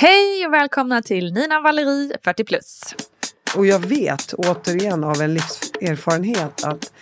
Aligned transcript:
Hej 0.00 0.46
och 0.46 0.52
välkomna 0.52 1.02
till 1.02 1.32
Nina 1.32 1.60
Valerie 1.60 2.16
40 2.24 2.44
plus. 2.44 2.80
Och 3.56 3.66
jag 3.66 3.78
vet 3.78 4.32
återigen 4.32 5.04
av 5.04 5.22
en 5.22 5.34
livserfarenhet 5.34 6.64
att 6.64 6.92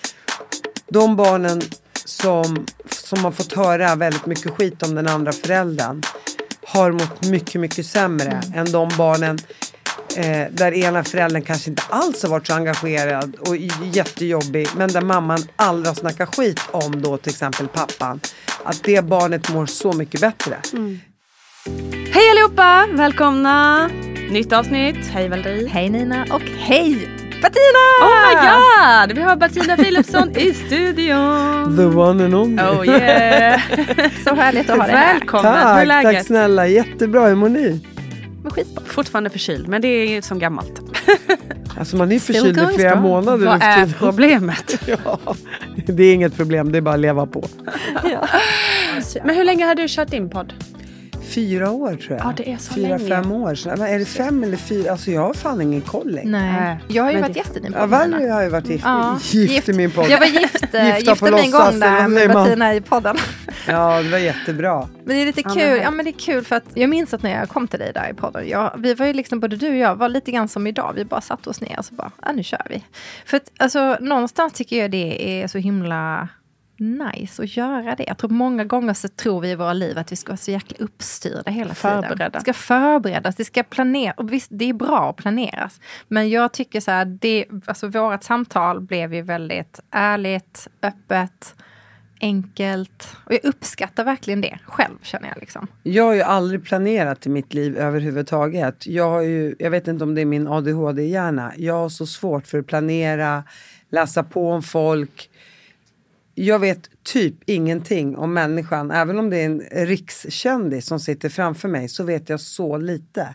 de 0.88 1.16
barnen 1.16 1.62
som, 2.05 2.66
som 2.91 3.24
har 3.24 3.32
fått 3.32 3.52
höra 3.52 3.95
väldigt 3.95 4.27
mycket 4.27 4.52
skit 4.52 4.82
om 4.82 4.95
den 4.95 5.09
andra 5.09 5.32
föräldern 5.32 6.02
har 6.66 6.92
mått 6.92 7.28
mycket, 7.28 7.60
mycket 7.60 7.86
sämre 7.86 8.42
än 8.55 8.72
de 8.72 8.91
barnen 8.98 9.38
eh, 10.16 10.47
där 10.50 10.74
ena 10.74 11.05
föräldern 11.05 11.42
kanske 11.42 11.70
inte 11.70 11.83
alls 11.88 12.22
har 12.22 12.30
varit 12.30 12.47
så 12.47 12.55
engagerad 12.55 13.34
och 13.34 13.56
jättejobbig 13.92 14.69
men 14.77 14.92
där 14.92 15.02
mamman 15.02 15.38
aldrig 15.56 15.86
har 15.88 15.94
snackat 15.94 16.36
skit 16.36 16.60
om 16.70 17.02
då 17.02 17.16
till 17.16 17.30
exempel 17.30 17.69
pappan. 17.69 18.20
Att 18.64 18.83
det 18.83 19.05
barnet 19.05 19.52
mår 19.52 19.66
så 19.66 19.92
mycket 19.92 20.20
bättre. 20.20 20.56
Hej 22.12 22.30
allihopa! 22.30 22.87
Välkomna! 22.93 23.88
Nytt 24.31 24.53
avsnitt. 24.53 24.97
Hej 25.12 25.28
Valerie. 25.28 25.69
Hej 25.69 25.91
Nina 25.91 26.22
och 26.31 26.42
hej 26.59 27.09
Bettina! 27.42 27.86
Oh 28.03 28.28
my 28.28 28.34
god! 28.48 29.17
Vi 29.17 29.22
har 29.22 29.36
Bettina 29.36 29.77
Philipsson 29.77 30.37
i 30.37 30.55
studion. 30.55 31.77
The 31.77 31.84
one 31.84 32.25
and 32.25 32.34
only. 32.34 32.62
Oh 32.62 32.87
yeah! 32.89 33.61
så 34.25 34.34
härligt 34.34 34.70
att 34.70 34.78
ha 34.78 34.87
dig 34.87 34.97
här. 34.97 35.14
Välkommen! 35.14 35.53
Hur 35.53 35.61
är 35.61 35.62
Tack, 35.77 35.87
läget? 35.87 36.14
tack 36.14 36.27
snälla. 36.27 36.67
Jättebra. 36.67 37.27
Hur 37.27 37.34
mår 37.34 37.48
ni? 37.48 37.81
Men 38.42 38.53
skitbra. 38.53 38.84
Fortfarande 38.87 39.31
förkyld, 39.31 39.69
men 39.69 39.83
det 39.83 39.89
är 39.89 40.22
som 40.22 40.39
gammalt. 40.39 40.81
Alltså 41.78 41.97
man 41.97 42.12
är 42.12 42.19
Still 42.19 42.34
förkyld 42.37 42.59
i 42.59 42.75
flera 42.75 42.91
strong. 42.91 43.03
månader 43.03 43.47
Vad 43.47 43.62
är 43.62 43.92
problemet? 43.98 44.78
Ja, 45.05 45.19
det 45.87 46.05
är 46.05 46.14
inget 46.14 46.37
problem, 46.37 46.72
det 46.72 46.78
är 46.78 46.83
bara 46.83 46.94
att 46.94 47.00
leva 47.00 47.27
på. 47.27 47.44
Men 49.25 49.37
hur 49.37 49.44
länge 49.44 49.64
har 49.64 49.75
du 49.75 49.84
kört 49.89 50.09
din 50.11 50.31
podd? 50.31 50.53
Fyra 51.37 51.70
år 51.70 51.95
tror 51.97 52.19
jag. 52.19 52.27
Ja, 52.27 52.33
det 52.37 52.53
är 52.53 52.56
så 52.56 52.75
fyra, 52.75 52.89
länge. 52.97 53.09
fem 53.09 53.33
år. 53.33 53.55
Så, 53.55 53.69
men 53.69 53.81
är 53.83 53.98
det 53.98 54.05
fem 54.05 54.45
eller 54.45 54.56
fyra? 54.56 54.91
Alltså 54.92 55.11
jag 55.11 55.20
har 55.20 55.34
fan 55.34 55.61
ingen 55.62 55.81
koll 55.81 56.11
längre. 56.11 56.31
Nej. 56.31 56.78
Jag 56.89 57.03
har 57.03 57.11
ju 57.11 57.15
Men 57.15 57.23
varit 57.23 57.34
det- 57.34 57.39
gäst 57.41 57.56
i 57.56 57.61
din 57.61 57.73
Ja, 57.73 57.81
podd. 57.81 57.91
Valerie 57.91 58.31
har 58.33 58.43
ju 58.43 58.48
varit 58.48 58.69
gift, 58.69 58.84
Ja, 58.84 59.19
gift, 59.33 59.69
i 59.69 59.73
min 59.73 59.91
podd. 59.91 60.06
Jag 60.11 60.19
var 60.19 60.27
gift, 60.27 60.75
eh, 60.75 60.87
Gifta 60.97 61.11
gifte 61.11 61.31
mig 61.31 61.45
en 61.45 61.51
gång 61.51 61.81
där 61.81 62.09
med? 62.09 62.28
Bettina 62.33 62.75
i 62.75 62.81
podden. 62.81 63.17
Ja, 63.69 64.03
det 64.03 64.09
var 64.09 64.19
jättebra. 64.19 64.89
Men 65.05 65.17
det 65.17 65.23
är 65.23 65.27
lite 65.27 65.43
kul. 65.43 65.81
Ja, 65.83 65.91
men 65.91 66.05
det 66.05 66.11
är 66.11 66.19
kul 66.19 66.45
för 66.45 66.56
att 66.56 66.65
jag 66.75 66.91
minns 66.91 67.15
att 67.15 67.23
när 67.23 67.39
jag 67.41 67.48
kom 67.48 67.69
till 67.69 67.78
dig 67.78 67.93
där 67.95 68.11
i 68.11 68.15
podden. 68.15 68.48
Jag, 68.48 68.73
vi 68.78 68.95
var 68.95 69.06
ju 69.06 69.12
liksom, 69.12 69.41
både 69.41 69.56
du 69.56 69.69
och 69.69 69.77
jag 69.77 69.97
var 69.97 70.09
lite 70.09 70.31
grann 70.31 70.48
som 70.48 70.67
idag. 70.67 70.93
Vi 70.97 71.05
bara 71.05 71.21
satte 71.21 71.50
oss 71.50 71.61
ner 71.61 71.78
och 71.78 71.84
så 71.84 71.95
bara, 71.95 72.11
ja 72.23 72.33
nu 72.33 72.43
kör 72.43 72.62
vi. 72.71 72.84
För 73.27 73.37
att 73.37 73.50
alltså 73.59 73.97
någonstans 74.00 74.53
tycker 74.53 74.81
jag 74.83 74.91
det 74.91 75.43
är 75.43 75.47
så 75.48 75.59
himla 75.59 76.28
nice 76.77 77.42
att 77.42 77.56
göra 77.56 77.94
det. 77.94 78.05
Jag 78.06 78.19
tror 78.19 78.30
många 78.30 78.64
gånger 78.64 78.94
så 78.94 79.08
tror 79.08 79.41
vi 79.41 79.50
i 79.50 79.55
våra 79.55 79.72
liv 79.72 79.98
att 79.98 80.12
vi 80.12 80.16
ska 80.16 80.28
vara 80.32 80.36
så 80.36 80.50
jäkla 80.50 80.77
uppstyrda 80.84 81.50
hela 81.50 81.74
tiden. 81.74 82.02
Förberedda. 82.02 82.28
Det 82.28 82.41
ska 82.41 82.52
förberedas, 82.52 83.36
det 83.36 83.44
ska 83.44 83.62
planeras. 83.62 84.14
Och 84.16 84.32
visst, 84.32 84.48
det 84.50 84.69
är 84.69 84.74
bra 84.74 85.10
att 85.10 85.16
planeras. 85.16 85.80
Men 86.08 86.30
jag 86.30 86.52
tycker 86.52 86.80
så 86.80 86.91
här, 86.91 87.04
det, 87.04 87.44
alltså 87.66 87.88
vårt 87.88 88.22
samtal 88.22 88.81
blev 88.81 89.15
ju 89.15 89.22
väldigt 89.22 89.81
ärligt, 89.91 90.69
öppet, 90.82 91.54
enkelt. 92.20 93.16
Och 93.25 93.32
jag 93.32 93.44
uppskattar 93.44 94.04
verkligen 94.04 94.41
det 94.41 94.59
själv, 94.65 94.98
känner 95.03 95.28
jag. 95.28 95.38
Liksom. 95.41 95.66
Jag 95.82 96.04
har 96.04 96.15
ju 96.15 96.22
aldrig 96.22 96.65
planerat 96.65 97.26
i 97.26 97.28
mitt 97.28 97.54
liv 97.54 97.76
överhuvudtaget. 97.76 98.86
Jag, 98.86 99.10
har 99.10 99.20
ju, 99.20 99.54
jag 99.59 99.70
vet 99.70 99.88
inte 99.88 100.04
om 100.04 100.15
det 100.15 100.20
är 100.20 100.26
min 100.26 100.48
ADHD-hjärna. 100.48 101.53
Jag 101.56 101.75
har 101.75 101.88
så 101.88 102.06
svårt 102.06 102.47
för 102.47 102.59
att 102.59 102.66
planera, 102.66 103.44
läsa 103.91 104.22
på 104.22 104.50
om 104.50 104.62
folk. 104.62 105.31
Jag 106.38 106.58
vet 106.58 106.91
typ 107.02 107.34
ingenting 107.47 108.16
om 108.16 108.34
människan. 108.34 108.91
Även 108.91 109.19
om 109.19 109.30
det 109.30 109.36
är 109.36 109.44
en 109.44 109.60
rikskändis 109.86 110.86
som 110.86 111.00
sitter 111.00 111.28
framför 111.28 111.69
mig 111.69 111.88
så 111.88 112.04
vet 112.04 112.28
jag 112.28 112.41
så 112.41 112.76
lite. 112.76 113.34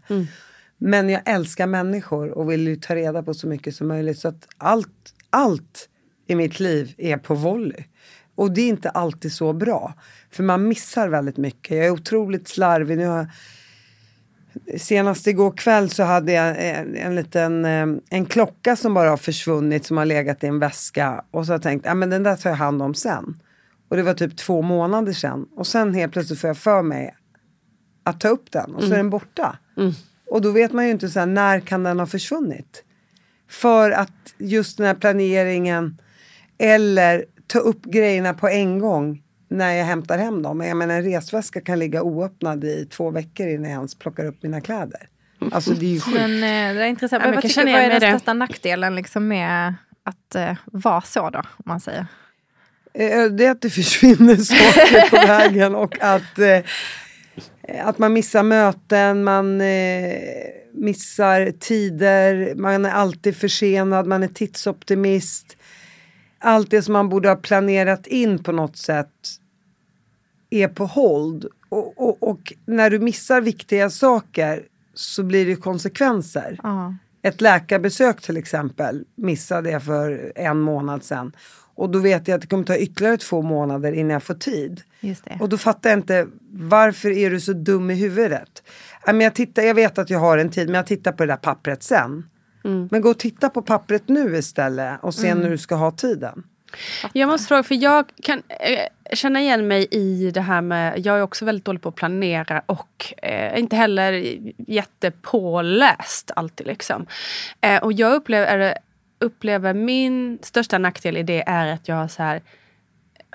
Men 0.77 1.09
jag 1.09 1.21
älskar 1.25 1.67
människor 1.67 2.29
och 2.29 2.51
vill 2.51 2.67
ju 2.67 2.75
ta 2.75 2.95
reda 2.95 3.23
på 3.23 3.33
så 3.33 3.47
mycket 3.47 3.75
som 3.75 3.87
möjligt. 3.87 4.19
Så 4.19 4.27
att 4.27 4.47
allt, 4.57 5.13
allt 5.29 5.89
i 6.27 6.35
mitt 6.35 6.59
liv 6.59 6.93
är 6.97 7.17
på 7.17 7.35
volley. 7.35 7.83
Och 8.35 8.51
det 8.51 8.61
är 8.61 8.69
inte 8.69 8.89
alltid 8.89 9.33
så 9.33 9.53
bra. 9.53 9.93
För 10.31 10.43
man 10.43 10.67
missar 10.67 11.09
väldigt 11.09 11.37
mycket. 11.37 11.77
Jag 11.77 11.85
är 11.85 11.91
otroligt 11.91 12.47
slarvig. 12.47 12.97
Nu 12.97 13.05
har 13.05 13.27
senast 14.77 15.27
igår 15.27 15.51
kväll 15.51 15.89
så 15.89 16.03
hade 16.03 16.31
jag 16.31 16.55
en, 16.59 16.95
en 16.95 17.15
liten 17.15 17.65
eh, 17.65 17.87
en 18.09 18.25
klocka 18.25 18.75
som 18.75 18.93
bara 18.93 19.09
har 19.09 19.17
försvunnit 19.17 19.85
som 19.85 19.97
har 19.97 20.05
legat 20.05 20.43
i 20.43 20.47
en 20.47 20.59
väska. 20.59 21.23
Och 21.31 21.45
så 21.45 21.51
har 21.51 21.55
jag 21.55 21.61
tänkt, 21.63 21.85
ja 21.85 21.93
men 21.93 22.09
den 22.09 22.23
där 22.23 22.35
tar 22.35 22.49
jag 22.49 22.57
hand 22.57 22.81
om 22.81 22.93
sen. 22.93 23.41
Och 23.89 23.97
det 23.97 24.03
var 24.03 24.13
typ 24.13 24.37
två 24.37 24.61
månader 24.61 25.13
sedan. 25.13 25.47
Och 25.55 25.67
sen 25.67 25.93
helt 25.93 26.13
plötsligt 26.13 26.39
får 26.39 26.47
jag 26.47 26.57
för 26.57 26.81
mig 26.81 27.15
att 28.03 28.19
ta 28.19 28.27
upp 28.27 28.51
den 28.51 28.75
och 28.75 28.83
så 28.83 28.93
är 28.93 28.97
den 28.97 29.09
borta. 29.09 29.57
Och 30.29 30.41
då 30.41 30.51
vet 30.51 30.73
man 30.73 30.85
ju 30.85 30.91
inte 30.91 31.09
så 31.09 31.19
här, 31.19 31.25
när 31.25 31.59
kan 31.59 31.83
den 31.83 31.99
ha 31.99 32.05
försvunnit? 32.05 32.83
För 33.49 33.91
att 33.91 34.33
just 34.37 34.77
den 34.77 34.87
här 34.87 34.93
planeringen 34.95 35.97
eller 36.57 37.25
ta 37.47 37.59
upp 37.59 37.83
grejerna 37.83 38.33
på 38.33 38.47
en 38.47 38.79
gång 38.79 39.23
när 39.51 39.73
jag 39.73 39.85
hämtar 39.85 40.17
hem 40.17 40.41
dem. 40.41 40.61
Jag 40.61 40.77
menar 40.77 40.95
en 40.95 41.03
resväska 41.03 41.61
kan 41.61 41.79
ligga 41.79 42.03
oöppnad 42.03 42.63
i 42.63 42.85
två 42.85 43.09
veckor 43.11 43.47
innan 43.47 43.71
jag 43.71 43.77
ens 43.77 43.95
plockar 43.95 44.25
upp 44.25 44.43
mina 44.43 44.61
kläder. 44.61 45.07
Alltså 45.51 45.71
det 45.73 45.85
är 45.85 45.89
ju 45.89 45.99
sjukt. 46.01 46.17
Men 46.17 46.31
eh, 46.33 46.75
det 46.75 46.83
är 46.83 46.85
intressant. 46.87 47.21
Ja, 47.23 47.27
men 47.27 47.35
vad, 47.35 47.43
tycker, 47.43 47.63
vad 47.65 47.73
är 47.81 47.89
den 47.89 47.99
det. 47.99 48.09
största 48.09 48.33
nackdelen 48.33 48.95
liksom 48.95 49.27
med 49.27 49.73
att 50.03 50.35
eh, 50.35 50.55
vara 50.65 51.01
så 51.01 51.29
då, 51.29 51.39
om 51.39 51.63
man 51.65 51.79
säger? 51.79 52.05
Eh, 52.93 53.23
Det 53.25 53.45
är 53.45 53.51
att 53.51 53.61
det 53.61 53.69
försvinner 53.69 54.35
saker 54.35 55.09
på 55.09 55.27
vägen 55.27 55.75
och 55.75 55.97
att, 56.01 56.39
eh, 56.39 56.59
att 57.83 57.97
man 57.97 58.13
missar 58.13 58.43
möten, 58.43 59.23
man 59.23 59.57
missar 60.73 61.51
tider, 61.59 62.55
man 62.55 62.85
är 62.85 62.91
alltid 62.91 63.35
försenad, 63.35 64.07
man 64.07 64.23
är 64.23 64.27
tidsoptimist. 64.27 65.57
Allt 66.39 66.71
det 66.71 66.81
som 66.81 66.93
man 66.93 67.09
borde 67.09 67.29
ha 67.29 67.35
planerat 67.35 68.07
in 68.07 68.43
på 68.43 68.51
något 68.51 68.77
sätt 68.77 69.07
är 70.51 70.67
på 70.67 70.85
hold. 70.85 71.45
Och, 71.69 72.01
och, 72.01 72.23
och 72.29 72.53
när 72.65 72.89
du 72.89 72.99
missar 72.99 73.41
viktiga 73.41 73.89
saker 73.89 74.63
så 74.93 75.23
blir 75.23 75.45
det 75.45 75.55
konsekvenser. 75.55 76.59
Ja. 76.63 76.95
Ett 77.21 77.41
läkarbesök 77.41 78.21
till 78.21 78.37
exempel 78.37 79.05
missade 79.15 79.71
jag 79.71 79.83
för 79.83 80.33
en 80.35 80.59
månad 80.59 81.03
sedan. 81.03 81.35
Och 81.75 81.89
då 81.89 81.99
vet 81.99 82.27
jag 82.27 82.35
att 82.35 82.41
det 82.41 82.47
kommer 82.47 82.63
ta 82.63 82.77
ytterligare 82.77 83.17
två 83.17 83.41
månader 83.41 83.91
innan 83.91 84.09
jag 84.09 84.23
får 84.23 84.33
tid. 84.33 84.81
Just 84.99 85.25
det. 85.25 85.37
Och 85.41 85.49
då 85.49 85.57
fattar 85.57 85.89
jag 85.89 85.99
inte, 85.99 86.27
varför 86.51 87.09
är 87.09 87.29
du 87.29 87.39
så 87.39 87.53
dum 87.53 87.91
i 87.91 87.95
huvudet? 87.95 88.63
Men 89.05 89.21
jag, 89.21 89.35
tittar, 89.35 89.63
jag 89.63 89.75
vet 89.75 89.97
att 89.97 90.09
jag 90.09 90.19
har 90.19 90.37
en 90.37 90.49
tid, 90.49 90.67
men 90.67 90.75
jag 90.75 90.87
tittar 90.87 91.11
på 91.11 91.25
det 91.25 91.31
där 91.31 91.37
pappret 91.37 91.83
sen. 91.83 92.23
Men 92.63 93.01
gå 93.01 93.09
och 93.09 93.19
titta 93.19 93.49
på 93.49 93.61
pappret 93.61 94.03
nu 94.07 94.37
istället 94.37 94.99
och 95.01 95.13
se 95.13 95.35
när 95.35 95.49
du 95.49 95.57
ska 95.57 95.75
ha 95.75 95.91
tiden. 95.91 96.43
Jag 97.13 97.29
måste 97.29 97.47
fråga, 97.47 97.63
för 97.63 97.75
jag 97.75 98.05
kan 98.23 98.43
eh, 98.49 98.87
känna 99.13 99.41
igen 99.41 99.67
mig 99.67 99.87
i 99.91 100.31
det 100.31 100.41
här 100.41 100.61
med... 100.61 101.05
Jag 101.05 101.17
är 101.17 101.21
också 101.21 101.45
väldigt 101.45 101.65
dålig 101.65 101.81
på 101.81 101.89
att 101.89 101.95
planera 101.95 102.61
och 102.65 103.13
eh, 103.23 103.59
inte 103.59 103.75
heller 103.75 104.37
jättepåläst 104.57 106.31
alltid. 106.35 106.67
Liksom. 106.67 107.05
Eh, 107.61 107.83
och 107.83 107.93
jag 107.93 108.13
upplever, 108.13 108.77
upplever 109.19 109.73
min 109.73 110.39
största 110.41 110.77
nackdel 110.77 111.17
i 111.17 111.23
det 111.23 111.43
är 111.47 111.67
att 111.73 111.87
jag 111.87 112.11
så 112.11 112.23
här, 112.23 112.41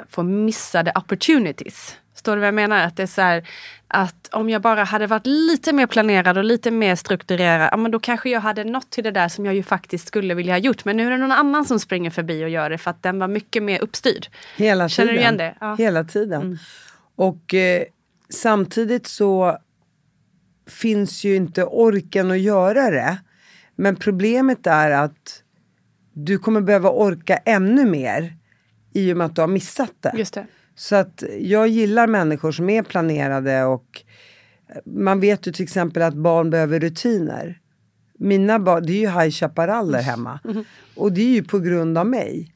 får 0.08 0.22
missade 0.22 0.92
opportunities. 0.94 1.96
Förstår 2.26 2.36
du 2.36 2.40
vad 2.40 2.46
jag 2.46 2.54
menar? 2.54 2.84
Att 2.86 2.96
det 2.96 3.02
är 3.02 3.06
så 3.06 3.20
här, 3.20 3.48
att 3.88 4.28
om 4.32 4.50
jag 4.50 4.62
bara 4.62 4.84
hade 4.84 5.06
varit 5.06 5.26
lite 5.26 5.72
mer 5.72 5.86
planerad 5.86 6.38
och 6.38 6.44
lite 6.44 6.70
mer 6.70 6.96
strukturerad, 6.96 7.68
ja, 7.72 7.76
men 7.76 7.90
då 7.90 7.98
kanske 7.98 8.30
jag 8.30 8.40
hade 8.40 8.64
nått 8.64 8.90
till 8.90 9.04
det 9.04 9.10
där 9.10 9.28
som 9.28 9.46
jag 9.46 9.54
ju 9.54 9.62
faktiskt 9.62 10.08
skulle 10.08 10.34
vilja 10.34 10.52
ha 10.52 10.58
gjort. 10.58 10.84
Men 10.84 10.96
nu 10.96 11.06
är 11.06 11.10
det 11.10 11.16
någon 11.16 11.32
annan 11.32 11.64
som 11.64 11.80
springer 11.80 12.10
förbi 12.10 12.44
och 12.44 12.48
gör 12.48 12.70
det 12.70 12.78
för 12.78 12.90
att 12.90 13.02
den 13.02 13.18
var 13.18 13.28
mycket 13.28 13.62
mer 13.62 13.82
uppstyrd. 13.82 14.26
Hela 14.56 14.88
Känner 14.88 15.12
du 15.12 15.18
igen 15.18 15.36
det? 15.36 15.54
Ja. 15.60 15.66
Mm. 15.66 15.78
Hela 15.78 16.04
tiden. 16.04 16.58
Och 17.16 17.54
eh, 17.54 17.82
samtidigt 18.28 19.06
så 19.06 19.58
finns 20.66 21.24
ju 21.24 21.36
inte 21.36 21.64
orken 21.64 22.30
att 22.30 22.40
göra 22.40 22.90
det. 22.90 23.18
Men 23.76 23.96
problemet 23.96 24.66
är 24.66 24.90
att 24.90 25.42
du 26.12 26.38
kommer 26.38 26.60
behöva 26.60 26.90
orka 26.90 27.36
ännu 27.36 27.84
mer 27.86 28.36
i 28.92 29.12
och 29.12 29.16
med 29.16 29.24
att 29.24 29.34
du 29.34 29.40
har 29.40 29.48
missat 29.48 29.92
det. 30.00 30.12
Just 30.16 30.34
det. 30.34 30.46
Så 30.76 30.96
att 30.96 31.22
jag 31.40 31.68
gillar 31.68 32.06
människor 32.06 32.52
som 32.52 32.70
är 32.70 32.82
planerade 32.82 33.64
och 33.64 34.02
man 34.84 35.20
vet 35.20 35.46
ju 35.46 35.52
till 35.52 35.62
exempel 35.62 36.02
att 36.02 36.14
barn 36.14 36.50
behöver 36.50 36.80
rutiner. 36.80 37.60
Mina 38.18 38.58
barn, 38.58 38.86
det 38.86 38.92
är 38.92 39.00
ju 39.00 39.20
High 39.20 39.30
Chaparral 39.30 39.94
hemma. 39.94 40.40
Och 40.96 41.12
det 41.12 41.20
är 41.20 41.34
ju 41.34 41.44
på 41.44 41.58
grund 41.58 41.98
av 41.98 42.06
mig. 42.06 42.52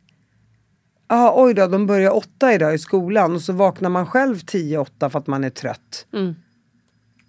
Ja, 1.08 1.34
oj 1.37 1.55
då, 1.55 1.67
de 1.67 1.87
börjar 1.87 2.17
åtta 2.17 2.55
idag 2.55 2.75
i 2.75 2.78
skolan 2.78 3.34
och 3.34 3.43
så 3.43 3.52
vaknar 3.52 3.90
man 3.90 4.06
själv 4.06 4.38
tio, 4.38 4.78
åtta 4.78 5.11
för 5.11 5.19
att 5.19 5.26
man 5.26 5.44
är 5.44 5.50
trött. 5.50 6.06
Mm. 6.12 6.34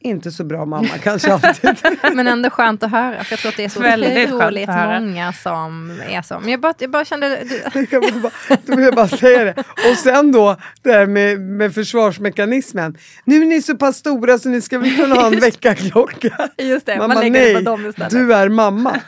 Inte 0.03 0.31
så 0.31 0.43
bra 0.43 0.65
mamma 0.65 0.87
kanske 1.03 1.33
alltid. 1.33 1.77
Men 2.13 2.27
ändå 2.27 2.49
skönt 2.49 2.83
att 2.83 2.91
höra, 2.91 3.23
för 3.23 3.33
jag 3.33 3.39
tror 3.39 3.49
att 3.49 3.57
det 3.57 3.63
är 3.63 3.69
så 3.69 3.79
Väldigt 3.79 4.33
otroligt 4.33 4.67
många 4.67 5.33
som 5.33 6.01
är 6.09 6.21
så. 6.21 6.39
Men 6.39 6.49
jag 6.49 6.59
bara, 6.59 6.73
jag 6.77 6.91
bara 6.91 7.05
kände... 7.05 7.43
Du, 7.73 7.87
jag 7.91 8.01
vill 8.01 8.21
bara, 8.21 8.31
då 8.65 8.75
vill 8.75 8.85
jag 8.85 8.95
bara 8.95 9.07
säga 9.07 9.43
det. 9.43 9.63
Och 9.91 9.97
sen 9.97 10.31
då 10.31 10.57
det 10.81 10.91
här 10.91 11.05
med, 11.05 11.39
med 11.39 11.73
försvarsmekanismen. 11.73 12.97
Nu 13.25 13.41
är 13.41 13.45
ni 13.45 13.61
så 13.61 13.77
pass 13.77 13.97
stora 13.97 14.37
så 14.37 14.49
ni 14.49 14.61
ska 14.61 14.79
väl 14.79 14.95
kunna 14.95 15.15
ha 15.15 15.27
en 15.27 15.39
väckarklocka. 15.39 16.49
just 16.57 16.85
det, 16.85 16.97
man, 16.97 17.09
bara, 17.09 17.19
lägger 17.19 17.39
det 17.39 17.53
nej, 17.53 17.55
på 17.55 17.71
dem 17.71 17.85
istället. 17.85 18.11
du 18.11 18.33
är 18.33 18.49
mamma. 18.49 18.99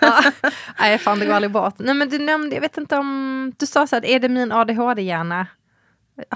Nej, 0.79 0.97
fan 0.97 1.19
det 1.19 1.25
går 1.25 1.33
aldrig 1.33 1.51
bort. 1.51 1.75
Nej, 1.77 1.93
men 1.93 2.09
du 2.09 2.19
nämnde, 2.19 2.55
jag 2.55 2.61
vet 2.61 2.77
inte 2.77 2.97
om... 2.97 3.53
Du 3.57 3.65
sa 3.65 3.87
så 3.87 3.95
här, 3.95 4.05
är 4.05 4.19
det 4.19 4.29
min 4.29 4.51
ADHD-hjärna? 4.51 5.47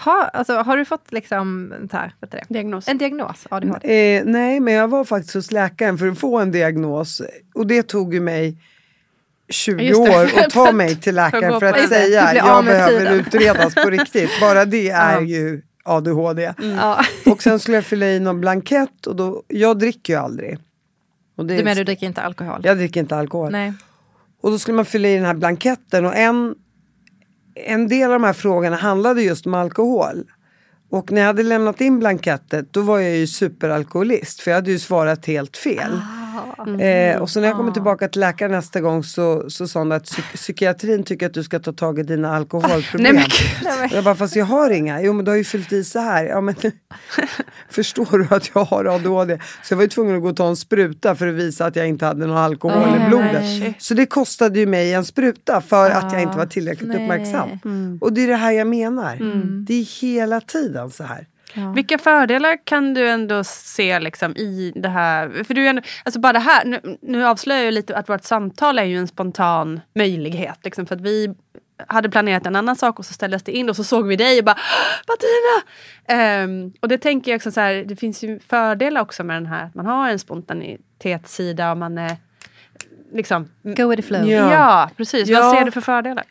Ha, 0.05 0.29
alltså, 0.33 0.53
har 0.53 0.77
du 0.77 0.85
fått 0.85 1.11
liksom 1.11 1.73
här, 1.91 2.13
det? 2.19 2.43
Diagnos. 2.49 2.87
en 2.87 2.97
diagnos 2.97 3.47
ADHD? 3.49 4.15
Eh, 4.17 4.23
nej, 4.25 4.59
men 4.59 4.73
jag 4.73 4.87
var 4.87 5.03
faktiskt 5.03 5.33
hos 5.33 5.51
läkaren 5.51 5.97
för 5.97 6.07
att 6.07 6.19
få 6.19 6.39
en 6.39 6.51
diagnos. 6.51 7.21
Och 7.55 7.67
det 7.67 7.83
tog 7.83 8.13
ju 8.13 8.19
mig 8.19 8.57
20 9.49 9.83
Just 9.83 10.05
det. 10.05 10.09
år 10.19 10.23
att 10.45 10.49
ta 10.49 10.71
mig 10.81 10.95
till 10.95 11.15
För 11.15 11.21
att 11.21 11.33
läkaren 11.33 11.59
för 11.59 11.65
att 11.65 11.89
säga 11.89 12.35
jag 12.35 12.65
behöver 12.65 12.99
tiden. 12.99 13.13
utredas 13.19 13.75
på 13.75 13.89
riktigt. 13.89 14.29
Bara 14.41 14.65
det 14.65 14.89
är 14.89 15.21
ju 15.21 15.61
ADHD. 15.83 16.53
Ja. 16.77 16.99
Och 17.31 17.43
sen 17.43 17.59
skulle 17.59 17.77
jag 17.77 17.85
fylla 17.85 18.05
i 18.07 18.19
någon 18.19 18.41
blankett 18.41 19.07
och 19.07 19.15
då, 19.15 19.43
jag 19.47 19.79
dricker 19.79 20.13
ju 20.13 20.19
aldrig. 20.19 20.57
Och 21.37 21.45
det, 21.45 21.57
Du 21.57 21.63
menar 21.63 21.75
du 21.75 21.83
dricker 21.83 22.07
inte 22.07 22.21
alkohol? 22.21 22.61
Jag 22.63 22.77
dricker 22.77 22.99
inte 22.99 23.15
alkohol. 23.17 23.51
Nej. 23.51 23.73
Och 24.41 24.51
då 24.51 24.59
skulle 24.59 24.75
man 24.75 24.85
fylla 24.85 25.07
i 25.07 25.15
den 25.15 25.25
här 25.25 25.33
blanketten 25.33 26.05
och 26.05 26.15
en, 26.15 26.55
en 27.65 27.87
del 27.87 28.11
av 28.11 28.19
de 28.19 28.23
här 28.23 28.33
frågorna 28.33 28.75
handlade 28.75 29.21
just 29.21 29.45
om 29.45 29.53
alkohol. 29.53 30.23
Och 30.89 31.11
när 31.11 31.21
jag 31.21 31.27
hade 31.27 31.43
lämnat 31.43 31.81
in 31.81 31.99
blanketten 31.99 32.67
då 32.71 32.81
var 32.81 32.99
jag 32.99 33.15
ju 33.15 33.27
superalkoholist 33.27 34.41
för 34.41 34.51
jag 34.51 34.55
hade 34.55 34.71
ju 34.71 34.79
svarat 34.79 35.25
helt 35.25 35.57
fel. 35.57 35.91
Ah. 35.93 36.16
Eh, 36.79 37.21
och 37.21 37.29
så 37.29 37.39
när 37.39 37.47
jag 37.47 37.57
kommer 37.57 37.71
tillbaka 37.71 38.07
till 38.07 38.21
läkaren 38.21 38.51
nästa 38.51 38.81
gång 38.81 39.03
så, 39.03 39.49
så 39.49 39.67
sa 39.67 39.79
hon 39.79 39.91
att 39.91 40.03
psyk- 40.03 40.33
psykiatrin 40.35 41.03
tycker 41.03 41.25
att 41.25 41.33
du 41.33 41.43
ska 41.43 41.59
ta 41.59 41.73
tag 41.73 41.99
i 41.99 42.03
dina 42.03 42.35
alkoholproblem. 42.35 43.15
Nej 43.15 43.25
men 43.79 43.89
jag 43.91 44.03
bara, 44.03 44.15
fast 44.15 44.35
jag 44.35 44.45
har 44.45 44.69
inga. 44.69 45.01
Jo 45.01 45.13
men 45.13 45.25
du 45.25 45.31
har 45.31 45.37
ju 45.37 45.43
fyllt 45.43 45.71
i 45.73 45.83
så 45.83 45.99
här. 45.99 46.23
Ja, 46.25 46.41
men, 46.41 46.55
förstår 47.69 48.17
du 48.17 48.35
att 48.35 48.49
jag 48.55 48.63
har 48.65 48.85
ADHD? 48.85 49.39
Så 49.63 49.71
jag 49.73 49.77
var 49.77 49.83
ju 49.83 49.89
tvungen 49.89 50.15
att 50.15 50.21
gå 50.21 50.29
och 50.29 50.35
ta 50.35 50.47
en 50.49 50.55
spruta 50.55 51.15
för 51.15 51.27
att 51.27 51.35
visa 51.35 51.65
att 51.65 51.75
jag 51.75 51.87
inte 51.87 52.05
hade 52.05 52.25
någon 52.27 52.37
alkohol 52.37 52.83
Åh, 52.85 53.05
i 53.05 53.09
blodet. 53.09 53.41
nej. 53.43 53.75
Så 53.79 53.93
det 53.93 54.05
kostade 54.05 54.59
ju 54.59 54.65
mig 54.65 54.93
en 54.93 55.05
spruta 55.05 55.61
för 55.61 55.89
att 55.91 56.03
jag 56.03 56.15
Ah, 56.15 56.19
inte 56.19 56.37
var 56.37 56.45
tillräckligt 56.45 56.87
nej. 56.89 57.03
uppmärksam. 57.03 57.49
Mm. 57.65 57.97
Och 58.01 58.13
det 58.13 58.23
är 58.23 58.27
det 58.27 58.35
här 58.35 58.51
jag 58.51 58.67
menar. 58.67 59.15
Det 59.65 59.73
är 59.73 60.01
hela 60.01 60.41
tiden 60.41 60.91
så 60.91 61.03
här. 61.03 61.27
Vilka 61.75 61.97
fördelar 61.97 62.65
kan 62.65 62.93
du 62.93 63.09
ändå 63.09 63.43
se 63.43 63.99
liksom, 63.99 64.35
i 64.35 64.73
det 64.75 64.89
här? 64.89 65.43
För 65.43 65.53
du 65.53 65.65
är 65.65 65.69
ändå, 65.69 65.81
alltså 66.05 66.19
bara 66.19 66.33
det 66.33 66.39
här, 66.39 66.65
nu, 66.65 66.97
nu 67.01 67.25
avslöjar 67.25 67.63
jag 67.63 67.73
lite 67.73 67.97
att 67.97 68.09
vårt 68.09 68.23
samtal 68.23 68.79
är 68.79 68.83
ju 68.83 68.97
en 68.97 69.07
spontan 69.07 69.79
möjlighet. 69.95 70.59
Liksom, 70.63 70.85
för 70.85 70.95
att 70.95 71.01
vi 71.01 71.35
hade 71.87 72.09
planerat 72.09 72.45
en 72.45 72.55
annan 72.55 72.75
sak 72.75 72.99
och 72.99 73.05
så 73.05 73.13
ställdes 73.13 73.43
det 73.43 73.51
in 73.51 73.69
och 73.69 73.75
så 73.75 73.83
såg 73.83 74.07
vi 74.07 74.15
dig 74.15 74.39
och 74.39 74.45
bara 74.45 74.57
Martina! 75.07 75.71
Ehm, 76.07 76.73
och 76.81 76.87
det 76.87 76.97
tänker 76.97 77.31
jag 77.31 77.35
också 77.37 77.51
så 77.51 77.61
här, 77.61 77.73
det 77.73 77.95
finns 77.95 78.23
ju 78.23 78.39
fördelar 78.39 79.01
också 79.01 79.23
med 79.23 79.35
den 79.35 79.45
här, 79.45 79.65
att 79.65 79.75
man 79.75 79.85
har 79.85 80.09
en 80.09 80.19
spontanitetssida 80.19 81.71
och 81.71 81.77
man 81.77 81.97
är 81.97 82.17
liksom 83.13 83.49
Go 83.63 83.89
with 83.89 84.01
the 84.01 84.07
flow. 84.07 84.29
Ja. 84.29 84.53
Ja, 84.53 84.89
precis. 84.97 85.29
Ja. 85.29 85.41
Vad 85.41 85.57
ser 85.57 85.65
du 85.65 85.71
för 85.71 85.81
fördelar? 85.81 86.23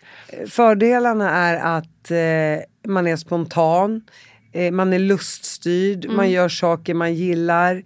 Fördelarna 0.48 1.30
är 1.30 1.78
att 1.78 2.10
eh, 2.10 2.90
man 2.90 3.06
är 3.06 3.16
spontan, 3.16 3.96
eh, 3.96 4.00
man 4.72 4.92
är 4.92 4.98
luststyrd, 4.98 6.10
man 6.10 6.30
gör 6.30 6.48
saker 6.48 6.94
man 6.94 7.14
gillar. 7.14 7.84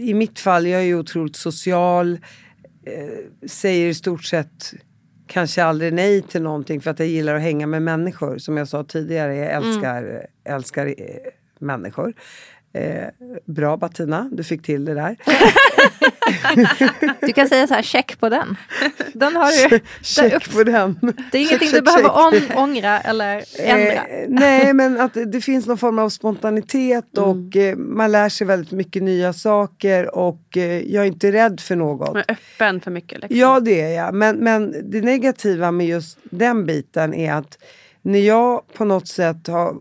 I 0.00 0.14
mitt 0.14 0.38
fall, 0.38 0.66
jag 0.66 0.80
är 0.80 0.84
ju 0.84 0.98
otroligt 0.98 1.36
social, 1.36 2.18
eh, 2.86 3.48
säger 3.48 3.88
i 3.88 3.94
stort 3.94 4.24
sett 4.24 4.74
kanske 5.26 5.64
aldrig 5.64 5.92
nej 5.92 6.22
till 6.22 6.42
någonting 6.42 6.80
för 6.80 6.90
att 6.90 6.98
jag 6.98 7.08
gillar 7.08 7.34
att 7.34 7.42
hänga 7.42 7.66
med 7.66 7.82
människor. 7.82 8.38
Som 8.38 8.56
jag 8.56 8.68
sa 8.68 8.84
tidigare, 8.84 9.36
jag 9.36 9.50
älskar, 9.50 10.26
älskar 10.44 10.86
eh, 10.86 10.94
människor. 11.58 12.14
Eh, 12.76 13.08
bra 13.44 13.76
Bettina, 13.76 14.28
du 14.32 14.44
fick 14.44 14.62
till 14.62 14.84
det 14.84 14.94
där. 14.94 15.16
Du 17.20 17.32
kan 17.32 17.48
säga 17.48 17.66
så 17.66 17.74
här, 17.74 17.82
check 17.82 18.20
på 18.20 18.28
den. 18.28 18.56
Den 19.12 19.36
har 19.36 19.68
du. 19.70 19.80
Check 20.02 20.52
på 20.52 20.64
den. 20.64 20.98
Det 21.32 21.38
är 21.38 21.42
ingenting 21.42 21.58
Check, 21.58 21.60
du 21.60 21.66
check, 21.66 21.84
behöver 21.84 22.40
check. 22.40 22.50
om, 22.56 22.62
ångra 22.62 23.00
eller 23.00 23.44
ändra. 23.58 23.92
Eh, 23.92 24.26
nej, 24.28 24.72
men 24.72 25.00
att 25.00 25.16
det 25.26 25.40
finns 25.40 25.66
någon 25.66 25.78
form 25.78 25.98
av 25.98 26.08
spontanitet 26.08 27.18
och 27.18 27.56
eh, 27.56 27.76
man 27.76 28.12
lär 28.12 28.28
sig 28.28 28.46
väldigt 28.46 28.72
mycket 28.72 29.02
nya 29.02 29.32
saker 29.32 30.14
och 30.16 30.56
eh, 30.56 30.80
jag 30.92 31.02
är 31.02 31.06
inte 31.06 31.32
rädd 31.32 31.60
för 31.60 31.76
något. 31.76 32.12
Man 32.14 32.16
är 32.28 32.32
öppen 32.32 32.80
för 32.80 32.90
mycket. 32.90 33.20
Liksom. 33.20 33.38
Ja, 33.38 33.60
det 33.60 33.80
är 33.80 34.04
jag. 34.04 34.14
Men, 34.14 34.36
men 34.36 34.90
det 34.90 35.00
negativa 35.00 35.70
med 35.70 35.86
just 35.86 36.18
den 36.22 36.66
biten 36.66 37.14
är 37.14 37.32
att 37.32 37.58
när 38.02 38.18
jag 38.18 38.62
på 38.72 38.84
något 38.84 39.08
sätt 39.08 39.46
har 39.46 39.74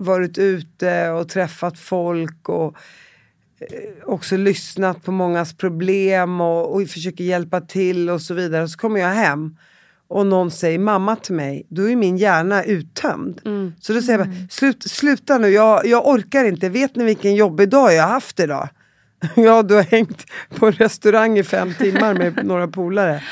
varit 0.00 0.38
ute 0.38 1.10
och 1.10 1.28
träffat 1.28 1.78
folk 1.78 2.48
och 2.48 2.76
eh, 3.60 4.06
också 4.06 4.36
lyssnat 4.36 5.04
på 5.04 5.12
mångas 5.12 5.54
problem 5.54 6.40
och, 6.40 6.74
och 6.74 6.88
försöker 6.88 7.24
hjälpa 7.24 7.60
till 7.60 8.10
och 8.10 8.22
så 8.22 8.34
vidare. 8.34 8.68
Så 8.68 8.78
kommer 8.78 9.00
jag 9.00 9.08
hem 9.08 9.56
och 10.08 10.26
någon 10.26 10.50
säger 10.50 10.78
mamma 10.78 11.16
till 11.16 11.34
mig, 11.34 11.66
då 11.68 11.90
är 11.90 11.96
min 11.96 12.16
hjärna 12.16 12.64
uttömd. 12.64 13.40
Så 13.80 13.92
då 13.92 14.02
säger 14.02 14.18
jag 14.18 14.28
bara, 14.28 14.36
Slut, 14.50 14.82
sluta 14.82 15.38
nu, 15.38 15.48
jag, 15.48 15.86
jag 15.86 16.08
orkar 16.08 16.44
inte. 16.44 16.68
Vet 16.68 16.96
ni 16.96 17.04
vilken 17.04 17.34
jobbig 17.34 17.68
dag 17.68 17.94
jag 17.94 18.02
har 18.02 18.10
haft 18.10 18.40
idag? 18.40 18.68
Ja, 19.36 19.62
du 19.62 19.74
har 19.74 19.82
hängt 19.82 20.26
på 20.48 20.66
en 20.66 20.72
restaurang 20.72 21.38
i 21.38 21.44
fem 21.44 21.74
timmar 21.74 22.14
med 22.14 22.44
några 22.46 22.68
polare. 22.68 23.22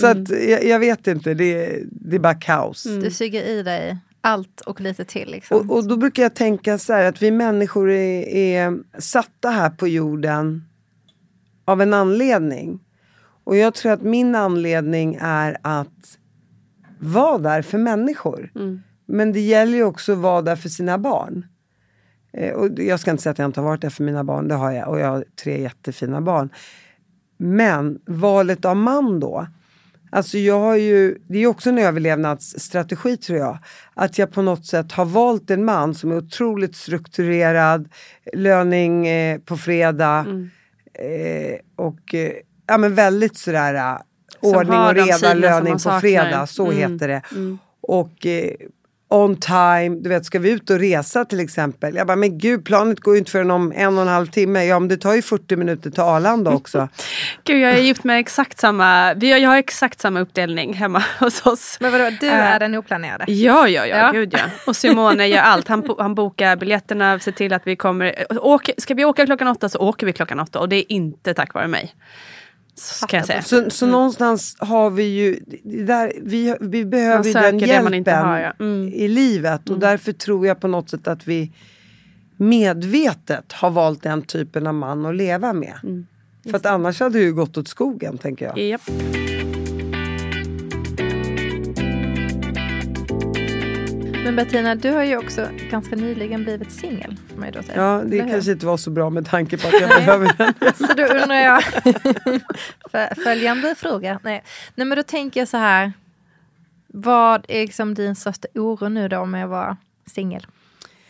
Så 0.00 0.06
att 0.06 0.28
jag, 0.28 0.64
jag 0.64 0.78
vet 0.78 1.06
inte, 1.06 1.34
det, 1.34 1.82
det 1.90 2.16
är 2.16 2.20
bara 2.20 2.34
kaos. 2.34 2.82
Du 2.82 3.10
suger 3.10 3.42
i 3.42 3.62
dig 3.62 3.98
allt 4.20 4.60
och 4.60 4.80
lite 4.80 5.04
till. 5.04 5.30
Liksom. 5.30 5.56
Och, 5.56 5.76
och 5.76 5.88
då 5.88 5.96
brukar 5.96 6.22
jag 6.22 6.34
tänka 6.34 6.78
så 6.78 6.92
här 6.92 7.04
att 7.04 7.22
vi 7.22 7.30
människor 7.30 7.90
är, 7.90 8.28
är 8.28 8.78
satta 9.00 9.50
här 9.50 9.70
på 9.70 9.88
jorden 9.88 10.64
av 11.64 11.82
en 11.82 11.94
anledning. 11.94 12.80
Och 13.44 13.56
jag 13.56 13.74
tror 13.74 13.92
att 13.92 14.02
min 14.02 14.34
anledning 14.34 15.18
är 15.20 15.56
att 15.62 16.18
vara 16.98 17.38
där 17.38 17.62
för 17.62 17.78
människor. 17.78 18.50
Men 19.06 19.32
det 19.32 19.40
gäller 19.40 19.76
ju 19.78 19.84
också 19.84 20.12
att 20.12 20.18
vara 20.18 20.42
där 20.42 20.56
för 20.56 20.68
sina 20.68 20.98
barn. 20.98 21.46
Eh, 22.32 22.52
och 22.52 22.78
jag 22.78 23.00
ska 23.00 23.10
inte 23.10 23.22
säga 23.22 23.30
att 23.30 23.38
jag 23.38 23.48
inte 23.48 23.60
har 23.60 23.68
varit 23.68 23.82
där 23.82 23.90
för 23.90 24.04
mina 24.04 24.24
barn, 24.24 24.48
det 24.48 24.54
har 24.54 24.72
jag. 24.72 24.88
Och 24.88 25.00
jag 25.00 25.08
har 25.08 25.24
tre 25.42 25.62
jättefina 25.62 26.20
barn. 26.20 26.50
Men 27.36 28.00
valet 28.06 28.64
av 28.64 28.76
man 28.76 29.20
då. 29.20 29.46
Alltså 30.12 30.38
jag 30.38 30.60
har 30.60 30.76
ju, 30.76 31.18
det 31.28 31.38
är 31.38 31.46
också 31.46 31.68
en 31.70 31.78
överlevnadsstrategi 31.78 33.16
tror 33.16 33.38
jag. 33.38 33.58
Att 33.94 34.18
jag 34.18 34.32
på 34.32 34.42
något 34.42 34.66
sätt 34.66 34.92
har 34.92 35.04
valt 35.04 35.50
en 35.50 35.64
man 35.64 35.94
som 35.94 36.10
är 36.12 36.16
otroligt 36.16 36.76
strukturerad, 36.76 37.88
löning 38.32 39.06
eh, 39.06 39.38
på 39.38 39.56
fredag 39.56 40.26
eh, 40.94 41.58
och 41.76 42.14
eh, 42.14 42.32
ja, 42.66 42.78
men 42.78 42.94
väldigt 42.94 43.36
sådär 43.36 43.74
eh, 43.74 43.96
ordning 44.40 44.78
och 44.80 44.94
reda, 44.94 45.34
löning 45.34 45.72
på 45.72 45.78
saknar. 45.78 46.00
fredag, 46.00 46.46
så 46.46 46.66
Mm. 46.70 46.92
heter 46.92 47.08
det. 47.08 47.22
Och 47.80 48.26
eh, 48.26 48.50
on 49.10 49.36
time, 49.36 49.88
du 50.00 50.08
vet 50.08 50.24
ska 50.24 50.38
vi 50.38 50.50
ut 50.50 50.70
och 50.70 50.78
resa 50.78 51.24
till 51.24 51.40
exempel? 51.40 51.94
Jag 51.94 52.06
bara, 52.06 52.16
men 52.16 52.38
gud 52.38 52.64
planet 52.64 53.00
går 53.00 53.14
ju 53.14 53.18
inte 53.18 53.30
förrän 53.30 53.50
om 53.50 53.72
en 53.76 53.96
och 53.96 54.02
en 54.02 54.08
halv 54.08 54.26
timme. 54.26 54.64
Ja 54.64 54.78
men 54.78 54.88
det 54.88 54.96
tar 54.96 55.14
ju 55.14 55.22
40 55.22 55.56
minuter 55.56 55.90
till 55.90 56.00
Arlanda 56.02 56.50
också. 56.50 56.88
Gud, 57.44 57.60
jag 57.60 57.72
är 57.72 57.78
gift 57.82 58.04
med 58.04 58.20
exakt 58.20 58.58
samma, 58.58 59.14
vi 59.14 59.32
har, 59.32 59.38
jag 59.38 59.50
har 59.50 59.56
exakt 59.56 60.00
samma 60.00 60.20
uppdelning 60.20 60.74
hemma 60.74 61.04
hos 61.18 61.46
oss. 61.46 61.76
Men 61.80 61.92
vadå, 61.92 62.10
du 62.20 62.26
Eh, 62.28 62.46
är 62.54 62.60
den 62.60 62.74
oplanerade? 62.74 63.24
Ja, 63.32 63.68
ja, 63.68 63.86
ja, 63.86 63.96
Ja. 63.96 64.10
gud 64.12 64.32
ja. 64.32 64.38
Och 64.66 64.76
Simone 64.76 65.26
gör 65.26 65.42
allt. 65.42 65.68
Han, 65.68 65.88
han 65.98 66.14
bokar 66.14 66.56
biljetterna, 66.56 67.18
ser 67.18 67.32
till 67.32 67.52
att 67.52 67.66
vi 67.66 67.76
kommer. 67.76 68.26
Åker, 68.40 68.74
ska 68.78 68.94
vi 68.94 69.04
åka 69.04 69.26
klockan 69.26 69.48
åtta 69.48 69.68
så 69.68 69.78
åker 69.78 70.06
vi 70.06 70.12
klockan 70.12 70.40
åtta 70.40 70.60
och 70.60 70.68
det 70.68 70.76
är 70.76 70.92
inte 70.92 71.34
tack 71.34 71.54
vare 71.54 71.68
mig. 71.68 71.94
Så 72.74 73.06
kan 73.06 73.18
jag 73.18 73.26
säga. 73.26 73.42
Så, 73.42 73.70
så 73.70 73.86
någonstans 73.86 74.56
har 74.58 74.90
vi 74.90 75.02
ju, 75.02 75.40
där, 75.84 76.12
vi, 76.22 76.56
vi 76.60 76.84
behöver 76.84 77.16
Man 77.16 77.26
ju 77.26 77.32
den 77.32 77.58
det 77.58 77.66
hjälpen 77.66 77.84
man 77.84 77.94
inte 77.94 78.12
har, 78.12 78.38
ja. 78.38 78.52
Mm. 78.60 78.88
i 78.88 79.08
livet. 79.08 79.70
Och 79.70 79.78
därför 79.78 80.12
tror 80.12 80.46
jag 80.46 80.60
på 80.60 80.68
något 80.68 80.90
sätt 80.90 81.08
att 81.08 81.28
vi 81.28 81.52
medvetet 82.36 83.52
har 83.52 83.70
valt 83.70 84.02
den 84.02 84.22
typen 84.22 84.66
av 84.66 84.74
man 84.74 85.06
att 85.06 85.16
leva 85.16 85.52
med. 85.52 85.74
Mm. 85.82 86.06
För 86.44 86.56
att 86.56 86.66
annars 86.66 87.00
hade 87.00 87.18
det 87.18 87.24
ju 87.24 87.34
gått 87.34 87.58
åt 87.58 87.68
skogen 87.68 88.18
tänker 88.18 88.46
jag. 88.46 88.58
Japp. 88.58 88.80
Men 94.30 94.36
Bettina, 94.36 94.74
du 94.74 94.90
har 94.90 95.02
ju 95.02 95.16
också 95.16 95.48
ganska 95.70 95.96
nyligen 95.96 96.44
blivit 96.44 96.72
singel. 96.72 97.16
Ja, 97.74 98.02
det 98.06 98.18
kanske 98.18 98.52
inte 98.52 98.66
var 98.66 98.76
så 98.76 98.90
bra 98.90 99.10
med 99.10 99.26
tanke 99.26 99.58
på 99.58 99.68
att 99.68 99.80
jag 99.80 99.88
behöver 99.88 100.34
den. 100.38 100.54
så 100.74 100.94
då 100.94 101.02
undrar 101.02 101.36
jag, 101.36 101.62
följande 103.24 103.74
fråga. 103.74 104.20
Nej. 104.22 104.42
Nej, 104.74 104.86
men 104.86 104.96
då 104.96 105.02
tänker 105.02 105.40
jag 105.40 105.48
så 105.48 105.56
här. 105.56 105.92
Vad 106.86 107.44
är 107.48 107.60
liksom 107.60 107.94
din 107.94 108.16
största 108.16 108.48
oro 108.54 108.88
nu 108.88 109.08
då 109.08 109.24
med 109.24 109.44
att 109.44 109.50
vara 109.50 109.76
singel? 110.06 110.46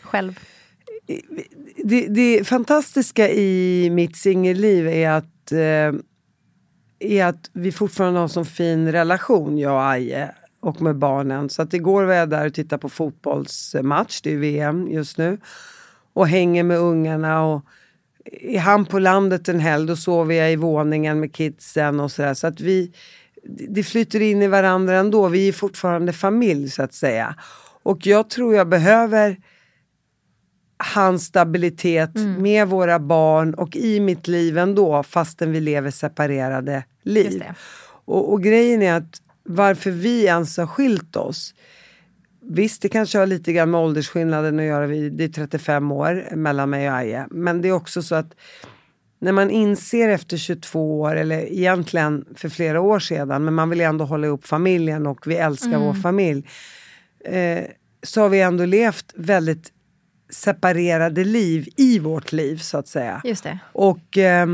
Själv? 0.01 0.39
Det, 1.83 2.07
det 2.07 2.47
fantastiska 2.47 3.29
i 3.29 3.89
mitt 3.89 4.17
singelliv 4.17 4.87
är 4.87 5.09
att, 5.09 5.51
eh, 5.51 5.93
är 6.99 7.25
att 7.25 7.49
vi 7.53 7.71
fortfarande 7.71 8.19
har 8.19 8.23
en 8.23 8.29
sån 8.29 8.45
fin 8.45 8.91
relation, 8.91 9.57
jag 9.57 9.73
och 9.73 9.89
Aje 9.89 10.31
och 10.61 10.81
med 10.81 10.95
barnen. 10.95 11.49
Så 11.49 11.61
att 11.61 11.73
igår 11.73 12.03
var 12.03 12.13
jag 12.13 12.29
där 12.29 12.45
och 12.45 12.53
tittade 12.53 12.81
på 12.81 12.89
fotbollsmatch, 12.89 14.21
det 14.21 14.33
är 14.33 14.37
VM 14.37 14.87
just 14.87 15.17
nu. 15.17 15.37
Och 16.13 16.27
hänger 16.27 16.63
med 16.63 16.77
ungarna. 16.77 17.45
Och 17.45 17.65
är 18.41 18.59
han 18.59 18.85
på 18.85 18.99
landet 18.99 19.49
en 19.49 19.59
helg 19.59 19.87
då 19.87 19.95
sover 19.95 20.35
jag 20.35 20.51
i 20.51 20.55
våningen 20.55 21.19
med 21.19 21.33
kidsen 21.33 21.99
och 21.99 22.11
sådär. 22.11 22.33
Så 22.33 22.47
att 22.47 22.59
vi, 22.59 22.91
det 23.69 23.83
flyter 23.83 24.21
in 24.21 24.41
i 24.41 24.47
varandra 24.47 24.97
ändå. 24.97 25.27
Vi 25.27 25.47
är 25.47 25.53
fortfarande 25.53 26.13
familj 26.13 26.69
så 26.69 26.83
att 26.83 26.93
säga. 26.93 27.35
Och 27.83 28.07
jag 28.07 28.29
tror 28.29 28.55
jag 28.55 28.69
behöver 28.69 29.37
hans 30.77 31.25
stabilitet 31.25 32.15
mm. 32.15 32.41
med 32.41 32.67
våra 32.67 32.99
barn 32.99 33.53
och 33.53 33.75
i 33.75 33.99
mitt 33.99 34.27
liv 34.27 34.57
ändå 34.57 35.03
fastän 35.03 35.51
vi 35.51 35.59
lever 35.59 35.91
separerade 35.91 36.83
liv. 37.03 37.43
Och, 38.05 38.33
och, 38.33 38.43
grejen 38.43 38.81
är 38.81 38.93
att 38.93 39.21
varför 39.43 39.91
vi 39.91 40.25
ens 40.25 40.57
har 40.57 40.67
skilt 40.67 41.15
oss. 41.15 41.53
Visst, 42.41 42.81
det 42.81 42.89
kanske 42.89 43.17
har 43.17 43.25
lite 43.27 43.53
grann 43.53 43.71
med 43.71 43.79
åldersskillnaden 43.79 44.59
att 44.59 44.65
göra. 44.65 44.87
Det 44.87 45.23
är 45.23 45.29
35 45.29 45.91
år 45.91 46.35
mellan 46.35 46.69
mig 46.69 46.89
och 46.89 46.95
Aje. 46.95 47.27
Men 47.31 47.61
det 47.61 47.67
är 47.67 47.71
också 47.71 48.01
så 48.01 48.15
att 48.15 48.33
när 49.19 49.31
man 49.31 49.49
inser 49.49 50.09
efter 50.09 50.37
22 50.37 51.01
år, 51.01 51.15
eller 51.15 51.53
egentligen 51.53 52.25
för 52.35 52.49
flera 52.49 52.81
år 52.81 52.99
sedan, 52.99 53.45
men 53.45 53.53
man 53.53 53.69
vill 53.69 53.81
ändå 53.81 54.05
hålla 54.05 54.27
ihop 54.27 54.45
familjen 54.45 55.07
och 55.07 55.27
vi 55.27 55.35
älskar 55.35 55.67
mm. 55.67 55.81
vår 55.81 55.93
familj. 55.93 56.47
Eh, 57.25 57.63
så 58.03 58.21
har 58.21 58.29
vi 58.29 58.41
ändå 58.41 58.65
levt 58.65 59.13
väldigt 59.15 59.71
separerade 60.29 61.23
liv 61.23 61.69
i 61.77 61.99
vårt 61.99 62.31
liv 62.31 62.57
så 62.57 62.77
att 62.77 62.87
säga. 62.87 63.21
Just 63.23 63.43
det. 63.43 63.59
Och, 63.73 64.17
eh, 64.17 64.47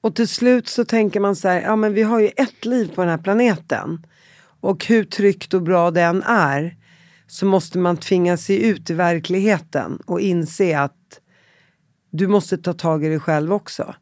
och 0.00 0.14
till 0.14 0.28
slut 0.28 0.68
så 0.68 0.84
tänker 0.84 1.20
man 1.20 1.36
så 1.36 1.48
här, 1.48 1.60
ja 1.60 1.76
men 1.76 1.94
vi 1.94 2.02
har 2.02 2.20
ju 2.20 2.30
ett 2.36 2.64
liv 2.64 2.94
på 2.94 3.00
den 3.00 3.10
här 3.10 3.18
planeten. 3.18 4.06
Och 4.60 4.86
hur 4.86 5.04
tryggt 5.04 5.54
och 5.54 5.62
bra 5.62 5.90
den 5.90 6.22
är 6.22 6.76
så 7.26 7.46
måste 7.46 7.78
man 7.78 7.96
tvinga 7.96 8.36
sig 8.36 8.68
ut 8.68 8.90
i 8.90 8.94
verkligheten 8.94 9.98
och 10.06 10.20
inse 10.20 10.78
att 10.78 11.20
du 12.10 12.26
måste 12.26 12.58
ta 12.58 12.72
tag 12.72 13.04
i 13.04 13.08
dig 13.08 13.20
själv 13.20 13.52
också. 13.52 13.94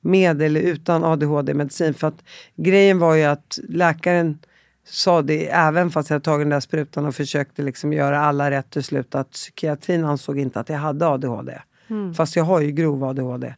Med 0.00 0.42
eller 0.42 0.60
utan 0.60 1.04
ADHD-medicin. 1.04 1.94
För 1.94 2.06
att 2.06 2.24
grejen 2.56 2.98
var 2.98 3.14
ju 3.14 3.24
att 3.24 3.58
läkaren 3.68 4.38
sa 4.84 5.22
det 5.22 5.48
även 5.48 5.90
fast 5.90 6.10
jag 6.10 6.22
tagit 6.22 6.44
den 6.44 6.50
där 6.50 6.60
sprutan 6.60 7.06
och 7.06 7.14
försökte 7.14 7.62
liksom 7.62 7.92
göra 7.92 8.20
alla 8.20 8.50
rätt 8.50 8.70
till 8.70 8.84
slut 8.84 9.14
att 9.14 9.30
psykiatrin 9.30 10.04
ansåg 10.04 10.38
inte 10.38 10.60
att 10.60 10.68
jag 10.68 10.78
hade 10.78 11.06
ADHD. 11.06 11.58
Mm. 11.90 12.14
Fast 12.14 12.36
jag 12.36 12.44
har 12.44 12.60
ju 12.60 12.70
grov 12.70 13.04
ADHD. 13.04 13.54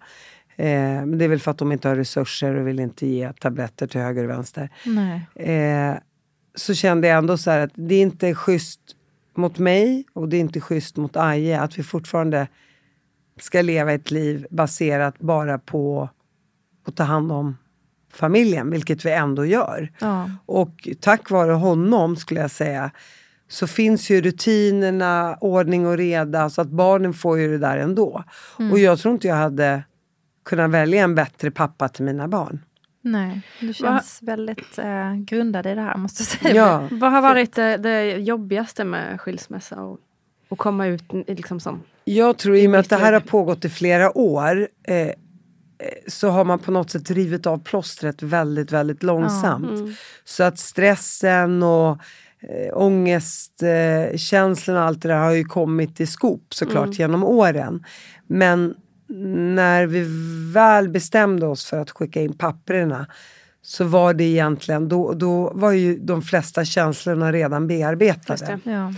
Eh, 0.56 1.06
men 1.06 1.18
det 1.18 1.24
är 1.24 1.28
väl 1.28 1.40
för 1.40 1.50
att 1.50 1.58
de 1.58 1.72
inte 1.72 1.88
har 1.88 1.96
resurser 1.96 2.54
och 2.54 2.68
vill 2.68 2.80
inte 2.80 3.06
ge 3.06 3.32
tabletter 3.32 3.86
till 3.86 4.00
höger 4.00 4.24
och 4.24 4.30
vänster. 4.30 4.70
Eh, 5.34 5.94
så 6.54 6.74
kände 6.74 7.08
jag 7.08 7.18
ändå 7.18 7.38
så 7.38 7.50
här 7.50 7.60
att 7.60 7.72
det 7.74 7.94
är 7.94 8.02
inte 8.02 8.34
schysst 8.34 8.80
mot 9.34 9.58
mig 9.58 10.04
och 10.12 10.28
det 10.28 10.36
är 10.36 10.40
inte 10.40 10.60
schysst 10.60 10.96
mot 10.96 11.16
Aje 11.16 11.60
att 11.60 11.78
vi 11.78 11.82
fortfarande 11.82 12.48
ska 13.40 13.62
leva 13.62 13.92
ett 13.92 14.10
liv 14.10 14.46
baserat 14.50 15.18
bara 15.18 15.58
på 15.58 16.08
att 16.86 16.96
ta 16.96 17.02
hand 17.02 17.32
om 17.32 17.56
familjen, 18.12 18.70
vilket 18.70 19.04
vi 19.04 19.10
ändå 19.10 19.46
gör. 19.46 19.92
Ja. 19.98 20.30
Och 20.46 20.88
tack 21.00 21.30
vare 21.30 21.52
honom 21.52 22.16
skulle 22.16 22.40
jag 22.40 22.50
säga 22.50 22.90
så 23.48 23.66
finns 23.66 24.10
ju 24.10 24.20
rutinerna, 24.20 25.36
ordning 25.40 25.86
och 25.86 25.96
reda 25.96 26.50
så 26.50 26.60
att 26.60 26.68
barnen 26.68 27.14
får 27.14 27.38
ju 27.38 27.50
det 27.50 27.58
där 27.58 27.76
ändå. 27.78 28.24
Mm. 28.58 28.72
Och 28.72 28.78
jag 28.78 28.98
tror 28.98 29.14
inte 29.14 29.28
jag 29.28 29.36
hade 29.36 29.82
kunnat 30.44 30.70
välja 30.70 31.02
en 31.02 31.14
bättre 31.14 31.50
pappa 31.50 31.88
till 31.88 32.04
mina 32.04 32.28
barn. 32.28 32.60
Nej, 33.04 33.40
du 33.60 33.74
känns 33.74 34.22
Va? 34.22 34.26
väldigt 34.26 34.78
eh, 34.78 35.14
grundad 35.14 35.66
i 35.66 35.74
det 35.74 35.80
här 35.80 35.96
måste 35.96 36.22
jag 36.22 36.28
säga. 36.28 36.54
Ja. 36.54 36.88
Vad 36.98 37.12
har 37.12 37.22
varit 37.22 37.54
det, 37.54 37.76
det 37.76 38.04
jobbigaste 38.04 38.84
med 38.84 39.20
skilsmässa 39.20 39.82
och, 39.82 39.98
och 40.48 40.58
komma 40.58 40.86
ut 40.86 41.04
liksom 41.26 41.60
som? 41.60 41.82
Jag 42.04 42.38
tror 42.38 42.56
i 42.56 42.66
och 42.66 42.70
med 42.70 42.80
att 42.80 42.90
det 42.90 42.96
här 42.96 43.12
har 43.12 43.20
pågått 43.20 43.64
i 43.64 43.68
flera 43.68 44.18
år 44.18 44.68
eh, 44.82 45.10
så 46.06 46.28
har 46.28 46.44
man 46.44 46.58
på 46.58 46.70
något 46.70 46.90
sätt 46.90 47.10
rivit 47.10 47.46
av 47.46 47.58
plåstret 47.58 48.22
väldigt, 48.22 48.72
väldigt 48.72 49.02
långsamt. 49.02 49.70
Ja, 49.70 49.76
mm. 49.76 49.94
Så 50.24 50.44
att 50.44 50.58
stressen 50.58 51.62
och 51.62 51.98
äh, 52.40 52.72
ångestkänslorna 52.72 54.78
äh, 54.78 54.82
och 54.82 54.88
allt 54.88 55.02
det 55.02 55.08
där 55.08 55.18
har 55.18 55.32
ju 55.32 55.44
kommit 55.44 56.00
i 56.00 56.06
skop 56.06 56.54
såklart 56.54 56.84
mm. 56.84 56.92
genom 56.92 57.24
åren. 57.24 57.84
Men 58.26 58.74
när 59.54 59.86
vi 59.86 60.06
väl 60.52 60.88
bestämde 60.88 61.46
oss 61.46 61.64
för 61.64 61.78
att 61.78 61.90
skicka 61.90 62.20
in 62.20 62.32
papperna 62.32 63.06
så 63.62 63.84
var 63.84 64.14
det 64.14 64.24
egentligen, 64.24 64.88
då, 64.88 65.12
då 65.12 65.52
var 65.54 65.72
ju 65.72 65.98
de 65.98 66.22
flesta 66.22 66.64
känslorna 66.64 67.32
redan 67.32 67.66
bearbetade. 67.66 68.58
Ja. 68.64 68.92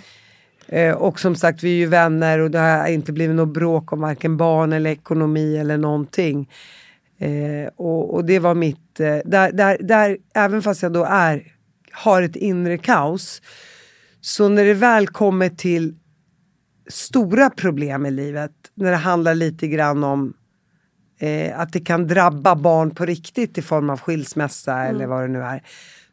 Eh, 0.69 0.95
och 0.95 1.21
som 1.21 1.37
sagt, 1.37 1.63
vi 1.63 1.71
är 1.71 1.77
ju 1.77 1.87
vänner 1.87 2.39
och 2.39 2.51
det 2.51 2.59
har 2.59 2.87
inte 2.87 3.13
blivit 3.13 3.37
något 3.37 3.55
bråk 3.55 3.93
om 3.93 4.01
varken 4.01 4.37
barn 4.37 4.73
eller 4.73 4.91
ekonomi 4.91 5.59
eller 5.59 5.77
någonting. 5.77 6.51
Eh, 7.19 7.71
och, 7.77 8.15
och, 8.15 8.25
det 8.25 8.39
var 8.39 8.55
mitt, 8.55 9.01
eh, 9.01 9.19
där, 9.25 9.53
där, 9.53 9.79
där, 9.81 10.17
även 10.35 10.63
fast 10.63 10.83
jag 10.83 10.93
då 10.93 11.05
är, 11.05 11.43
har 11.93 12.23
ett 12.23 12.37
inre 12.37 12.79
kaos, 12.79 13.43
så 14.21 14.49
när 14.49 14.65
det 14.65 14.75
väl 14.75 15.09
kommer 15.09 15.49
till 15.49 15.95
stora 16.89 17.51
problem 17.51 18.07
i 18.07 18.11
livet, 18.11 18.53
när 18.75 18.91
det 18.91 18.97
handlar 18.97 19.35
lite 19.35 19.69
grann 19.69 20.05
om 20.05 20.35
eh, 21.19 21.61
att 21.61 21.73
det 21.73 21.81
kan 21.81 22.07
drabba 22.07 22.55
barn 22.55 22.91
på 22.91 23.05
riktigt 23.05 23.59
i 23.59 23.63
form 23.63 23.91
av 23.91 24.01
skilsmässa 24.01 24.75
mm. 24.75 24.95
eller 24.95 25.07
vad 25.07 25.23
det 25.23 25.29
nu 25.29 25.43
är 25.43 25.63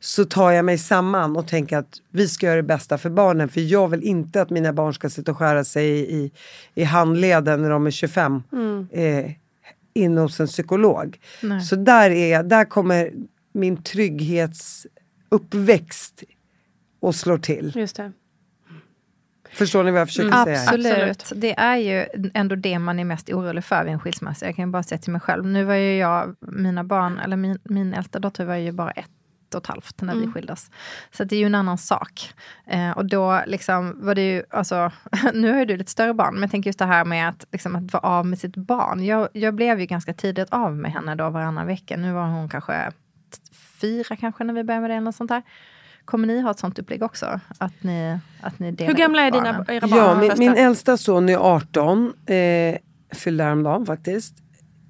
så 0.04 0.26
tar 0.26 0.52
jag 0.52 0.66
mig 0.66 0.78
samman 0.78 1.38
och 1.38 1.48
tänker 1.48 1.78
att 1.78 2.02
vi 2.10 2.28
ska 2.28 2.46
göra 2.46 2.56
det 2.56 2.64
bästa 2.64 2.98
för 2.98 3.10
barnen. 3.10 3.50
För 3.50 3.62
jag 3.62 3.88
vill 3.88 4.04
inte 4.04 4.42
att 4.42 4.50
mina 4.50 4.74
barn 4.74 4.94
ska 4.94 5.10
sitta 5.10 5.32
och 5.32 5.38
skära 5.38 5.64
sig 5.64 6.16
i, 6.16 6.32
i 6.76 6.84
handleden 6.84 7.62
när 7.62 7.70
de 7.70 7.88
är 7.88 7.92
25. 7.92 8.44
Mm. 8.52 8.88
Eh, 8.92 9.32
inne 9.94 10.22
hos 10.22 10.40
en 10.40 10.48
psykolog. 10.48 11.20
Nej. 11.42 11.62
Så 11.62 11.76
där, 11.76 12.10
är, 12.10 12.44
där 12.44 12.66
kommer 12.66 13.12
min 13.54 13.84
trygghetsuppväxt 13.84 16.24
och 17.00 17.16
slår 17.16 17.38
till. 17.38 17.72
Just 17.76 17.96
det. 17.96 18.12
Förstår 19.54 19.84
ni 19.84 19.92
vad 19.92 20.02
jag 20.02 20.08
försöker 20.08 20.32
mm, 20.32 20.46
säga? 20.46 20.60
Absolut. 20.60 21.32
Det 21.36 21.60
är 21.60 21.78
ju 21.78 22.06
ändå 22.34 22.56
det 22.56 22.80
man 22.80 23.00
är 23.00 23.06
mest 23.06 23.30
orolig 23.30 23.64
för 23.64 23.84
vid 23.84 23.94
en 23.94 24.00
skilsmässa. 24.00 24.46
Jag 24.46 24.56
kan 24.56 24.72
bara 24.72 24.84
säga 24.84 25.00
till 25.00 25.12
mig 25.12 25.22
själv. 25.22 25.46
Nu 25.46 25.64
var 25.64 25.76
ju 25.76 25.98
jag, 25.98 26.36
mina 26.40 26.84
barn, 26.84 27.20
eller 27.20 27.38
min, 27.38 27.60
min 27.64 27.94
äldsta 27.94 28.20
dotter 28.20 28.46
var 28.46 28.56
ju 28.56 28.72
bara 28.72 28.92
ett 28.92 29.10
och 29.56 29.62
ett 29.62 29.68
halvt 29.68 30.02
när 30.02 30.14
mm. 30.14 30.26
vi 30.26 30.32
skildes. 30.32 30.72
Så 31.12 31.24
det 31.24 31.36
är 31.36 31.40
ju 31.40 31.46
en 31.46 31.56
annan 31.56 31.78
sak. 31.78 32.34
Eh, 32.68 32.92
och 32.92 33.06
då 33.06 33.42
liksom 33.48 34.06
var 34.06 34.16
det 34.16 34.32
ju, 34.32 34.44
alltså, 34.50 34.92
nu 35.34 35.52
har 35.52 35.60
ju 35.60 35.66
du 35.66 35.78
lite 35.78 35.92
större 35.92 36.14
barn, 36.14 36.34
men 36.34 36.42
jag 36.42 36.52
tänker 36.52 36.68
just 36.68 36.80
det 36.80 36.86
här 36.86 37.06
med 37.06 37.30
att, 37.30 37.46
liksom, 37.52 37.76
att 37.76 37.94
vara 37.94 38.04
av 38.04 38.26
med 38.26 38.40
sitt 38.40 38.56
barn. 38.56 39.06
Jag, 39.06 39.30
jag 39.34 39.54
blev 39.54 39.80
ju 39.80 39.86
ganska 39.86 40.14
tidigt 40.14 40.50
av 40.50 40.76
med 40.76 40.92
henne 40.92 41.16
då 41.16 41.30
varannan 41.30 41.68
vecka. 41.68 41.98
Nu 41.98 42.14
var 42.14 42.28
hon 42.28 42.50
kanske 42.50 42.92
fyra 43.82 44.16
kanske 44.16 44.44
när 44.44 44.54
vi 44.54 44.64
började 44.64 44.82
med 44.82 44.90
det 44.90 44.96
eller 44.96 45.12
sånt 45.12 45.30
där. 45.30 45.42
Kommer 46.06 46.28
ni 46.28 46.42
ha 46.42 46.52
ett 46.52 46.60
sånt 46.60 46.80
upplägg 46.80 47.04
också? 47.04 47.40
Att 47.58 47.84
ni, 47.84 48.20
att 48.42 48.60
ni 48.60 48.72
delar 48.72 48.92
Hur 48.92 48.98
gamla 48.98 49.22
är 49.22 49.32
dina 49.32 49.66
era 49.68 49.88
barn? 49.88 50.00
Ja, 50.00 50.16
min, 50.16 50.32
min 50.38 50.58
äldsta 50.58 50.98
son 50.98 51.30
är 51.30 51.38
18, 51.38 52.14
eh, 52.26 52.76
fyllde 53.16 53.44
häromdagen 53.44 53.86
faktiskt. 53.86 54.34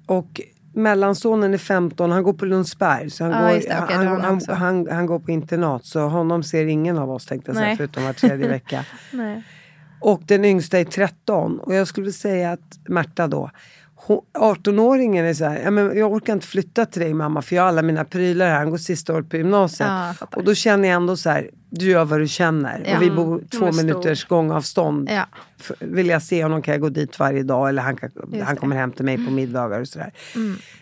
Och 0.06 0.40
mellansonen 0.74 1.54
är 1.54 1.58
15, 1.58 2.10
han 2.10 2.22
går 2.22 2.32
på 2.32 2.44
Lundsberg. 2.44 3.10
Så 3.10 3.24
han, 3.24 3.32
ah, 3.32 3.40
går, 3.40 3.48
det, 3.48 3.82
okay, 3.82 3.96
han, 3.96 4.20
han, 4.20 4.40
han, 4.48 4.88
han, 4.90 5.06
går 5.06 5.18
på 5.18 5.30
internat 5.30 5.84
så 5.84 6.00
honom 6.00 6.42
ser 6.42 6.66
ingen 6.66 6.98
av 6.98 7.10
oss 7.10 7.26
tänkte 7.26 7.50
jag 7.50 7.56
säga, 7.56 7.76
förutom 7.76 8.04
var 8.04 8.12
tredje 8.12 8.48
vecka. 8.48 8.84
Och 10.00 10.22
den 10.24 10.44
yngsta 10.44 10.78
är 10.78 10.84
13 10.84 11.60
och 11.60 11.74
jag 11.74 11.88
skulle 11.88 12.12
säga 12.12 12.52
att 12.52 12.78
Märta 12.88 13.26
då 13.26 13.50
18-åringen 14.38 15.24
är 15.24 15.34
så 15.34 15.44
här, 15.44 15.60
ja, 15.64 15.70
men 15.70 15.98
jag 15.98 16.12
orkar 16.12 16.32
inte 16.32 16.46
flytta 16.46 16.86
till 16.86 17.02
dig 17.02 17.14
mamma 17.14 17.42
för 17.42 17.56
jag 17.56 17.62
har 17.62 17.68
alla 17.68 17.82
mina 17.82 18.04
prylar 18.04 18.46
här, 18.46 18.58
han 18.58 18.70
går 18.70 18.78
sista 18.78 19.14
året 19.14 19.30
på 19.30 19.36
gymnasiet. 19.36 19.88
Ja, 19.88 20.14
och 20.36 20.44
då 20.44 20.54
känner 20.54 20.88
jag 20.88 20.96
ändå 20.96 21.16
så 21.16 21.30
här, 21.30 21.50
Du 21.76 21.86
gör 21.86 22.04
vad 22.04 22.20
du 22.20 22.28
känner. 22.28 22.82
Ja. 22.86 22.96
Och 22.96 23.02
vi 23.02 23.10
bor 23.10 23.42
två 23.50 23.66
är 23.66 23.72
stor. 23.72 23.82
minuters 23.82 24.24
gångavstånd. 24.24 25.10
Ja. 25.10 25.26
Vill 25.78 26.08
jag 26.08 26.22
se 26.22 26.42
honom 26.42 26.62
kan 26.62 26.72
jag 26.72 26.80
gå 26.80 26.88
dit 26.88 27.18
varje 27.18 27.42
dag 27.42 27.68
eller 27.68 27.82
han, 27.82 27.96
kan, 27.96 28.10
han. 28.20 28.40
Mm. 28.40 28.56
kommer 28.56 28.76
hem 28.76 28.92
till 28.92 29.04
mig 29.04 29.26
på 29.26 29.32
middagar 29.32 29.80
och 29.80 29.88
sådär. 29.88 30.12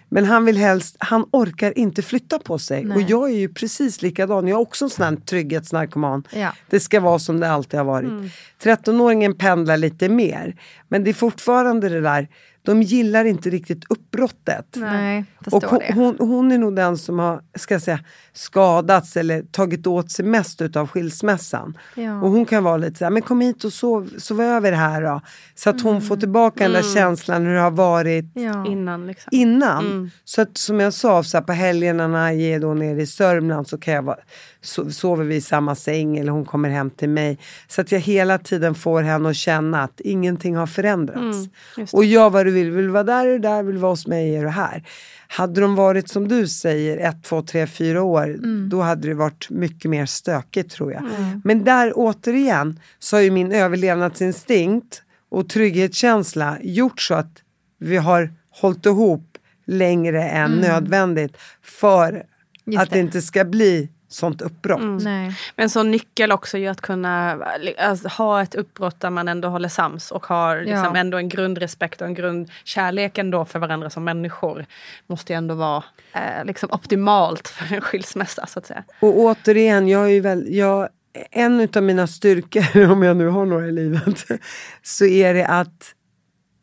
Men 0.08 0.24
han 0.24 0.44
vill 0.44 0.56
helst, 0.56 0.96
han 0.98 1.24
orkar 1.30 1.78
inte 1.78 2.02
flytta 2.02 2.38
på 2.38 2.58
sig. 2.58 2.84
Nej. 2.84 2.96
Och 2.96 3.02
jag 3.10 3.30
är 3.30 3.34
ju 3.34 3.48
precis 3.48 4.02
likadan. 4.02 4.48
Jag 4.48 4.56
är 4.56 4.62
också 4.62 4.84
en 4.84 4.90
sån 4.90 5.04
här 5.04 5.16
trygghetsnarkoman. 5.16 6.22
Ja. 6.32 6.52
Det 6.70 6.80
ska 6.80 7.00
vara 7.00 7.18
som 7.18 7.40
det 7.40 7.50
alltid 7.50 7.78
har 7.78 7.84
varit. 7.84 8.32
13-åringen 8.62 9.34
pendlar 9.34 9.76
lite 9.76 10.08
mer. 10.08 10.56
Men 10.88 11.04
det 11.04 11.10
är 11.10 11.14
fortfarande 11.14 11.88
det 11.88 12.00
där, 12.00 12.28
de 12.64 12.83
gillar 12.83 13.25
inte 13.25 13.50
riktigt 13.50 13.85
uppbrottet. 13.88 14.66
Nej, 14.76 15.25
Och 15.50 15.62
hon, 15.64 15.81
hon, 15.95 16.16
hon 16.19 16.52
är 16.52 16.59
nog 16.59 16.76
den 16.76 16.99
som 16.99 17.19
har 17.19 17.40
ska 17.59 17.75
jag 17.75 17.83
säga, 17.83 18.00
skadats 18.33 19.16
eller 19.16 19.42
tagit 19.42 19.87
åt 19.87 20.11
sig 20.11 20.25
mest 20.25 20.62
utav 20.62 20.87
skilsmässan. 20.88 21.78
Ja. 21.95 22.21
Och 22.23 22.31
hon 22.31 22.47
kan 22.47 22.64
vara 22.64 22.76
lite 22.76 22.99
så 22.99 23.04
här, 23.04 23.11
men 23.11 23.23
kom 23.23 23.40
hit 23.40 23.64
och 23.64 23.73
sov, 23.73 24.11
sov 24.19 24.40
över 24.40 24.73
här 24.73 25.02
då. 25.02 25.21
Så 25.54 25.71
att 25.71 25.83
hon 25.83 26.02
får 26.02 26.16
tillbaka 26.16 26.64
den 26.64 26.73
där 26.73 26.95
känslan 26.95 27.47
hur 27.47 27.54
det 27.54 27.61
har 27.61 27.71
varit 27.71 28.25
ja. 28.35 28.66
Innan 28.66 29.07
liksom. 29.07 29.28
innan. 29.33 30.11
Så 30.25 30.42
att 30.42 30.59
som 30.59 30.81
jag 30.81 30.92
sa, 30.92 31.23
så 31.23 31.37
här, 31.37 31.45
på 31.45 31.52
helgerna 31.52 32.09
när 32.09 32.33
jag 32.33 32.40
är 32.40 32.61
då 32.61 32.75
nere 32.75 33.02
i 33.02 33.07
Sörmland 33.07 33.69
så 33.69 33.78
kan 33.78 33.95
jag 33.95 34.02
vara, 34.02 34.19
so, 34.62 34.90
sover 34.90 35.25
vi 35.25 35.35
i 35.35 35.40
samma 35.40 35.75
säng 35.75 36.19
eller 36.19 36.33
hon 36.33 36.45
kommer 36.45 36.69
hem 36.69 36.90
till 36.90 37.09
mig. 37.09 37.38
Så 37.69 37.81
att 37.81 37.92
jag 37.92 38.00
hela 38.00 38.38
tiden 38.38 38.75
får 38.75 39.02
henne 39.02 39.28
att 39.28 39.37
känna 39.37 39.83
att 39.83 40.00
ingenting 40.00 40.57
har 40.57 40.66
förändrats. 40.66 41.49
det. 41.76 41.92
och 41.92 42.04
jag 42.04 42.31
vad 42.31 42.47
du 42.47 42.50
vill, 42.50 42.71
vill 42.71 42.85
du 42.85 42.90
vara 42.90 43.02
där 43.04 43.26
är 43.26 43.31
du 43.31 43.38
där, 43.38 43.62
vill 43.62 43.75
du 43.75 43.81
vara 43.81 43.92
hos 43.92 44.07
mig 44.07 44.37
är 44.37 44.42
du 44.42 44.49
här. 44.49 44.83
Hade 45.28 45.61
de 45.61 45.75
varit 45.75 46.09
som 46.09 46.28
du 46.28 46.49
säger 46.49 47.09
ett, 47.09 47.23
två, 47.23 47.42
tre, 47.42 47.66
fyra 47.66 48.02
år 48.02 48.37
då 48.69 48.81
hade 48.81 49.09
det 49.09 49.14
varit 49.14 49.50
mycket 49.50 49.90
mer 49.90 50.07
stökigt 50.07 50.71
tror 50.71 50.92
jag. 50.92 51.02
Men 51.45 51.64
där 51.64 51.92
återigen 51.95 52.81
så 52.99 53.16
har 53.16 53.23
ju 53.23 53.31
min 53.31 53.52
överlevnadsinstinkt 53.52 55.02
och 55.28 55.49
trygghetskänsla 55.49 56.59
gjort 56.62 57.00
så 57.00 57.14
att 57.14 57.42
vi 57.78 57.97
har 57.97 58.33
hållit 58.50 58.87
ihop 58.87 59.38
längre 59.66 60.23
än 60.25 60.50
nödvändigt 60.50 61.37
för 61.62 62.25
Just 62.64 62.83
att 62.83 62.90
det. 62.90 62.99
inte 62.99 63.23
ska 63.23 63.45
bli 63.45 63.88
sånt 64.12 64.42
uppbrott. 64.42 65.02
Nej. 65.02 65.37
Men 65.57 65.71
så 65.71 65.83
nyckel 65.83 66.33
också 66.33 66.59
ju 66.59 66.66
att 66.69 66.81
kunna 66.81 67.45
alltså, 67.78 68.09
ha 68.09 68.42
ett 68.42 68.54
uppbrott 68.54 69.00
där 69.00 69.11
man 69.11 69.28
ändå 69.28 69.49
håller 69.49 69.69
sams 69.69 70.11
och 70.11 70.26
har 70.26 70.57
liksom 70.57 70.95
Ja. 70.95 70.97
ändå 70.97 71.19
en 71.19 71.28
grundrespekt 71.28 72.00
och 72.00 72.07
en 72.07 72.14
grundkärlek 72.14 73.19
ändå 73.19 73.45
för 73.45 73.59
varandra 73.59 73.90
som 73.90 74.04
människor. 74.04 74.66
Måste 75.07 75.33
ju 75.33 75.37
ändå 75.37 75.54
vara 75.54 75.85
eh, 76.12 76.45
liksom 76.45 76.69
optimalt 76.73 77.49
för 77.49 77.75
en 77.75 77.81
skilsmässa 77.81 78.47
så 78.47 78.59
att 78.59 78.66
säga. 78.66 78.85
Och 79.00 79.19
återigen, 79.19 79.88
jag 79.88 80.04
är 80.04 80.09
ju 80.09 80.21
väl, 80.21 80.54
jag, 80.54 80.88
en 81.31 81.61
utav 81.61 81.83
mina 81.83 82.07
styrkor, 82.07 82.90
om 82.90 83.02
jag 83.02 83.16
nu 83.16 83.28
har 83.28 83.47
några 83.47 83.66
i 83.66 83.73
livet, 83.73 84.25
så 84.83 85.04
är 85.04 85.35
det 85.35 85.47
att 85.47 85.95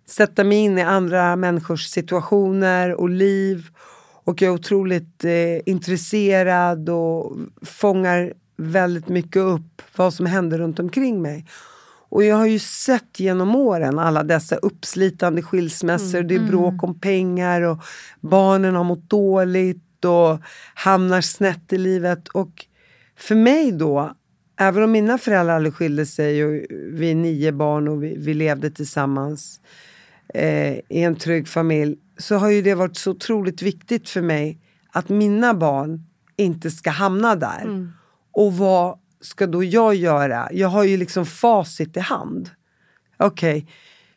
sätta 0.07 0.43
mig 0.43 0.57
in 0.57 0.77
i 0.77 0.81
andra 0.81 1.35
människors 1.35 1.85
situationer 1.85 2.93
och 2.93 3.09
liv. 3.09 3.67
Och 4.29 4.41
jag 4.41 4.49
är 4.49 4.53
otroligt 4.53 5.25
eh, 5.25 5.31
intresserad 5.65 6.89
och 6.89 7.37
fångar 7.61 8.33
väldigt 8.57 9.07
mycket 9.07 9.41
upp 9.41 9.81
vad 9.95 10.13
som 10.13 10.25
händer 10.25 10.57
runt 10.57 10.79
omkring 10.79 11.21
mig. 11.21 11.45
Och 12.09 12.23
jag 12.23 12.35
har 12.35 12.45
ju 12.45 12.59
sett 12.59 13.19
genom 13.19 13.55
åren 13.55 13.99
alla 13.99 14.23
dessa 14.23 14.55
uppslitande 14.55 15.41
skilsmässor, 15.41 16.23
det 16.23 16.35
är 16.35 16.47
bråk 16.47 16.83
om 16.83 16.99
pengar 16.99 17.61
och 17.61 17.77
barnen 18.19 18.75
har 18.75 18.83
mått 18.83 19.09
dåligt 19.09 20.05
och 20.05 20.39
hamnar 20.73 21.21
snett 21.21 21.73
i 21.73 21.77
livet. 21.77 22.27
Och 22.27 22.65
för 23.17 23.35
mig 23.35 23.71
då, 23.71 24.13
även 24.59 24.83
om 24.83 24.91
mina 24.91 25.17
föräldrar 25.17 25.55
aldrig 25.55 25.73
skilde 25.73 26.05
sig 26.05 26.45
och 26.45 26.51
vi 26.69 27.11
är 27.11 27.15
nio 27.15 27.51
barn 27.51 27.87
och 27.87 28.03
vi, 28.03 28.15
vi 28.17 28.33
levde 28.33 28.71
tillsammans 28.71 29.59
eh, 30.33 30.73
i 30.73 31.03
en 31.03 31.15
trygg 31.15 31.47
familj 31.47 31.97
så 32.17 32.35
har 32.35 32.49
ju 32.49 32.61
det 32.61 32.75
varit 32.75 32.97
så 32.97 33.11
otroligt 33.11 33.61
viktigt 33.61 34.09
för 34.09 34.21
mig 34.21 34.59
att 34.91 35.09
mina 35.09 35.53
barn 35.53 36.05
inte 36.37 36.71
ska 36.71 36.89
hamna 36.89 37.35
där. 37.35 37.91
Och 38.31 38.53
vad 38.53 38.99
ska 39.21 39.47
då 39.47 39.63
jag 39.63 39.95
göra? 39.95 40.49
Jag 40.51 40.67
har 40.67 40.83
ju 40.83 40.97
liksom 40.97 41.25
facit 41.25 41.97
i 41.97 41.99
hand. 41.99 42.49
Okej, 43.17 43.67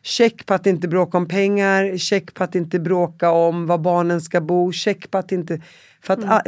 check 0.02 0.46
på 0.46 0.54
att 0.54 0.66
inte 0.66 0.88
bråka 0.88 1.18
om 1.18 1.28
pengar, 1.28 1.96
check 1.96 2.34
på 2.34 2.44
att 2.44 2.54
inte 2.54 2.80
bråka 2.80 3.30
om 3.30 3.66
var 3.66 3.78
barnen 3.78 4.20
ska 4.20 4.40
bo, 4.40 4.72
check 4.72 5.10
på 5.10 5.18
att 5.18 5.32
inte... 5.32 5.62
För 6.00 6.14
att, 6.14 6.24
ah, 6.24 6.42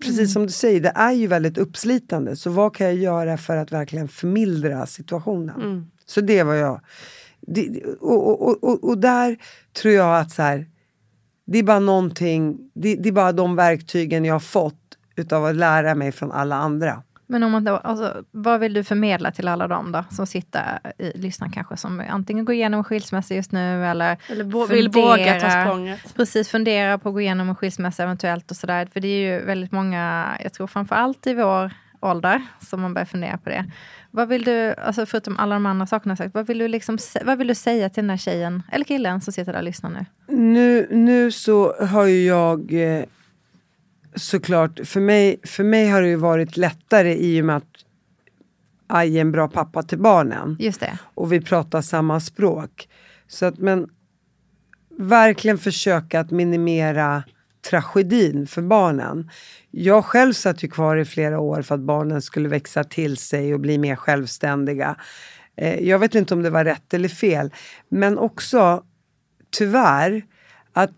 Precis 0.00 0.32
som 0.32 0.46
du 0.46 0.52
säger, 0.52 0.80
det 0.80 0.92
är 0.94 1.12
ju 1.12 1.26
väldigt 1.26 1.58
uppslitande. 1.58 2.36
Så 2.36 2.50
vad 2.50 2.76
kan 2.76 2.86
jag 2.86 2.96
göra 2.96 3.38
för 3.38 3.56
att 3.56 3.72
verkligen 3.72 4.08
förmildra 4.08 4.86
situationen? 4.86 5.60
Så 6.06 6.20
det 6.20 6.42
var 6.42 6.54
jag. 6.54 6.80
Det, 7.40 7.84
och, 8.00 8.48
och, 8.48 8.64
och, 8.64 8.84
och 8.84 8.98
där 8.98 9.36
tror 9.82 9.94
jag 9.94 10.18
att 10.18 10.30
så 10.30 10.42
här, 10.42 10.66
det 11.46 11.58
är 11.58 11.62
bara 11.62 11.78
någonting, 11.78 12.58
det, 12.74 12.94
det 12.96 13.08
är 13.08 13.12
bara 13.12 13.32
de 13.32 13.56
verktygen 13.56 14.24
jag 14.24 14.34
har 14.34 14.40
fått 14.40 14.98
utav 15.16 15.44
att 15.44 15.56
lära 15.56 15.94
mig 15.94 16.12
från 16.12 16.32
alla 16.32 16.56
andra. 16.56 17.02
Men 17.30 17.42
om 17.42 17.52
man 17.52 17.64
då, 17.64 17.76
alltså, 17.76 18.24
vad 18.30 18.60
vill 18.60 18.74
du 18.74 18.84
förmedla 18.84 19.30
till 19.30 19.48
alla 19.48 19.68
dem 19.68 19.92
då, 19.92 20.04
som 20.10 20.26
sitter 20.26 20.78
i, 20.98 21.12
lyssnar 21.18 21.48
kanske, 21.48 21.76
som 21.76 22.02
antingen 22.08 22.44
går 22.44 22.54
igenom 22.54 22.78
en 22.78 22.84
skilsmässa 22.84 23.34
just 23.34 23.52
nu 23.52 23.86
eller, 23.86 24.16
Eller 24.28 24.44
vå- 24.44 24.68
vill 24.68 24.88
våga 24.88 25.40
ta 25.40 25.50
språnget. 25.50 26.14
Precis, 26.16 26.48
fundera 26.48 26.98
på 26.98 27.08
att 27.08 27.14
gå 27.14 27.20
igenom 27.20 27.48
en 27.48 27.56
skilsmässa 27.56 28.02
eventuellt 28.02 28.50
och 28.50 28.56
sådär. 28.56 28.86
För 28.92 29.00
det 29.00 29.08
är 29.08 29.32
ju 29.32 29.44
väldigt 29.44 29.72
många, 29.72 30.28
jag 30.42 30.52
tror 30.52 30.66
framför 30.66 30.96
allt 30.96 31.26
i 31.26 31.34
vår 31.34 31.70
ålder, 32.00 32.42
som 32.60 32.80
man 32.80 32.94
börjar 32.94 33.06
fundera 33.06 33.38
på 33.38 33.50
det. 33.50 33.64
Vad 34.18 34.28
vill 34.28 34.44
du, 34.44 34.74
alltså 34.74 35.06
förutom 35.06 35.36
alla 35.36 35.54
de 35.54 35.66
andra 35.66 35.86
sakerna 35.86 36.10
jag 36.10 36.18
sagt, 36.18 36.34
vad 36.34 36.46
vill 36.46 36.58
du, 36.58 36.68
liksom, 36.68 36.98
vad 37.24 37.38
vill 37.38 37.46
du 37.46 37.54
säga 37.54 37.88
till 37.88 38.02
den 38.02 38.10
här 38.10 38.16
tjejen, 38.16 38.62
eller 38.72 38.84
killen 38.84 39.20
som 39.20 39.32
sitter 39.32 39.52
där 39.52 39.58
och 39.58 39.64
lyssnar 39.64 39.90
nu? 39.90 40.06
Nu, 40.36 40.88
nu 40.90 41.30
så 41.30 41.72
har 41.72 42.06
ju 42.06 42.26
jag 42.26 42.72
eh, 42.72 43.04
såklart, 44.14 44.80
för 44.84 45.00
mig, 45.00 45.40
för 45.44 45.64
mig 45.64 45.88
har 45.88 46.02
det 46.02 46.08
ju 46.08 46.16
varit 46.16 46.56
lättare 46.56 47.14
i 47.14 47.40
och 47.40 47.44
med 47.44 47.56
att 47.56 47.84
Aj 48.86 49.16
är 49.16 49.20
en 49.20 49.32
bra 49.32 49.48
pappa 49.48 49.82
till 49.82 49.98
barnen. 49.98 50.56
Just 50.60 50.80
det. 50.80 50.98
och 51.14 51.32
vi 51.32 51.40
pratar 51.40 51.82
samma 51.82 52.20
språk. 52.20 52.88
Så 53.28 53.46
att, 53.46 53.58
men 53.58 53.88
verkligen 54.98 55.58
försöka 55.58 56.20
att 56.20 56.30
minimera 56.30 57.22
tragedin 57.62 58.46
för 58.46 58.62
barnen. 58.62 59.30
Jag 59.70 60.04
själv 60.04 60.32
satt 60.32 60.64
ju 60.64 60.68
kvar 60.68 60.96
i 60.96 61.04
flera 61.04 61.40
år 61.40 61.62
för 61.62 61.74
att 61.74 61.80
barnen 61.80 62.22
skulle 62.22 62.48
växa 62.48 62.84
till 62.84 63.16
sig 63.16 63.54
och 63.54 63.60
bli 63.60 63.78
mer 63.78 63.96
självständiga. 63.96 64.96
Eh, 65.56 65.88
jag 65.88 65.98
vet 65.98 66.14
inte 66.14 66.34
om 66.34 66.42
det 66.42 66.50
var 66.50 66.64
rätt 66.64 66.94
eller 66.94 67.08
fel. 67.08 67.50
Men 67.88 68.18
också, 68.18 68.82
tyvärr, 69.50 70.22
att 70.72 70.92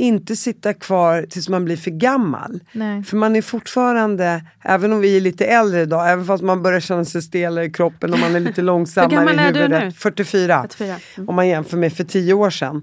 inte 0.00 0.36
sitta 0.36 0.74
kvar 0.74 1.26
tills 1.30 1.48
man 1.48 1.64
blir 1.64 1.76
för 1.76 1.90
gammal. 1.90 2.60
Nej. 2.72 3.02
För 3.02 3.16
man 3.16 3.36
är 3.36 3.42
fortfarande, 3.42 4.44
även 4.62 4.92
om 4.92 5.00
vi 5.00 5.16
är 5.16 5.20
lite 5.20 5.44
äldre 5.44 5.80
idag, 5.80 6.10
även 6.10 6.26
fast 6.26 6.44
man 6.44 6.62
börjar 6.62 6.80
känna 6.80 7.04
sig 7.04 7.22
stelare 7.22 7.64
i 7.64 7.70
kroppen 7.70 8.12
och 8.12 8.18
man 8.18 8.36
är 8.36 8.40
lite 8.40 8.62
långsammare 8.62 9.34
i 9.34 9.38
huvudet. 9.38 9.84
nu? 9.84 9.92
44. 9.92 10.62
44. 10.62 10.96
Mm. 11.16 11.28
Om 11.28 11.34
man 11.34 11.48
jämför 11.48 11.76
med 11.76 11.92
för 11.92 12.04
tio 12.04 12.34
år 12.34 12.50
sedan. 12.50 12.82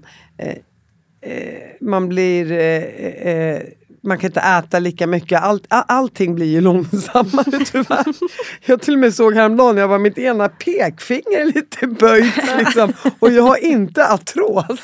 Eh, 1.26 1.62
man 1.80 2.08
blir... 2.08 2.52
Eh, 2.52 2.82
eh, 3.32 3.62
man 4.02 4.18
kan 4.18 4.28
inte 4.28 4.40
äta 4.40 4.78
lika 4.78 5.06
mycket. 5.06 5.42
Allt, 5.42 5.64
all, 5.68 5.84
allting 5.88 6.34
blir 6.34 6.46
ju 6.46 6.60
långsammare 6.60 7.64
tyvärr. 7.72 8.04
Jag 8.66 8.82
till 8.82 8.94
och 8.94 9.00
med 9.00 9.14
såg 9.14 9.34
häromdagen, 9.34 9.76
jag 9.76 9.88
var 9.88 9.98
mitt 9.98 10.18
ena 10.18 10.48
pekfinger 10.48 11.44
lite 11.44 11.86
böjt 11.86 12.34
liksom. 12.58 12.92
Och 13.18 13.32
jag 13.32 13.42
har 13.42 13.64
inte 13.64 14.08
artros. 14.08 14.80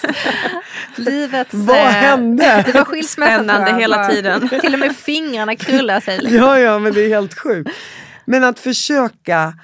Livets... 0.96 1.50
Vad 1.54 1.76
hände? 1.76 2.62
Det 2.66 2.72
var 2.72 2.84
skilsmässa 2.84 3.34
Spännande 3.34 3.74
hela 3.74 4.08
tiden. 4.08 4.48
Till 4.48 4.74
och 4.74 4.80
med 4.80 4.96
fingrarna 4.96 5.56
krullar 5.56 6.00
sig. 6.00 6.18
Liksom. 6.18 6.38
Ja, 6.38 6.58
ja, 6.58 6.78
men 6.78 6.92
det 6.92 7.00
är 7.00 7.08
helt 7.08 7.38
sjukt. 7.38 7.70
Men 8.24 8.44
att 8.44 8.58
försöka 8.58 9.54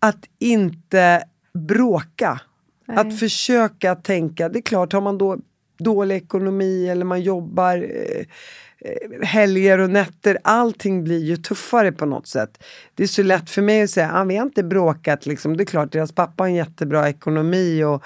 att 0.00 0.24
inte 0.38 1.22
bråka. 1.68 2.40
Nej. 2.88 2.96
Att 2.98 3.18
försöka 3.18 3.94
tänka, 3.94 4.48
det 4.48 4.58
är 4.58 4.62
klart 4.62 4.92
har 4.92 5.00
man 5.00 5.18
då 5.18 5.38
dålig 5.78 6.16
ekonomi 6.16 6.88
eller 6.88 7.04
man 7.04 7.20
jobbar 7.20 7.76
eh, 7.76 8.24
eh, 8.78 9.26
helger 9.26 9.78
och 9.78 9.90
nätter, 9.90 10.38
allting 10.44 11.04
blir 11.04 11.24
ju 11.24 11.36
tuffare 11.36 11.92
på 11.92 12.06
något 12.06 12.26
sätt. 12.26 12.64
Det 12.94 13.02
är 13.02 13.06
så 13.06 13.22
lätt 13.22 13.50
för 13.50 13.62
mig 13.62 13.82
att 13.82 13.90
säga, 13.90 14.10
ah, 14.14 14.24
vi 14.24 14.36
har 14.36 14.46
inte 14.46 14.62
bråkat 14.62 15.26
liksom. 15.26 15.56
Det 15.56 15.62
är 15.62 15.66
klart, 15.66 15.92
deras 15.92 16.12
pappa 16.12 16.42
har 16.42 16.48
en 16.48 16.54
jättebra 16.54 17.08
ekonomi 17.08 17.84
och 17.84 18.04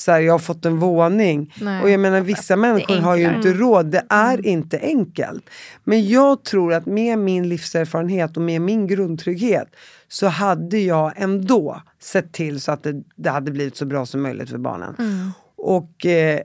så 0.00 0.12
här, 0.12 0.20
jag 0.20 0.32
har 0.32 0.38
fått 0.38 0.64
en 0.64 0.78
våning. 0.78 1.54
Nej. 1.60 1.82
Och 1.82 1.90
jag 1.90 2.00
menar 2.00 2.20
vissa 2.20 2.56
människor 2.56 2.96
har 2.96 3.16
ju 3.16 3.34
inte 3.36 3.52
råd, 3.52 3.86
det 3.86 4.06
är 4.08 4.46
inte 4.46 4.78
enkelt. 4.78 5.50
Men 5.84 6.08
jag 6.08 6.44
tror 6.44 6.74
att 6.74 6.86
med 6.86 7.18
min 7.18 7.48
livserfarenhet 7.48 8.36
och 8.36 8.42
med 8.42 8.60
min 8.60 8.86
grundtrygghet 8.86 9.68
så 10.08 10.26
hade 10.26 10.78
jag 10.78 11.12
ändå 11.16 11.82
sett 12.00 12.32
till 12.32 12.60
så 12.60 12.72
att 12.72 12.82
det, 12.82 13.02
det 13.16 13.30
hade 13.30 13.50
blivit 13.50 13.76
så 13.76 13.86
bra 13.86 14.06
som 14.06 14.22
möjligt 14.22 14.50
för 14.50 14.58
barnen. 14.58 14.94
Och 15.56 16.06
eh, 16.06 16.40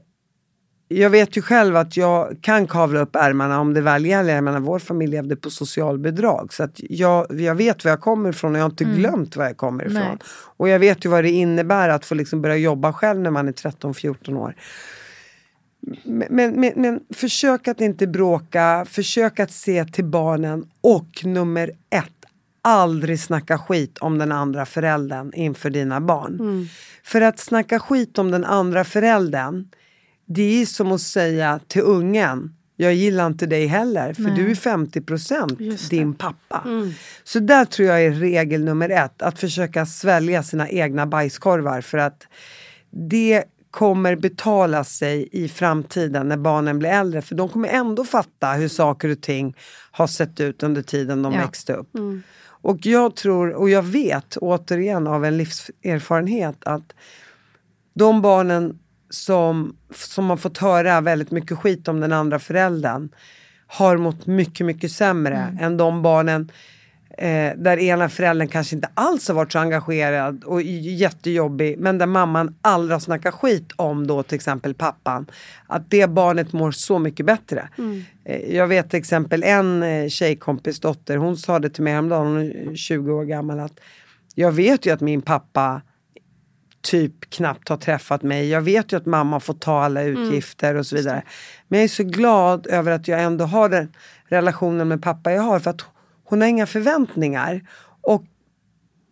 jag 0.87 1.09
vet 1.09 1.37
ju 1.37 1.41
själv 1.41 1.75
att 1.75 1.97
jag 1.97 2.37
kan 2.41 2.67
kavla 2.67 2.99
upp 2.99 3.15
ärmarna 3.15 3.59
om 3.59 3.73
det 3.73 3.81
väl 3.81 4.05
gäller. 4.05 4.35
Jag 4.35 4.43
menar, 4.43 4.59
vår 4.59 4.79
familj 4.79 5.11
levde 5.11 5.35
på 5.35 5.49
socialbidrag. 5.49 6.53
Så 6.53 6.63
att 6.63 6.79
jag, 6.89 7.41
jag 7.41 7.55
vet 7.55 7.83
var 7.83 7.91
jag 7.91 8.01
kommer 8.01 8.29
ifrån 8.29 8.51
och 8.51 8.57
jag 8.57 8.63
har 8.63 8.69
inte 8.69 8.83
Mm. 8.83 8.97
glömt 8.97 9.35
var 9.35 9.45
jag 9.45 9.57
kommer 9.57 9.83
ifrån. 9.85 10.01
Nej. 10.01 10.17
Och 10.57 10.69
jag 10.69 10.79
vet 10.79 11.05
ju 11.05 11.09
vad 11.09 11.23
det 11.23 11.31
innebär 11.31 11.89
att 11.89 12.05
få 12.05 12.15
liksom 12.15 12.41
börja 12.41 12.55
jobba 12.55 12.93
själv 12.93 13.19
när 13.19 13.31
man 13.31 13.47
är 13.47 13.51
13-14 13.51 14.37
år. 14.37 14.55
Men, 16.03 16.59
men, 16.59 16.73
men, 16.75 16.99
försök 17.13 17.67
att 17.67 17.81
inte 17.81 18.07
bråka, 18.07 18.85
försök 18.89 19.39
att 19.39 19.51
se 19.51 19.85
till 19.85 20.05
barnen 20.05 20.65
och 20.81 21.21
nummer 21.23 21.71
ett, 21.89 22.11
aldrig 22.61 23.19
snacka 23.19 23.57
skit 23.57 23.97
om 23.97 24.17
den 24.17 24.31
andra 24.31 24.65
föräldern 24.65 25.31
inför 25.33 25.69
dina 25.69 26.01
barn. 26.01 26.67
För 27.03 27.21
att 27.21 27.39
snacka 27.39 27.79
skit 27.79 28.17
om 28.17 28.31
den 28.31 28.45
andra 28.45 28.83
föräldern, 28.83 29.67
det 30.25 30.61
är 30.61 30.65
som 30.65 30.91
att 30.91 31.01
säga 31.01 31.59
till 31.67 31.81
ungen, 31.81 32.55
jag 32.77 32.93
gillar 32.93 33.27
inte 33.27 33.45
dig 33.45 33.65
heller 33.67 34.13
för 34.13 34.23
du 34.35 34.51
är 34.51 34.55
50% 34.55 35.89
din 35.89 36.13
pappa. 36.13 36.63
Så 37.23 37.39
där 37.39 37.65
tror 37.65 37.87
jag 37.87 38.03
är 38.03 38.11
regel 38.11 38.63
nummer 38.63 38.89
ett, 38.89 39.21
att 39.21 39.39
försöka 39.39 39.85
svälja 39.85 40.43
sina 40.43 40.69
egna 40.69 41.05
bajskorvar 41.07 41.81
för 41.81 41.97
att 41.97 42.27
det 42.91 43.43
kommer 43.71 44.15
betala 44.15 44.83
sig 44.83 45.29
i 45.31 45.47
framtiden 45.49 46.27
när 46.27 46.37
barnen 46.37 46.79
blir 46.79 46.89
äldre. 46.89 47.21
För 47.21 47.35
de 47.35 47.49
kommer 47.49 47.69
ändå 47.69 48.03
fatta 48.03 48.51
hur 48.51 48.67
saker 48.67 49.09
och 49.09 49.21
ting 49.21 49.55
har 49.91 50.07
sett 50.07 50.39
ut 50.39 50.63
under 50.63 50.81
tiden 50.81 51.21
de 51.21 51.33
Ja. 51.33 51.39
växte 51.41 51.73
upp. 51.73 51.89
Och 52.47 52.85
jag 52.85 53.15
tror, 53.15 53.53
och 53.53 53.69
jag 53.69 53.83
vet 53.83 54.37
återigen 54.37 55.07
av 55.07 55.25
en 55.25 55.37
livserfarenhet 55.37 56.57
att 56.65 56.93
de 57.93 58.21
barnen 58.21 58.79
som, 59.09 59.75
som 59.93 60.29
har 60.29 60.37
fått 60.37 60.57
höra 60.57 61.01
väldigt 61.01 61.31
mycket 61.31 61.57
skit 61.57 61.87
om 61.87 61.99
den 61.99 62.13
andra 62.13 62.39
föräldern 62.39 63.09
har 63.67 63.97
mått 63.97 64.25
mycket, 64.25 64.65
mycket 64.65 64.91
sämre 64.91 65.57
än 65.61 65.77
de 65.77 66.01
barnen 66.01 66.51
eh, 67.17 67.51
där 67.57 67.77
ena 67.77 68.09
föräldern 68.09 68.47
kanske 68.47 68.75
inte 68.75 68.89
alls 68.93 69.27
har 69.27 69.35
varit 69.35 69.51
så 69.51 69.59
engagerad 69.59 70.43
och 70.43 70.61
jättejobbig 70.61 71.79
men 71.79 71.97
där 71.97 72.05
mamman 72.05 72.55
aldrig 72.61 72.95
har 72.95 72.99
snackat 72.99 73.33
skit 73.33 73.71
om 73.75 74.07
då 74.07 74.23
till 74.23 74.35
exempel 74.35 74.73
pappan. 74.73 75.25
Att 75.67 75.89
det 75.89 76.09
barnet 76.09 76.53
mår 76.53 76.71
så 76.71 76.99
mycket 76.99 77.25
bättre. 77.25 77.69
Eh, 78.25 78.55
jag 78.55 78.67
vet 78.67 78.89
till 78.89 78.99
exempel 78.99 79.43
en 79.43 79.83
eh, 79.83 80.07
tjejkompis 80.07 80.79
dotter, 80.79 81.17
hon 81.17 81.37
sa 81.37 81.59
det 81.59 81.69
till 81.69 81.83
mig 81.83 81.93
häromdagen, 81.93 82.27
hon 82.27 82.71
är 82.71 82.75
20 82.75 83.11
år 83.11 83.23
gammal 83.25 83.59
att 83.59 83.79
jag 84.35 84.51
vet 84.51 84.85
ju 84.85 84.91
att 84.93 85.01
min 85.01 85.21
pappa 85.21 85.81
typ 86.85 87.29
knappt 87.29 87.69
har 87.69 87.77
träffat 87.77 88.23
mig. 88.23 88.49
Jag 88.49 88.61
vet 88.61 88.93
ju 88.93 88.97
att 88.97 89.05
mamma 89.05 89.39
får 89.39 89.53
ta 89.53 89.83
alla 89.83 90.03
utgifter 90.03 90.75
och 90.75 90.85
så 90.85 90.95
vidare. 90.95 91.23
Men 91.67 91.79
jag 91.79 91.83
är 91.83 91.87
så 91.87 92.03
glad 92.03 92.67
över 92.67 92.91
att 92.91 93.07
jag 93.07 93.23
ändå 93.23 93.45
har 93.45 93.69
den 93.69 93.93
relationen 94.27 94.87
med 94.87 95.01
pappa 95.01 95.31
jag 95.31 95.41
har. 95.41 95.59
För 95.59 95.69
att 95.69 95.85
hon 96.23 96.41
har 96.41 96.47
inga 96.47 96.65
förväntningar. 96.65 97.61
Och 98.01 98.23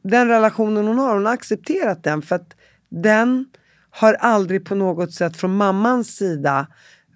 den 0.04 0.28
relationen 0.28 0.88
hon 0.88 0.98
har, 0.98 1.14
hon 1.14 1.26
har 1.26 1.34
accepterat 1.34 2.04
den. 2.04 2.22
För 2.22 2.36
att 2.36 2.56
den 2.90 3.46
har 3.90 4.14
aldrig 4.14 4.66
på 4.66 4.76
något 4.76 5.14
sätt 5.14 5.38
från 5.38 5.56
mammans 5.56 6.16
sida 6.16 6.68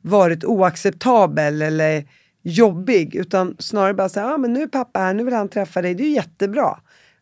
varit 0.01 0.45
oacceptabel 0.45 1.61
eller 1.61 2.05
jobbig. 2.43 3.15
Utan 3.15 3.55
snarare 3.59 3.93
bara 3.93 4.09
säga, 4.09 4.25
ah, 4.25 4.37
men 4.37 4.53
nu 4.53 4.61
är 4.61 4.67
pappa 4.67 4.99
här, 4.99 5.13
nu 5.13 5.23
vill 5.23 5.33
han 5.33 5.49
träffa 5.49 5.81
dig, 5.81 5.95
det 5.95 6.03
är 6.03 6.07
ju 6.07 6.13
jättebra. 6.13 6.79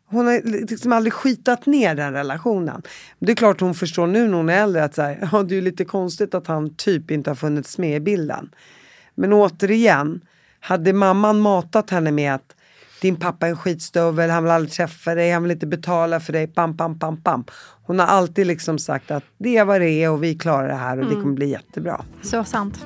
Hon 0.08 0.26
har 0.26 0.42
liksom 0.70 0.92
aldrig 0.92 1.14
skitat 1.14 1.66
ner 1.66 1.96
den 1.96 2.14
relationen. 2.14 2.82
Det 3.20 3.32
är 3.32 3.36
klart 3.36 3.62
hon 3.62 3.76
förstår 3.76 4.08
nu 4.08 4.28
när 4.28 4.38
hon 4.38 4.50
är 4.50 4.64
äldre 4.64 4.84
att 4.84 4.96
så 4.96 5.02
här, 5.02 5.30
ja, 5.32 5.44
det 5.44 5.58
är 5.58 5.62
lite 5.62 5.86
konstigt 5.86 6.36
att 6.36 6.48
han 6.48 6.76
typ 6.76 7.12
inte 7.12 7.30
har 7.30 7.36
funnits 7.36 7.78
med 7.78 7.98
i 7.98 8.00
bilden. 8.00 8.50
Men 9.16 9.34
återigen, 9.34 10.22
hade 10.60 10.94
mamman 10.94 11.40
matat 11.40 11.90
henne 11.90 12.12
med 12.12 12.36
att 12.36 12.56
din 13.02 13.16
pappa 13.16 13.46
är 13.46 13.50
en 13.50 13.58
skitstövel, 13.58 14.30
han 14.30 14.44
vill 14.44 14.52
aldrig 14.52 14.72
träffa 14.72 15.16
dig, 15.16 15.32
han 15.32 15.44
vill 15.44 15.52
inte 15.52 15.68
betala 15.68 16.20
för 16.20 16.34
dig, 16.34 16.48
pam, 16.48 16.78
pam, 16.78 17.00
pam, 17.00 17.22
pam. 17.22 17.44
Hon 17.84 18.00
har 18.00 18.08
alltid 18.08 18.48
liksom 18.48 18.80
sagt 18.80 19.12
att 19.12 19.24
det 19.38 19.58
är 19.58 19.66
vad 19.66 19.82
det 19.82 19.90
är 19.90 20.12
och 20.12 20.24
vi 20.24 20.36
klarar 20.36 20.68
det 20.68 20.74
här 20.74 21.00
och 21.00 21.06
det 21.10 21.16
kommer 21.16 21.34
bli 21.34 21.50
jättebra. 21.50 22.06
Så 22.22 22.44
sant. 22.44 22.86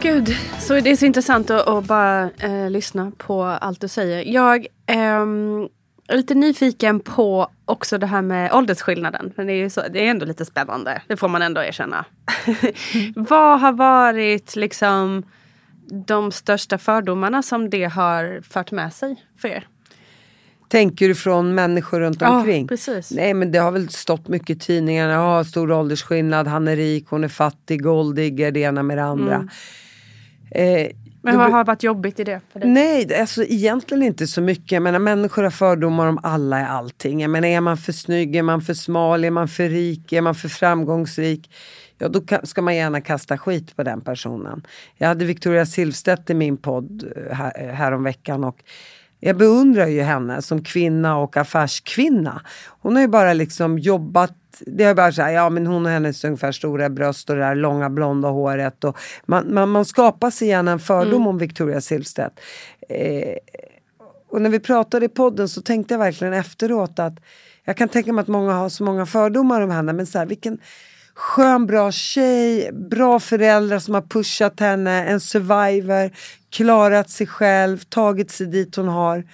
Gud, 0.00 0.36
så 0.58 0.80
det 0.80 0.90
är 0.90 0.96
så 0.96 1.06
intressant 1.06 1.50
att, 1.50 1.68
att 1.68 1.84
bara 1.84 2.30
eh, 2.30 2.70
lyssna 2.70 3.12
på 3.16 3.44
allt 3.44 3.80
du 3.80 3.88
säger. 3.88 4.32
Jag 4.32 4.66
ehm, 4.86 5.68
är 6.08 6.16
lite 6.16 6.34
nyfiken 6.34 7.00
på 7.00 7.50
också 7.64 7.98
det 7.98 8.06
här 8.06 8.22
med 8.22 8.52
åldersskillnaden. 8.52 9.32
Men 9.36 9.46
det 9.46 9.52
är, 9.52 9.68
så, 9.68 9.82
det 9.90 10.06
är 10.06 10.10
ändå 10.10 10.26
lite 10.26 10.44
spännande, 10.44 11.02
det 11.06 11.16
får 11.16 11.28
man 11.28 11.42
ändå 11.42 11.60
erkänna. 11.60 12.04
Vad 13.16 13.60
har 13.60 13.72
varit 13.72 14.56
liksom 14.56 15.22
de 16.06 16.32
största 16.32 16.78
fördomarna 16.78 17.42
som 17.42 17.70
det 17.70 17.84
har 17.84 18.40
fört 18.42 18.70
med 18.70 18.92
sig 18.92 19.24
för 19.38 19.48
er? 19.48 19.66
Tänker 20.68 21.08
du 21.08 21.14
från 21.14 21.54
människor 21.54 22.00
runt 22.00 22.20
Ja, 22.20 22.38
omkring? 22.38 22.68
precis. 22.68 23.10
Nej 23.10 23.34
men 23.34 23.52
det 23.52 23.58
har 23.58 23.70
väl 23.72 23.88
stått 23.88 24.28
mycket 24.28 24.50
i 24.50 24.58
tidningarna. 24.58 25.12
Ja, 25.12 25.44
stor 25.44 25.72
åldersskillnad, 25.72 26.46
han 26.46 26.68
är 26.68 26.76
rik, 26.76 27.06
hon 27.08 27.24
är 27.24 27.28
fattig, 27.28 27.82
golddigger, 27.82 28.50
det 28.52 28.60
ena 28.60 28.82
med 28.82 28.98
det 28.98 29.04
andra. 29.04 29.34
Mm. 29.34 29.48
Eh, 30.50 30.90
Men 31.22 31.38
vad 31.38 31.50
har 31.52 31.64
varit 31.64 31.82
jobbigt 31.82 32.20
i 32.20 32.24
det 32.24 32.40
för 32.52 32.60
dig? 32.60 32.70
Nej, 32.70 33.20
alltså 33.20 33.44
egentligen 33.44 34.02
inte 34.02 34.26
så 34.26 34.40
mycket. 34.40 34.72
Jag 34.72 34.82
menar, 34.82 34.98
människor 34.98 35.42
har 35.42 35.50
fördomar 35.50 36.06
om 36.06 36.18
alla 36.22 36.60
i 36.60 36.64
allting. 36.64 37.20
Jag 37.20 37.30
menar, 37.30 37.48
är 37.48 37.60
man 37.60 37.76
för 37.76 37.92
snygg, 37.92 38.36
är 38.36 38.42
man 38.42 38.60
för 38.62 38.74
smal, 38.74 39.24
är 39.24 39.30
man 39.30 39.48
för 39.48 39.68
rik, 39.68 40.12
är 40.12 40.20
man 40.20 40.34
för 40.34 40.48
framgångsrik? 40.48 41.50
Ja, 41.98 42.08
då 42.08 42.18
ka- 42.20 42.44
ska 42.44 42.62
man 42.62 42.76
gärna 42.76 43.00
kasta 43.00 43.38
skit 43.38 43.76
på 43.76 43.82
den 43.82 44.00
personen. 44.00 44.66
Jag 44.96 45.08
hade 45.08 45.24
Victoria 45.24 45.66
Silvstedt 45.66 46.30
i 46.30 46.34
min 46.34 46.56
podd 46.56 47.04
eh, 47.16 47.36
här, 47.36 47.72
häromveckan 47.72 48.44
och 48.44 48.58
jag 49.20 49.36
beundrar 49.36 49.86
ju 49.86 50.02
henne 50.02 50.42
som 50.42 50.64
kvinna 50.64 51.16
och 51.18 51.36
affärskvinna. 51.36 52.42
Hon 52.80 52.94
har 52.94 53.02
ju 53.02 53.08
bara 53.08 53.32
liksom 53.32 53.78
jobbat 53.78 54.34
det 54.66 54.84
är 54.84 54.94
bara 54.94 55.12
så 55.12 55.22
här, 55.22 55.30
ja 55.30 55.50
men 55.50 55.66
hon 55.66 55.86
och 55.86 55.92
hennes 55.92 56.24
ungefär 56.24 56.52
stora 56.52 56.88
bröst 56.88 57.30
och 57.30 57.36
det 57.36 57.42
där 57.42 57.54
långa 57.54 57.90
blonda 57.90 58.28
håret. 58.28 58.84
Och 58.84 58.98
man, 59.26 59.54
man, 59.54 59.68
man 59.68 59.84
skapar 59.84 60.30
sig 60.30 60.48
gärna 60.48 60.72
en 60.72 60.78
fördom 60.78 61.26
om 61.26 61.38
Victoria 61.38 61.80
Silvstedt. 61.80 62.40
Eh, 62.88 63.36
och 64.30 64.42
när 64.42 64.50
vi 64.50 64.60
pratade 64.60 65.06
i 65.06 65.08
podden 65.08 65.48
så 65.48 65.62
tänkte 65.62 65.94
jag 65.94 65.98
verkligen 65.98 66.34
efteråt 66.34 66.98
att 66.98 67.14
jag 67.64 67.76
kan 67.76 67.88
tänka 67.88 68.12
mig 68.12 68.22
att 68.22 68.28
många 68.28 68.52
har 68.52 68.68
så 68.68 68.84
många 68.84 69.06
fördomar 69.06 69.60
om 69.60 69.70
henne 69.70 69.92
men 69.92 70.06
så 70.06 70.18
här, 70.18 70.26
vilken 70.26 70.58
skön 71.18 71.66
bra 71.66 71.92
tjej, 71.92 72.72
bra 72.72 73.20
föräldrar 73.20 73.78
som 73.78 73.94
har 73.94 74.02
pushat 74.02 74.60
henne, 74.60 75.04
en 75.04 75.20
survivor, 75.20 76.10
klarat 76.50 77.10
sig 77.10 77.26
själv, 77.26 77.78
tagit 77.78 78.30
sig 78.30 78.46
dit 78.46 78.76
hon 78.76 78.88
har. 78.88 79.24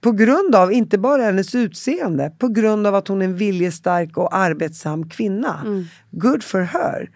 På 0.00 0.12
grund 0.12 0.54
av, 0.54 0.72
inte 0.72 0.98
bara 0.98 1.22
hennes 1.22 1.54
utseende, 1.54 2.32
på 2.38 2.48
grund 2.48 2.86
av 2.86 2.94
att 2.94 3.08
hon 3.08 3.22
är 3.22 3.24
en 3.24 3.36
viljestark 3.36 4.16
och 4.16 4.36
arbetsam 4.36 5.08
kvinna. 5.08 5.86
Good 6.10 6.44
for 6.44 6.60
her. 6.60 7.10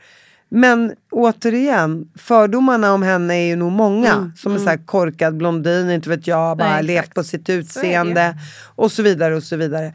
Men 0.49 0.93
återigen, 1.11 2.09
fördomarna 2.19 2.93
om 2.93 3.03
henne 3.03 3.35
är 3.35 3.47
ju 3.47 3.57
nog 3.57 3.73
många. 3.73 4.13
Mm, 4.13 4.33
som 4.37 4.53
en 4.53 4.61
så 4.61 4.69
här 4.69 4.87
korkad 4.87 5.37
blondin, 5.37 5.91
inte 5.91 6.09
vet 6.09 6.27
jag, 6.27 6.59
bara 6.59 6.69
Nej, 6.69 6.83
levt 6.83 6.99
exakt. 6.99 7.15
på 7.15 7.25
sitt 7.25 7.47
Så 7.47 7.53
utseende. 7.53 8.39
Och 8.77 8.93
så 8.93 9.03
vidare 9.03 9.37
och 9.37 9.43
så 9.43 9.57
vidare. 9.57 9.93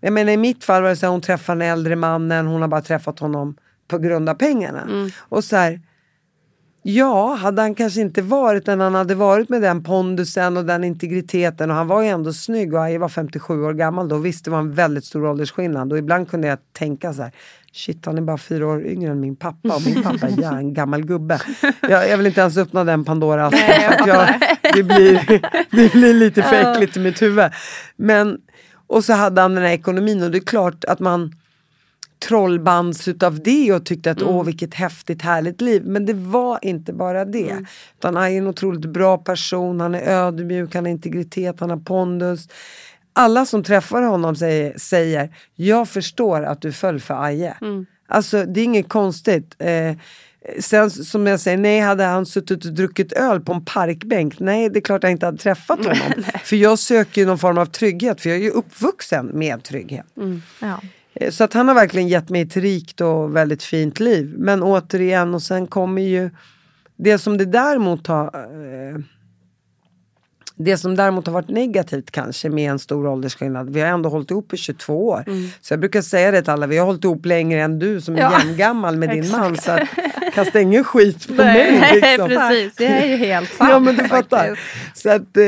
Jag 0.00 0.12
menar 0.12 0.32
i 0.32 0.36
mitt 0.36 0.64
fall 0.64 0.82
var 0.82 0.88
det 0.88 0.96
så 0.96 1.06
här, 1.06 1.10
hon 1.10 1.20
träffar 1.20 1.56
den 1.56 1.68
äldre 1.68 1.96
mannen, 1.96 2.46
hon 2.46 2.60
har 2.60 2.68
bara 2.68 2.82
träffat 2.82 3.18
honom 3.18 3.56
på 3.90 3.98
grund 3.98 4.28
av 4.28 4.34
pengarna. 4.34 4.82
Mm. 4.82 5.10
Och 5.18 5.44
så 5.44 5.56
här, 5.56 5.80
Ja, 6.82 7.34
hade 7.34 7.62
han 7.62 7.74
kanske 7.74 8.00
inte 8.00 8.22
varit 8.22 8.66
den 8.66 8.80
han 8.80 8.94
hade 8.94 9.14
varit 9.14 9.48
med 9.48 9.62
den 9.62 9.82
pondusen 9.82 10.56
och 10.56 10.64
den 10.64 10.84
integriteten 10.84 11.70
och 11.70 11.76
han 11.76 11.86
var 11.86 12.02
ju 12.02 12.08
ändå 12.08 12.32
snygg 12.32 12.74
och 12.74 12.90
jag 12.90 13.00
var 13.00 13.08
57 13.08 13.64
år 13.64 13.72
gammal 13.72 14.08
då 14.08 14.18
visst 14.18 14.44
det 14.44 14.50
var 14.50 14.58
en 14.58 14.74
väldigt 14.74 15.04
stor 15.04 15.26
åldersskillnad 15.26 15.92
och 15.92 15.98
ibland 15.98 16.30
kunde 16.30 16.48
jag 16.48 16.58
tänka 16.72 17.12
så 17.12 17.22
här 17.22 17.32
Shit, 17.72 18.06
han 18.06 18.18
är 18.18 18.22
bara 18.22 18.38
fyra 18.38 18.66
år 18.66 18.86
yngre 18.86 19.10
än 19.12 19.20
min 19.20 19.36
pappa 19.36 19.74
och 19.76 19.82
min 19.86 20.02
pappa 20.02 20.26
är 20.26 20.56
en 20.58 20.74
gammal 20.74 21.04
gubbe. 21.04 21.40
Jag, 21.80 22.08
jag 22.08 22.16
vill 22.16 22.26
inte 22.26 22.40
ens 22.40 22.56
öppna 22.56 22.84
den 22.84 23.04
Pandora 23.04 23.50
för 23.50 23.88
att 23.88 24.06
jag, 24.06 24.28
det, 24.74 24.82
blir, 24.82 25.40
det 25.70 25.92
blir 25.92 26.14
lite 26.14 26.42
för 26.42 26.54
äckligt 26.54 26.96
i 26.96 27.00
mitt 27.00 27.22
huvud. 27.22 27.50
Men, 27.96 28.38
och 28.86 29.04
så 29.04 29.12
hade 29.12 29.40
han 29.40 29.54
den 29.54 29.64
här 29.64 29.72
ekonomin 29.72 30.22
och 30.22 30.30
det 30.30 30.38
är 30.38 30.46
klart 30.46 30.84
att 30.84 31.00
man 31.00 31.34
trollbands 32.28 33.08
utav 33.08 33.40
det 33.42 33.72
och 33.72 33.86
tyckte 33.86 34.10
att 34.10 34.22
åh 34.22 34.44
vilket 34.44 34.74
häftigt 34.74 35.22
härligt 35.22 35.60
liv. 35.60 35.82
Men 35.86 36.06
det 36.06 36.14
var 36.14 36.58
inte 36.62 36.92
bara 36.92 37.24
det. 37.24 37.52
Utan 37.98 38.16
han 38.16 38.24
är 38.24 38.30
en 38.38 38.46
otroligt 38.46 38.86
bra 38.92 39.18
person, 39.18 39.80
han 39.80 39.94
är 39.94 40.02
ödmjuk, 40.02 40.74
han 40.74 40.84
har 40.84 40.90
integritet, 40.92 41.60
han 41.60 41.70
har 41.70 41.76
pondus. 41.76 42.48
Alla 43.12 43.46
som 43.46 43.64
träffar 43.64 44.02
honom 44.02 44.36
säger, 44.36 44.78
säger 44.78 45.36
jag 45.54 45.88
förstår 45.88 46.42
att 46.42 46.62
du 46.62 46.72
föll 46.72 47.00
för 47.00 47.24
Aje. 47.24 47.56
Alltså 48.08 48.44
det 48.44 48.60
är 48.60 48.64
inget 48.64 48.88
konstigt. 48.88 49.54
Eh, 49.58 49.96
Sen 50.60 50.90
som 50.90 51.26
jag 51.26 51.40
säger, 51.40 51.56
nej 51.58 51.80
hade 51.80 52.04
han 52.04 52.26
suttit 52.26 52.64
och 52.64 52.72
druckit 52.72 53.12
öl 53.12 53.40
på 53.40 53.52
en 53.52 53.64
parkbänk? 53.64 54.40
Nej 54.40 54.68
det 54.70 54.78
är 54.78 54.80
klart 54.80 55.02
jag 55.02 55.12
inte 55.12 55.26
hade 55.26 55.38
träffat 55.38 55.78
honom. 55.78 56.24
för 56.44 56.56
jag 56.56 56.78
söker 56.78 57.20
ju 57.20 57.26
någon 57.26 57.38
form 57.38 57.58
av 57.58 57.66
trygghet 57.66 58.20
för 58.20 58.28
jag 58.30 58.38
är 58.38 58.42
ju 58.42 58.50
uppvuxen 58.50 59.26
med 59.26 59.62
trygghet. 59.62 60.06
Ja. 60.60 60.80
Eh, 61.14 61.30
så 61.30 61.44
att 61.44 61.52
han 61.52 61.68
har 61.68 61.74
verkligen 61.74 62.08
gett 62.08 62.28
mig 62.28 62.42
ett 62.42 62.56
rikt 62.56 63.00
och 63.00 63.36
väldigt 63.36 63.62
fint 63.62 64.00
liv. 64.00 64.34
Men 64.38 64.62
återigen, 64.62 65.34
och 65.34 65.42
sen 65.42 65.66
kommer 65.66 66.02
ju 66.02 66.30
det 66.96 67.18
som 67.18 67.38
det 67.38 67.44
däremot 67.44 68.06
har 68.06 68.24
eh, 68.24 69.00
det 70.64 70.76
som 70.76 70.96
däremot 70.96 71.26
har 71.26 71.34
varit 71.34 71.48
negativt 71.48 72.10
kanske 72.10 72.48
med 72.50 72.70
en 72.70 72.78
stor 72.78 73.06
åldersskillnad, 73.06 73.70
vi 73.70 73.80
har 73.80 73.88
ändå 73.88 74.08
hållit 74.08 74.30
ihop 74.30 74.52
i 74.54 74.56
22 74.56 75.08
år. 75.08 75.24
Så 75.60 75.72
jag 75.72 75.80
brukar 75.80 76.02
säga 76.02 76.30
det 76.30 76.42
till 76.42 76.50
alla, 76.50 76.66
vi 76.66 76.78
har 76.78 76.86
hållit 76.86 77.04
ihop 77.04 77.26
längre 77.26 77.62
än 77.62 77.78
du 77.78 78.00
som 78.00 78.14
är 78.16 78.20
Ja. 78.20 78.32
jämngammal 78.44 78.96
med 78.96 79.08
din 79.10 79.30
man. 79.30 79.56
Så 79.56 79.70
att, 79.72 79.88
kasta 80.34 80.60
ingen 80.60 80.84
skit 80.84 81.26
på 81.28 81.34
mig. 81.34 81.90
Liksom. 81.94 82.28
precis. 82.28 82.74
Det 82.76 82.86
är 82.86 83.06
ju 83.06 83.16
helt 83.16 83.52
sant. 83.52 83.70
Ja 83.72 83.78
men 83.78 83.96
du 83.96 84.04
fattar. 84.08 84.58
Så 84.94 85.10
att 85.10 85.20
eh, 85.36 85.42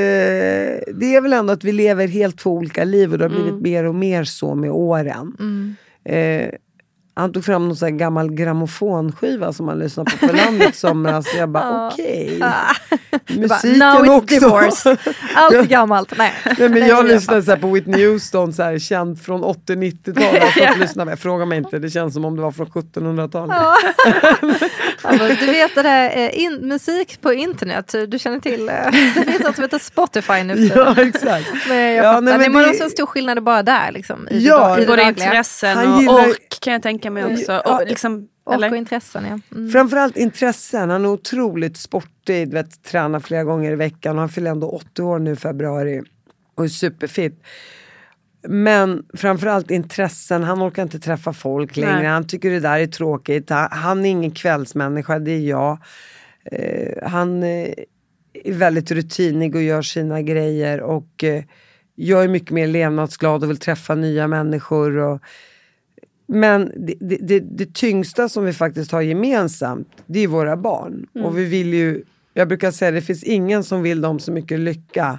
det 0.94 1.14
är 1.16 1.20
väl 1.20 1.33
ändå 1.33 1.53
att 1.53 1.64
vi 1.64 1.72
lever 1.72 2.07
helt 2.09 2.38
två 2.38 2.51
olika 2.51 2.85
liv 2.85 3.12
och 3.12 3.18
det 3.18 3.25
har 3.25 3.31
blivit 3.31 3.61
mer 3.62 3.85
och 3.85 3.94
mer 3.94 4.25
så 4.25 4.55
med 4.55 4.70
åren. 4.70 5.37
Eh, 6.05 6.48
han 7.14 7.33
tog 7.33 7.44
fram 7.44 7.68
någon 7.68 7.77
sån 7.77 7.87
här 7.88 7.96
gammal 7.96 8.31
grammofonskiva 8.35 9.53
som 9.53 9.68
han 9.68 9.79
lyssnade 9.79 10.11
på 10.11 10.27
på 10.29 10.33
landet 10.37 10.75
somras. 10.77 11.31
Så 11.31 11.37
jag 11.38 11.48
bara 11.48 11.88
okej. 11.88 12.42
Musiken 13.29 13.79
Now 13.79 14.05
it's 14.05 14.16
också. 14.16 14.35
divorce. 14.35 14.96
Allt 15.35 15.55
är 15.55 15.62
gammalt. 15.64 16.12
Nej. 16.18 16.33
Nej, 16.59 16.68
men 16.68 16.88
jag 16.88 16.98
är 16.98 17.14
lyssnade 17.14 17.42
så 17.42 17.51
här 17.51 17.59
på 17.59 17.66
Whitney 17.70 18.07
Houston, 18.07 18.53
så 18.53 18.62
här, 18.62 18.79
känd 18.79 19.20
från 19.22 19.44
80-90-talet. 19.44 20.33
Jag 20.35 20.53
satt 20.66 20.75
och 20.75 20.79
lyssnade 20.81 21.11
med. 21.11 21.18
Fråga 21.18 21.44
mig 21.46 21.59
inte, 21.59 21.79
det 21.79 21.90
känns 21.90 22.14
som 22.14 22.25
om 22.25 22.37
det 22.37 22.42
var 22.42 22.53
från 22.53 22.66
1700-talet. 22.66 23.57
Ja, 25.03 25.12
men 25.18 25.18
du 25.37 25.46
vet 25.46 25.75
det 25.75 25.83
där 25.83 26.16
eh, 26.16 26.38
in, 26.42 26.55
musik 26.68 27.20
på 27.20 27.33
internet, 27.33 27.94
du 28.09 28.18
känner 28.18 28.40
till, 28.40 28.68
eh, 28.68 28.75
det 29.14 29.25
finns 29.25 29.40
något 29.44 29.55
som 29.55 29.62
heter 29.64 29.79
Spotify 29.79 30.42
nu 30.42 30.68
för 30.68 30.79
Ja 30.81 31.03
exakt. 31.03 31.46
Men 31.68 31.79
jag 31.79 32.05
Ja, 32.05 32.12
nej, 32.12 32.22
men 32.22 32.38
det 32.38 32.44
det- 32.48 32.55
vara 32.55 32.85
en 32.85 32.90
stor 32.90 33.07
skillnad 33.07 33.42
bara 33.42 33.62
där 33.62 33.92
liksom, 33.92 34.29
i 34.31 34.38
Ja, 34.46 34.75
det, 34.77 34.83
i 34.83 34.85
det 34.85 34.90
dagliga. 34.90 35.09
intressen 35.09 35.79
och 36.09 36.14
ork 36.14 36.59
kan 36.61 36.72
jag 36.72 36.83
tänka 36.83 37.02
mig 37.11 37.25
också. 37.25 37.53
Ja, 37.53 37.81
Och 37.81 37.88
liksom, 37.88 38.29
Och 38.45 38.55
eller? 38.55 38.71
och 38.71 38.77
intressen 38.77 39.25
ja. 39.25 39.57
Mm. 39.57 39.71
Framförallt 39.71 40.17
intressen. 40.17 40.91
Han 40.91 41.05
är 41.05 41.09
otroligt 41.09 41.77
sportig, 41.77 42.53
vet, 42.53 42.83
tränar 42.83 43.21
flera 43.21 43.45
gånger 43.45 43.73
i 43.73 43.77
veckan. 43.77 44.19
Han 44.19 44.29
fyller 44.29 44.51
ändå 44.51 44.69
80 44.69 45.03
år 45.03 45.19
nu 45.19 45.33
i 45.33 45.37
februari 45.37 46.03
och 46.55 46.65
är 46.65 46.69
superfit. 46.69 47.43
Men 48.49 49.05
framförallt 49.15 49.71
intressen, 49.71 50.43
han 50.43 50.62
orkar 50.62 50.83
inte 50.83 50.99
träffa 50.99 51.33
folk 51.33 51.77
längre. 51.77 51.97
Nej. 51.97 52.07
Han 52.07 52.27
tycker 52.27 52.51
det 52.51 52.61
där 52.61 52.79
är 52.79 52.87
tråkigt. 52.87 53.51
Han, 53.51 53.69
han 53.71 54.07
är 54.07 54.11
ingen 54.11 54.31
kvällsmänniska, 54.31 55.19
det 55.19 55.31
är 55.31 55.41
jag. 55.41 55.79
Eh, 56.45 57.09
han 57.09 57.43
eh, 57.43 57.73
är 58.45 58.53
väldigt 58.53 58.91
rutinig 58.91 59.55
och 59.55 59.62
gör 59.62 59.83
sina 59.83 60.23
grejer. 60.23 60.81
Och 60.81 61.25
eh, 61.25 61.45
jag 61.95 62.25
är 62.25 62.29
mycket 62.29 62.51
mer 62.51 62.67
levnadsglad 62.67 63.45
och 63.45 63.51
vill 63.51 63.59
träffa 63.59 63.95
nya 63.95 64.29
människor. 64.29 64.97
Och, 64.97 65.21
men 66.33 66.73
det, 66.77 66.95
det, 67.01 67.16
det, 67.16 67.40
det 67.40 67.75
tyngsta 67.75 68.29
som 68.29 68.45
vi 68.45 68.53
faktiskt 68.53 68.92
har 68.92 69.01
gemensamt, 69.01 69.88
det 70.07 70.21
är 70.21 70.29
våra 70.29 70.57
barn. 70.57 71.07
Och 71.25 71.38
vi 71.38 71.45
vill 71.45 71.75
ju, 71.75 72.05
jag 72.35 72.49
brukar 72.49 72.71
säga 72.71 72.90
det 72.90 73.03
finns 73.03 73.23
ingen 73.23 73.64
som 73.64 73.83
vill 73.83 74.01
dem 74.01 74.18
så 74.18 74.33
mycket 74.33 74.61
lycka 74.61 75.18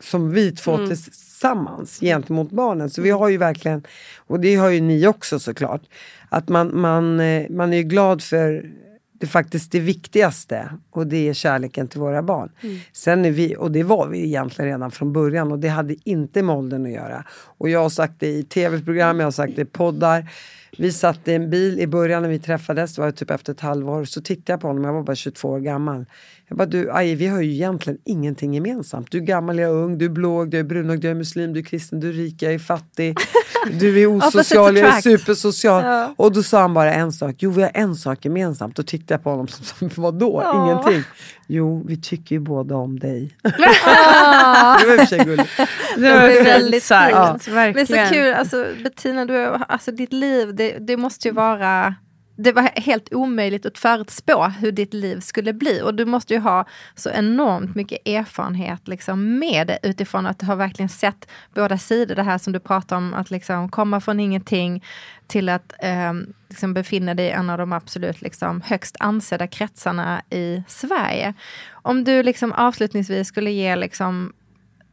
som 0.00 0.30
vi 0.30 0.52
två 0.52 0.86
tillsammans 0.86 2.00
gentemot 2.00 2.50
barnen. 2.50 2.90
Så 2.90 3.02
vi 3.02 3.10
har 3.10 3.28
ju 3.28 3.36
verkligen, 3.36 3.82
och 4.16 4.40
det 4.40 4.54
har 4.54 4.68
ju 4.68 4.80
ni 4.80 5.06
också 5.06 5.38
såklart, 5.38 5.82
att 6.28 6.48
man, 6.48 6.80
man, 6.80 7.20
eh, 7.20 7.50
man 7.50 7.72
är 7.72 7.76
ju 7.76 7.82
glad 7.82 8.22
för 8.22 8.70
det 9.18 9.26
faktiskt 9.26 9.72
det 9.72 9.80
viktigaste 9.80 10.68
och 10.90 11.06
det 11.06 11.28
är 11.28 11.34
kärleken 11.34 11.88
till 11.88 12.00
våra 12.00 12.22
barn. 12.22 12.50
Sen 12.92 13.24
är 13.24 13.30
vi, 13.30 13.56
och 13.56 13.72
det 13.72 13.82
var 13.82 14.08
vi 14.08 14.24
egentligen 14.24 14.70
redan 14.70 14.90
från 14.90 15.12
början 15.12 15.52
och 15.52 15.58
det 15.58 15.68
hade 15.68 15.96
inte 16.04 16.42
med 16.42 16.56
åldern 16.56 16.86
att 16.86 16.92
göra. 16.92 17.24
Och 17.30 17.68
jag 17.68 17.82
har 17.82 17.88
sagt 17.88 18.14
det 18.18 18.28
i 18.28 18.42
tv-program, 18.42 19.20
jag 19.20 19.26
har 19.26 19.30
sagt 19.32 19.56
det 19.56 19.62
i 19.62 19.64
poddar. 19.64 20.30
Vi 20.78 20.92
satt 20.92 21.28
i 21.28 21.32
en 21.32 21.50
bil 21.50 21.80
i 21.80 21.86
början 21.86 22.22
när 22.22 22.28
vi 22.28 22.38
träffades, 22.38 22.94
det 22.94 23.02
var 23.02 23.10
typ 23.10 23.30
efter 23.30 23.52
ett 23.52 23.60
halvår, 23.60 24.04
så 24.04 24.20
tittade 24.20 24.52
jag 24.52 24.60
på 24.60 24.66
honom, 24.66 24.84
jag 24.84 24.92
var 24.92 25.02
bara 25.02 25.16
22 25.16 25.48
år 25.48 25.60
gammal. 25.60 26.06
Jag 26.48 26.58
bara, 26.58 26.66
du 26.66 26.92
aj, 26.92 27.14
vi 27.14 27.26
har 27.26 27.40
ju 27.40 27.52
egentligen 27.52 27.98
ingenting 28.04 28.54
gemensamt. 28.54 29.10
Du 29.10 29.18
är 29.18 29.22
gammal, 29.22 29.58
jag 29.58 29.70
är 29.70 29.74
ung, 29.74 29.98
du 29.98 30.04
är 30.04 30.08
blåg, 30.08 30.50
du 30.50 30.58
är 30.58 30.62
brunögd, 30.64 31.02
du 31.02 31.10
är 31.10 31.14
muslim, 31.14 31.52
du 31.52 31.60
är 31.60 31.64
kristen, 31.64 32.00
du 32.00 32.08
är 32.08 32.12
rik, 32.12 32.42
jag 32.42 32.54
är 32.54 32.58
fattig. 32.58 33.16
Du 33.72 34.02
är 34.02 34.06
osocial, 34.06 34.76
jag 34.76 34.96
är 34.96 35.00
supersocial. 35.00 36.12
Och 36.16 36.32
då 36.32 36.42
sa 36.42 36.60
han 36.60 36.74
bara 36.74 36.94
en 36.94 37.12
sak, 37.12 37.34
jo 37.38 37.50
vi 37.50 37.62
har 37.62 37.70
en 37.74 37.94
sak 37.94 38.24
gemensamt. 38.24 38.76
Då 38.76 38.82
tittade 38.82 39.14
jag 39.14 39.22
på 39.22 39.30
honom 39.30 39.48
som, 39.48 39.64
som 39.64 40.02
vadå, 40.02 40.52
ingenting. 40.54 41.02
Jo, 41.46 41.84
vi 41.86 42.00
tycker 42.00 42.34
ju 42.34 42.40
båda 42.40 42.76
om 42.76 42.98
dig. 42.98 43.36
det 43.42 44.86
var 44.86 44.92
i 44.92 44.96
och 44.96 45.00
för 45.00 45.06
sig 45.06 45.24
gulligt. 45.24 45.50
Det 45.96 46.12
var 46.12 46.44
väldigt 46.44 46.82
sagt, 46.82 47.16
Men 47.16 47.40
så 47.40 47.50
verkligen. 47.50 48.08
kul, 48.08 48.34
alltså, 48.34 48.66
Bettina, 48.84 49.24
du, 49.24 49.46
alltså, 49.68 49.92
ditt 49.92 50.12
liv, 50.12 50.54
det, 50.54 50.78
det 50.78 50.96
måste 50.96 51.28
ju 51.28 51.34
vara 51.34 51.94
det 52.36 52.52
var 52.52 52.62
helt 52.62 53.14
omöjligt 53.14 53.66
att 53.66 53.78
förutspå 53.78 54.44
hur 54.44 54.72
ditt 54.72 54.94
liv 54.94 55.20
skulle 55.20 55.52
bli. 55.52 55.80
Och 55.82 55.94
du 55.94 56.04
måste 56.04 56.34
ju 56.34 56.40
ha 56.40 56.66
så 56.94 57.10
enormt 57.10 57.74
mycket 57.74 58.08
erfarenhet 58.08 58.88
liksom, 58.88 59.38
med 59.38 59.66
det 59.66 59.78
utifrån 59.82 60.26
att 60.26 60.38
du 60.38 60.46
har 60.46 60.56
verkligen 60.56 60.88
sett 60.88 61.28
båda 61.54 61.78
sidor. 61.78 62.14
Det 62.14 62.22
här 62.22 62.38
som 62.38 62.52
du 62.52 62.60
pratar 62.60 62.96
om, 62.96 63.14
att 63.14 63.30
liksom 63.30 63.68
komma 63.68 64.00
från 64.00 64.20
ingenting 64.20 64.84
till 65.26 65.48
att 65.48 65.72
eh, 65.78 66.12
liksom 66.48 66.74
befinna 66.74 67.14
dig 67.14 67.26
i 67.26 67.30
en 67.30 67.50
av 67.50 67.58
de 67.58 67.72
absolut 67.72 68.22
liksom, 68.22 68.60
högst 68.60 68.96
ansedda 69.00 69.46
kretsarna 69.46 70.22
i 70.30 70.62
Sverige. 70.68 71.34
Om 71.72 72.04
du 72.04 72.22
liksom, 72.22 72.52
avslutningsvis 72.52 73.28
skulle 73.28 73.50
ge 73.50 73.76
liksom, 73.76 74.32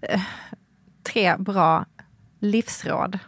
eh, 0.01 0.21
tre 1.03 1.35
bra 1.37 1.85
livsråd 2.39 3.19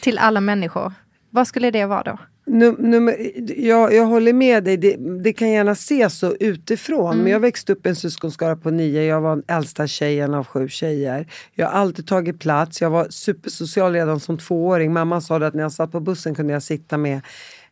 till 0.00 0.18
alla 0.18 0.40
människor, 0.40 0.92
vad 1.30 1.48
skulle 1.48 1.70
det 1.70 1.86
vara 1.86 2.02
då? 2.02 2.18
Num, 2.48 2.74
nummer, 2.78 3.16
jag, 3.56 3.94
jag 3.94 4.06
håller 4.06 4.32
med 4.32 4.64
dig, 4.64 4.76
det, 4.76 4.96
det 5.22 5.32
kan 5.32 5.50
gärna 5.50 5.74
se 5.74 6.10
så 6.10 6.34
utifrån. 6.40 7.16
Men 7.18 7.32
jag 7.32 7.40
växte 7.40 7.72
upp 7.72 7.86
i 7.86 7.88
en 7.88 7.96
syskonskara 7.96 8.56
på 8.56 8.70
nio, 8.70 9.02
jag 9.02 9.20
var 9.20 9.36
den 9.36 9.44
äldsta 9.48 9.86
tjejen 9.86 10.34
av 10.34 10.46
sju 10.46 10.68
tjejer. 10.68 11.26
Jag 11.54 11.66
har 11.66 11.72
alltid 11.72 12.06
tagit 12.06 12.40
plats, 12.40 12.80
jag 12.80 12.90
var 12.90 13.06
supersocial 13.10 13.92
redan 13.92 14.20
som 14.20 14.38
tvååring. 14.38 14.92
Mamma 14.92 15.20
sa 15.20 15.36
att 15.36 15.54
när 15.54 15.62
jag 15.62 15.72
satt 15.72 15.92
på 15.92 16.00
bussen 16.00 16.34
kunde 16.34 16.52
jag 16.52 16.62
sitta 16.62 16.98
med 16.98 17.20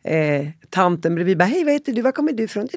eh, 0.07 0.49
tanten 0.71 1.15
bredvid. 1.15 1.39
Bara, 1.39 1.45
Hej 1.45 1.65
vad 1.65 1.73
heter 1.73 1.93
du, 1.93 2.03
var 2.03 2.13
kommer 2.13 2.33
du 2.33 2.43
ifrån? 2.43 2.69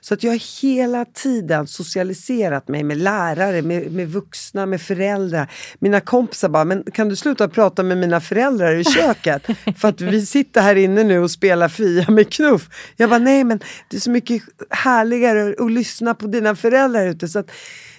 Så 0.00 0.14
att 0.14 0.22
jag 0.22 0.30
har 0.30 0.62
hela 0.62 1.04
tiden 1.04 1.66
socialiserat 1.66 2.68
mig 2.68 2.82
med 2.82 2.96
lärare, 2.96 3.62
med, 3.62 3.92
med 3.92 4.08
vuxna, 4.08 4.66
med 4.66 4.80
föräldrar. 4.80 5.50
Mina 5.78 6.00
kompisar 6.00 6.48
bara, 6.48 6.64
men 6.64 6.82
kan 6.82 7.08
du 7.08 7.16
sluta 7.16 7.48
prata 7.48 7.82
med 7.82 7.98
mina 7.98 8.20
föräldrar 8.20 8.74
i 8.74 8.84
köket? 8.84 9.46
För 9.76 9.88
att 9.88 10.00
vi 10.00 10.26
sitter 10.26 10.60
här 10.60 10.76
inne 10.76 11.04
nu 11.04 11.18
och 11.18 11.30
spelar 11.30 11.68
Fia 11.68 12.10
med 12.10 12.32
knuff. 12.32 12.68
Jag 12.96 13.10
bara, 13.10 13.18
nej 13.18 13.44
men 13.44 13.60
det 13.88 13.96
är 13.96 14.00
så 14.00 14.10
mycket 14.10 14.42
härligare 14.70 15.54
att 15.58 15.72
lyssna 15.72 16.14
på 16.14 16.26
dina 16.26 16.56
föräldrar 16.56 17.06
ute. 17.06 17.28
Så 17.28 17.38
att 17.38 17.50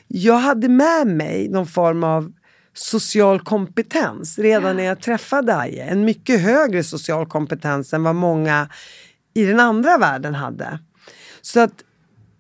jag 0.08 0.38
hade 0.38 0.70
med 0.70 1.08
mig 1.08 1.50
någon 1.50 1.68
form 1.68 2.04
av 2.04 2.32
social 2.80 3.40
kompetens 3.40 4.40
redan 4.40 4.78
när 4.78 4.84
jag 4.84 5.02
träffade 5.02 5.58
Aje. 5.58 5.84
En 5.84 6.06
mycket 6.06 6.42
högre 6.42 6.84
social 6.84 7.26
kompetens 7.26 7.94
än 7.94 8.04
vad 8.04 8.16
många 8.16 8.70
i 9.34 9.46
den 9.46 9.60
andra 9.60 9.98
världen 9.98 10.36
hade. 10.36 10.80
Så 11.42 11.60
att 11.60 11.74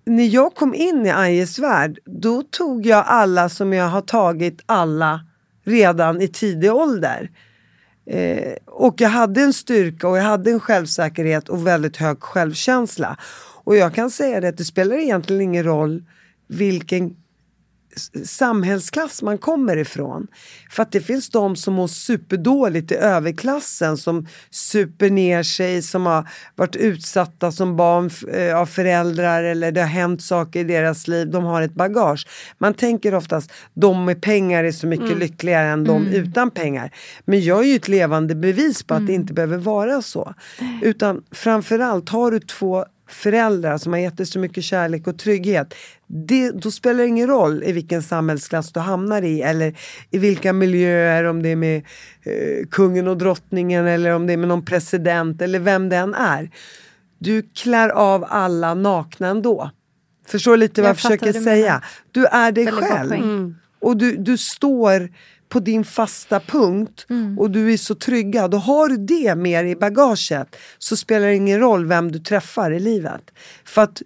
när 0.05 0.23
jag 0.23 0.55
kom 0.55 0.75
in 0.75 1.05
i 1.05 1.11
Ajes 1.11 1.59
värld, 1.59 1.99
då 2.05 2.43
tog 2.43 2.85
jag 2.85 3.03
alla 3.07 3.49
som 3.49 3.73
jag 3.73 3.87
har 3.87 4.01
tagit 4.01 4.61
alla 4.65 5.25
redan 5.65 6.21
i 6.21 6.27
tidig 6.27 6.73
ålder. 6.73 7.31
Eh, 8.05 8.53
och 8.65 9.01
jag 9.01 9.09
hade 9.09 9.41
en 9.41 9.53
styrka 9.53 10.07
och 10.07 10.17
jag 10.17 10.23
hade 10.23 10.51
en 10.51 10.59
självsäkerhet 10.59 11.49
och 11.49 11.67
väldigt 11.67 11.97
hög 11.97 12.19
självkänsla. 12.19 13.17
Och 13.63 13.75
jag 13.75 13.93
kan 13.93 14.11
säga 14.11 14.41
det 14.41 14.47
att 14.47 14.57
det 14.57 14.65
spelar 14.65 14.95
egentligen 14.95 15.41
ingen 15.41 15.63
roll 15.63 16.03
vilken 16.47 17.15
samhällsklass 18.25 19.21
man 19.21 19.37
kommer 19.37 19.77
ifrån. 19.77 20.27
För 20.69 20.83
att 20.83 20.91
det 20.91 21.01
finns 21.01 21.29
de 21.29 21.55
som 21.55 21.73
mår 21.73 21.87
superdåligt 21.87 22.91
i 22.91 22.95
överklassen 22.95 23.97
som 23.97 24.27
super 24.49 25.09
ner 25.09 25.43
sig, 25.43 25.81
som 25.81 26.05
har 26.05 26.29
varit 26.55 26.75
utsatta 26.75 27.51
som 27.51 27.75
barn 27.75 28.09
eh, 28.33 28.57
av 28.57 28.65
föräldrar 28.65 29.43
eller 29.43 29.71
det 29.71 29.81
har 29.81 29.87
hänt 29.87 30.21
saker 30.21 30.59
i 30.59 30.63
deras 30.63 31.07
liv, 31.07 31.31
de 31.31 31.43
har 31.43 31.61
ett 31.61 31.73
bagage. 31.73 32.27
Man 32.57 32.73
tänker 32.73 33.13
oftast 33.13 33.51
de 33.73 34.05
med 34.05 34.21
pengar 34.21 34.63
är 34.63 34.71
så 34.71 34.87
mycket 34.87 35.17
lyckligare 35.17 35.67
än 35.67 35.83
de 35.83 36.07
utan 36.07 36.51
pengar. 36.51 36.91
Men 37.25 37.41
jag 37.41 37.59
är 37.59 37.67
ju 37.67 37.75
ett 37.75 37.87
levande 37.87 38.35
bevis 38.35 38.83
på 38.83 38.93
att 38.93 39.07
det 39.07 39.13
inte 39.13 39.33
behöver 39.33 39.57
vara 39.57 40.01
så. 40.01 40.33
Utan 40.81 41.23
framförallt 41.31 42.09
har 42.09 42.31
du 42.31 42.39
två 42.39 42.85
föräldrar 43.09 43.77
som 43.77 43.93
har 43.93 43.99
gett 43.99 44.17
dig 44.17 44.25
så 44.25 44.39
mycket 44.39 44.63
kärlek 44.63 45.07
och 45.07 45.19
trygghet. 45.19 45.73
Det, 46.07 46.51
då 46.51 46.71
spelar 46.71 46.99
det 46.99 47.07
ingen 47.07 47.27
roll 47.27 47.63
i 47.63 47.71
vilken 47.71 48.03
samhällsklass 48.03 48.71
du 48.73 48.79
hamnar 48.79 49.21
i 49.21 49.41
eller 49.41 49.75
i 50.11 50.17
vilka 50.17 50.53
miljöer, 50.53 51.23
om 51.23 51.43
det 51.43 51.49
är 51.49 51.55
med 51.55 51.77
eh, 52.23 52.67
kungen 52.71 53.07
och 53.07 53.17
drottningen 53.17 53.87
eller 53.87 54.11
om 54.11 54.27
det 54.27 54.33
är 54.33 54.37
med 54.37 54.47
någon 54.49 54.65
president 54.65 55.41
eller 55.41 55.59
vem 55.59 55.89
det 55.89 55.95
än 55.95 56.13
är. 56.13 56.49
Du 57.17 57.41
klär 57.41 57.89
av 57.89 58.25
alla 58.29 58.73
nakna 58.73 59.27
ändå. 59.27 59.71
Förstår 60.27 60.57
lite 60.57 60.81
vad 60.81 60.89
jag, 60.89 60.93
Jag 60.93 60.99
försöker 60.99 61.33
säga? 61.33 61.81
Du 62.11 62.25
är 62.25 62.51
dig 62.51 62.65
Väldigt 62.65 62.85
själv. 62.85 63.53
Och 63.81 63.97
du, 63.97 64.15
du 64.15 64.37
står 64.37 65.09
på 65.49 65.59
din 65.59 65.85
fasta 65.85 66.39
punkt 66.39 67.05
och 67.37 67.51
du 67.51 67.73
är 67.73 67.77
så 67.77 67.95
tryggad. 67.95 68.53
Och 68.53 68.61
har 68.61 68.89
du 68.89 68.97
det 68.97 69.35
med 69.35 69.65
dig 69.65 69.71
i 69.71 69.75
bagaget 69.75 70.55
så 70.77 70.97
spelar 70.97 71.27
det 71.27 71.35
ingen 71.35 71.59
roll 71.59 71.85
vem 71.85 72.11
du 72.11 72.19
träffar 72.19 72.71
i 72.71 72.79
livet. 72.79 73.31
För 73.65 73.81
att 73.81 74.01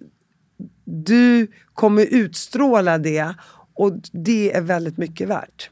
du 0.86 1.48
kommer 1.74 2.06
utstråla 2.06 2.98
det 2.98 3.34
och 3.74 3.94
det 4.12 4.54
är 4.54 4.62
väldigt 4.62 4.98
mycket 4.98 5.28
värt. 5.28 5.70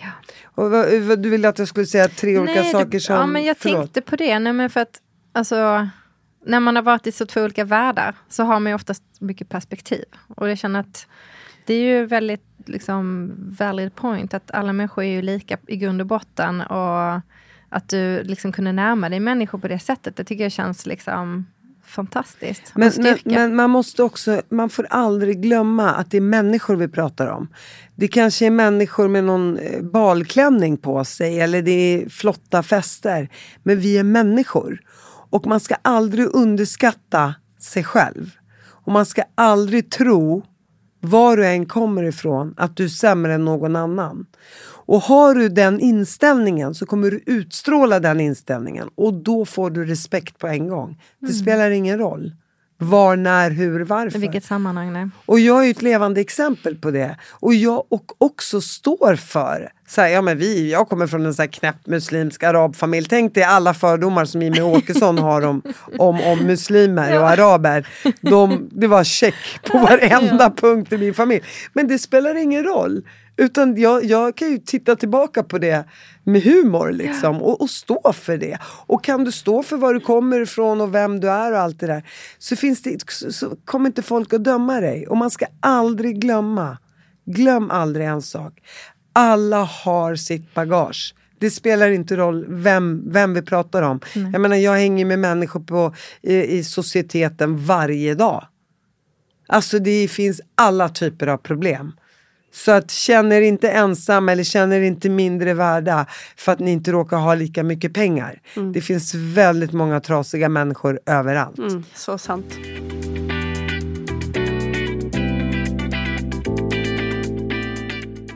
Ja. 0.00 0.10
Och 0.44 0.70
du 1.18 1.30
ville 1.30 1.48
att 1.48 1.58
jag 1.58 1.68
skulle 1.68 1.86
säga 1.86 2.08
tre 2.08 2.38
olika 2.38 2.60
Nej, 2.60 2.72
saker 2.72 2.90
det, 2.90 3.00
som... 3.00 3.14
Ja, 3.14 3.26
men 3.26 3.44
jag 3.44 3.56
förlåt. 3.58 3.78
tänkte 3.80 4.00
på 4.00 4.16
det. 4.16 4.38
Nej, 4.38 4.52
men 4.52 4.70
för 4.70 4.80
att, 4.80 5.00
alltså, 5.32 5.88
när 6.46 6.60
man 6.60 6.76
har 6.76 6.82
varit 6.82 7.06
i 7.06 7.12
så 7.12 7.26
två 7.26 7.42
olika 7.42 7.64
världar 7.64 8.14
så 8.28 8.42
har 8.42 8.60
man 8.60 8.70
ju 8.70 8.74
oftast 8.74 9.02
mycket 9.18 9.48
perspektiv. 9.48 10.04
Och 10.36 10.50
jag 10.50 10.58
känner 10.58 10.80
att 10.80 11.06
det 11.68 11.74
är 11.74 11.82
ju 11.82 12.06
väldigt 12.06 12.44
liksom, 12.66 13.32
valid 13.58 13.94
point 13.94 14.34
att 14.34 14.50
alla 14.50 14.72
människor 14.72 15.04
är 15.04 15.08
ju 15.08 15.22
lika 15.22 15.58
i 15.66 15.76
grund 15.76 16.00
och 16.00 16.06
botten. 16.06 16.60
Och 16.60 17.20
att 17.68 17.88
du 17.88 18.22
liksom 18.22 18.52
kunde 18.52 18.72
närma 18.72 19.08
dig 19.08 19.20
människor 19.20 19.58
på 19.58 19.68
det 19.68 19.78
sättet, 19.78 20.16
det 20.16 20.24
tycker 20.24 20.42
jag 20.42 20.52
känns 20.52 20.86
liksom 20.86 21.46
fantastiskt. 21.84 22.72
Men, 22.74 22.92
men, 22.96 23.18
men 23.24 23.56
man 23.56 23.70
måste 23.70 24.02
också, 24.02 24.42
man 24.48 24.70
får 24.70 24.86
aldrig 24.90 25.42
glömma 25.42 25.90
att 25.90 26.10
det 26.10 26.16
är 26.16 26.20
människor 26.20 26.76
vi 26.76 26.88
pratar 26.88 27.26
om. 27.26 27.48
Det 27.94 28.08
kanske 28.08 28.46
är 28.46 28.50
människor 28.50 29.08
med 29.08 29.24
någon 29.24 29.58
eh, 29.58 29.82
balklänning 29.82 30.76
på 30.76 31.04
sig 31.04 31.40
eller 31.40 31.62
det 31.62 31.70
är 31.70 32.08
flotta 32.08 32.62
fester. 32.62 33.28
Men 33.62 33.80
vi 33.80 33.98
är 33.98 34.04
människor. 34.04 34.80
Och 35.30 35.46
man 35.46 35.60
ska 35.60 35.74
aldrig 35.82 36.26
underskatta 36.34 37.34
sig 37.60 37.84
själv. 37.84 38.30
Och 38.84 38.92
man 38.92 39.06
ska 39.06 39.22
aldrig 39.34 39.90
tro, 39.90 40.42
var 41.00 41.36
du 41.36 41.46
än 41.46 41.66
kommer 41.66 42.02
ifrån, 42.02 42.54
att 42.56 42.76
du 42.76 42.84
är 42.84 42.88
sämre 42.88 43.34
än 43.34 43.44
någon 43.44 43.76
annan. 43.76 44.26
Och 44.88 45.00
har 45.00 45.34
du 45.34 45.48
den 45.48 45.80
inställningen 45.80 46.74
så 46.74 46.86
kommer 46.86 47.10
du 47.10 47.22
utstråla 47.26 48.00
den 48.00 48.20
inställningen 48.20 48.88
och 48.94 49.14
då 49.14 49.44
får 49.44 49.70
du 49.70 49.84
respekt 49.84 50.38
på 50.38 50.46
en 50.46 50.68
gång. 50.68 51.02
Det 51.18 51.32
spelar 51.32 51.70
ingen 51.70 51.98
roll. 51.98 52.32
Var, 52.80 53.16
när, 53.16 53.50
hur, 53.50 53.80
varför. 53.80 54.18
I 54.18 54.20
vilket 54.20 54.44
sammanhang? 54.44 54.92
Nej. 54.92 55.08
Och 55.26 55.40
jag 55.40 55.60
är 55.60 55.64
ju 55.64 55.70
ett 55.70 55.82
levande 55.82 56.20
exempel 56.20 56.76
på 56.76 56.90
det. 56.90 57.16
Och 57.30 57.54
jag 57.54 57.84
och 57.88 58.12
också 58.18 58.60
står 58.60 59.16
för, 59.16 59.68
så 59.88 60.00
här, 60.00 60.08
ja 60.08 60.22
men 60.22 60.38
vi, 60.38 60.72
jag 60.72 60.88
kommer 60.88 61.06
från 61.06 61.26
en 61.26 61.34
så 61.34 61.42
här 61.42 61.48
knäpp 61.48 61.86
muslimsk 61.86 62.42
arabfamilj. 62.42 63.06
Tänk 63.08 63.34
dig 63.34 63.42
alla 63.42 63.74
fördomar 63.74 64.24
som 64.24 64.42
Jimmie 64.42 64.62
Åkesson 64.62 65.18
har 65.18 65.42
om, 65.42 65.62
om, 65.98 66.20
om 66.20 66.38
muslimer 66.38 67.18
och 67.18 67.28
araber. 67.28 67.88
De, 68.20 68.68
det 68.72 68.86
var 68.86 69.04
check 69.04 69.60
på 69.62 69.78
varenda 69.78 70.50
punkt 70.50 70.92
i 70.92 70.98
min 70.98 71.14
familj. 71.14 71.42
Men 71.72 71.88
det 71.88 71.98
spelar 71.98 72.34
ingen 72.34 72.64
roll. 72.64 73.02
Utan 73.38 73.76
jag, 73.76 74.04
jag 74.04 74.36
kan 74.36 74.50
ju 74.50 74.58
titta 74.58 74.96
tillbaka 74.96 75.42
på 75.42 75.58
det 75.58 75.84
med 76.24 76.42
humor 76.42 76.92
liksom 76.92 77.42
och, 77.42 77.60
och 77.60 77.70
stå 77.70 78.12
för 78.12 78.38
det. 78.38 78.58
Och 78.86 79.04
kan 79.04 79.24
du 79.24 79.32
stå 79.32 79.62
för 79.62 79.76
var 79.76 79.94
du 79.94 80.00
kommer 80.00 80.40
ifrån 80.40 80.80
och 80.80 80.94
vem 80.94 81.20
du 81.20 81.30
är 81.30 81.52
och 81.52 81.58
allt 81.58 81.80
det 81.80 81.86
där 81.86 82.02
så, 82.38 82.56
finns 82.56 82.82
det, 82.82 83.10
så, 83.10 83.32
så 83.32 83.56
kommer 83.64 83.86
inte 83.86 84.02
folk 84.02 84.32
att 84.32 84.44
döma 84.44 84.80
dig. 84.80 85.06
Och 85.06 85.16
man 85.16 85.30
ska 85.30 85.46
aldrig 85.60 86.20
glömma, 86.20 86.78
glöm 87.26 87.70
aldrig 87.70 88.06
en 88.06 88.22
sak. 88.22 88.60
Alla 89.12 89.62
har 89.62 90.16
sitt 90.16 90.54
bagage. 90.54 91.14
Det 91.38 91.50
spelar 91.50 91.90
inte 91.90 92.16
roll 92.16 92.46
vem, 92.48 93.12
vem 93.12 93.34
vi 93.34 93.42
pratar 93.42 93.82
om. 93.82 94.00
Jag 94.32 94.40
menar 94.40 94.56
jag 94.56 94.76
hänger 94.76 95.04
med 95.04 95.18
människor 95.18 95.60
på, 95.60 95.94
i, 96.22 96.36
i 96.36 96.64
societeten 96.64 97.66
varje 97.66 98.14
dag. 98.14 98.46
Alltså 99.46 99.78
det 99.78 100.08
finns 100.08 100.40
alla 100.54 100.88
typer 100.88 101.26
av 101.26 101.36
problem. 101.36 101.92
Så 102.52 102.72
att 102.72 102.90
känn 102.90 103.32
er 103.32 103.40
inte 103.40 103.70
ensam 103.70 104.28
eller 104.28 104.44
känn 104.44 104.72
er 104.72 104.80
inte 104.80 105.08
mindre 105.08 105.54
värda 105.54 106.06
för 106.36 106.52
att 106.52 106.58
ni 106.58 106.70
inte 106.70 106.92
råkar 106.92 107.16
ha 107.16 107.34
lika 107.34 107.62
mycket 107.62 107.94
pengar. 107.94 108.40
Det 108.74 108.80
finns 108.80 109.14
väldigt 109.14 109.72
många 109.72 110.00
trasiga 110.00 110.48
människor 110.48 111.00
överallt. 111.06 111.58
Mm, 111.58 111.84
så 111.94 112.18
sant. 112.18 112.54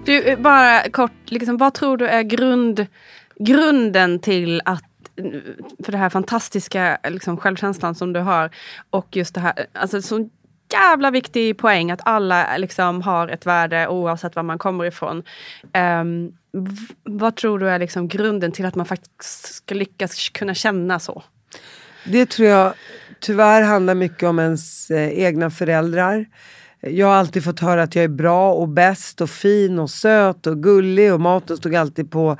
Du, 0.04 0.22
eh, 0.22 0.38
bara 0.38 0.90
kort, 0.90 1.12
liksom, 1.26 1.56
vad 1.56 1.74
tror 1.74 1.96
du 1.96 2.06
är 2.06 2.22
grund, 2.22 2.86
grunden 3.38 4.18
till 4.18 4.62
att 4.64 4.84
för 5.84 5.92
det 5.92 5.98
här 5.98 6.10
fantastiska 6.10 6.98
liksom, 7.04 7.36
självkänslan 7.36 7.94
som 7.94 8.12
du 8.12 8.20
har 8.20 8.50
och 8.90 9.16
just 9.16 9.34
det 9.34 9.40
här, 9.40 9.66
alltså 9.72 10.02
så 10.02 10.28
jävla 10.72 11.10
viktig 11.10 11.58
poäng 11.58 11.90
att 11.90 12.00
alla 12.04 12.56
liksom 12.56 13.02
har 13.02 13.28
ett 13.28 13.46
värde 13.46 13.88
oavsett 13.88 14.36
var 14.36 14.42
man 14.42 14.58
kommer 14.58 14.84
ifrån. 14.84 15.22
Um, 16.02 16.32
vad 17.02 17.36
tror 17.36 17.58
du 17.58 17.68
är 17.68 17.78
liksom 17.78 18.08
grunden 18.08 18.52
till 18.52 18.66
att 18.66 18.74
man 18.74 18.86
faktiskt 18.86 19.54
ska 19.54 19.74
lyckas 19.74 20.28
kunna 20.28 20.54
känna 20.54 20.98
så? 20.98 21.22
Det 22.04 22.26
tror 22.26 22.48
jag 22.48 22.74
tyvärr 23.20 23.62
handlar 23.62 23.94
mycket 23.94 24.28
om 24.28 24.38
ens 24.38 24.90
eh, 24.90 25.08
egna 25.08 25.50
föräldrar. 25.50 26.26
Jag 26.80 27.06
har 27.06 27.14
alltid 27.14 27.44
fått 27.44 27.60
höra 27.60 27.82
att 27.82 27.94
jag 27.94 28.04
är 28.04 28.08
bra 28.08 28.52
och 28.52 28.68
bäst 28.68 29.20
och 29.20 29.30
fin 29.30 29.78
och 29.78 29.90
söt 29.90 30.46
och 30.46 30.62
gullig 30.62 31.12
och 31.12 31.20
maten 31.20 31.56
stod 31.56 31.74
alltid 31.74 32.10
på, 32.10 32.36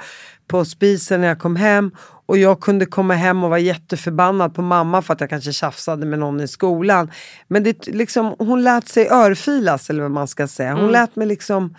på 0.49 0.65
spisen 0.65 1.21
när 1.21 1.29
jag 1.29 1.39
kom 1.39 1.57
hem. 1.57 1.91
Och 2.27 2.39
jag 2.39 2.61
kunde 2.61 2.87
komma 2.87 3.15
hem 3.15 3.45
och 3.45 3.51
vara 3.51 3.61
jätteförbannad 3.61 4.55
på 4.55 4.63
mamma 4.63 5.03
för 5.03 5.15
att 5.15 5.21
jag 5.21 5.31
kanske 5.31 5.53
tjafsade 5.53 6.07
med 6.07 6.19
någon 6.19 6.41
i 6.41 6.49
skolan. 6.49 7.11
Men 7.49 7.63
det, 7.63 7.87
liksom, 7.87 8.35
hon 8.39 8.63
lät 8.63 8.89
sig 8.89 9.09
örfilas 9.11 9.91
eller 9.91 10.03
vad 10.03 10.11
man 10.11 10.29
ska 10.29 10.49
säga. 10.49 10.75
Hon 10.75 10.93
lät 10.93 11.17
mig 11.17 11.27
liksom 11.27 11.75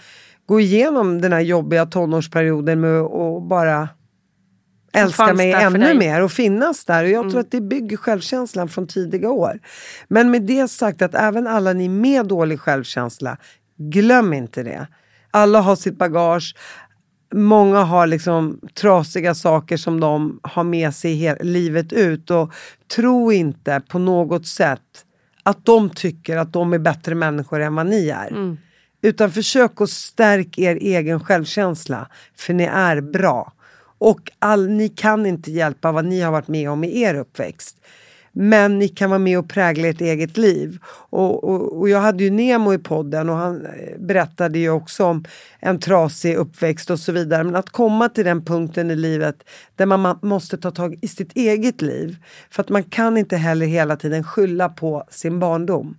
gå 0.46 0.60
igenom 0.60 1.22
den 1.22 1.34
här 1.34 1.40
jobbiga 1.40 1.86
tonårsperioden 1.86 2.82
med 2.82 3.02
att 3.02 3.44
bara 3.50 3.90
älska 4.94 5.34
mig 5.34 5.52
ännu 5.52 5.94
mer 5.94 6.22
och 6.22 6.32
finnas 6.32 6.86
där. 6.86 7.04
Och 7.04 7.10
jag 7.10 7.30
tror 7.30 7.40
att 7.40 7.52
det 7.52 7.62
bygger 7.62 7.98
självkänslan 7.98 8.70
från 8.70 8.88
tidiga 8.88 9.30
år. 9.30 9.60
Men 10.08 10.32
med 10.32 10.42
det 10.42 10.68
sagt 10.68 11.02
att 11.02 11.16
även 11.16 11.48
alla 11.48 11.74
ni 11.74 11.90
med 11.90 12.26
dålig 12.28 12.60
självkänsla, 12.60 13.38
glöm 13.78 14.34
inte 14.34 14.64
det. 14.64 14.88
Alla 15.32 15.62
har 15.62 15.76
sitt 15.76 15.98
bagage. 15.98 16.56
Många 17.34 17.84
har 17.84 18.08
liksom 18.08 18.60
trasiga 18.74 19.36
saker 19.36 19.78
som 19.78 20.00
de 20.00 20.40
har 20.44 20.64
med 20.64 20.96
sig 20.96 21.38
livet 21.42 21.94
ut. 21.94 22.32
Och 22.32 22.54
tro 22.96 23.32
inte 23.32 23.82
på 23.88 24.00
något 24.00 24.48
sätt 24.48 25.06
att 25.44 25.66
de 25.66 25.90
tycker 25.90 26.38
att 26.38 26.54
de 26.54 26.74
är 26.74 26.80
bättre 26.80 27.16
människor 27.16 27.60
än 27.60 27.76
vad 27.76 27.86
ni 27.86 28.10
är. 28.10 28.34
Utan 29.02 29.32
försök 29.32 29.82
att 29.82 29.90
stärka 29.90 30.62
er 30.62 30.76
egen 30.76 31.20
självkänsla. 31.20 32.08
För 32.38 32.54
ni 32.54 32.64
är 32.64 33.02
bra. 33.02 33.54
Och 33.98 34.32
all, 34.40 34.70
ni 34.70 34.90
kan 34.90 35.26
inte 35.26 35.52
hjälpa 35.52 35.92
vad 35.92 36.06
ni 36.06 36.22
har 36.22 36.32
varit 36.32 36.48
med 36.48 36.70
om 36.70 36.84
i 36.84 37.02
er 37.02 37.16
uppväxt. 37.16 37.78
Men 38.36 38.80
ni 38.80 38.88
kan 38.88 39.10
vara 39.10 39.20
med 39.20 39.40
och 39.40 39.50
prägla 39.50 39.88
ert 39.88 40.02
eget 40.02 40.38
liv. 40.38 40.80
Och, 41.10 41.44
och, 41.44 41.80
och 41.80 41.90
jag 41.90 42.00
hade 42.02 42.24
ju 42.24 42.30
Nemo 42.32 42.74
i 42.74 42.78
podden 42.78 43.30
och 43.30 43.36
han 43.36 43.66
eh, 43.66 44.00
berättade 44.00 44.60
ju 44.60 44.70
också 44.70 45.06
om 45.06 45.26
en 45.60 45.80
trasig 45.80 46.36
uppväxt 46.36 46.90
och 46.90 47.00
så 47.00 47.12
vidare. 47.12 47.44
Men 47.44 47.56
att 47.56 47.70
komma 47.70 48.10
till 48.10 48.26
den 48.26 48.46
punkten 48.46 48.92
i 48.92 48.96
livet 48.96 49.44
där 49.76 49.86
man 49.86 50.06
ma- 50.06 50.26
måste 50.26 50.58
ta 50.58 50.72
tag 50.72 50.98
i 51.02 51.08
sitt 51.08 51.34
eget 51.36 51.82
liv. 51.82 52.18
För 52.50 52.62
att 52.64 52.70
man 52.70 52.84
kan 52.84 53.18
inte 53.18 53.38
heller 53.38 53.66
hela 53.66 53.96
tiden 53.96 54.24
skylla 54.24 54.70
på 54.70 55.04
sin 55.10 55.40
barndom 55.40 55.98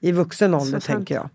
i 0.00 0.12
vuxen 0.12 0.54
ålder 0.54 0.80
tänker 0.80 1.14
jag. 1.14 1.28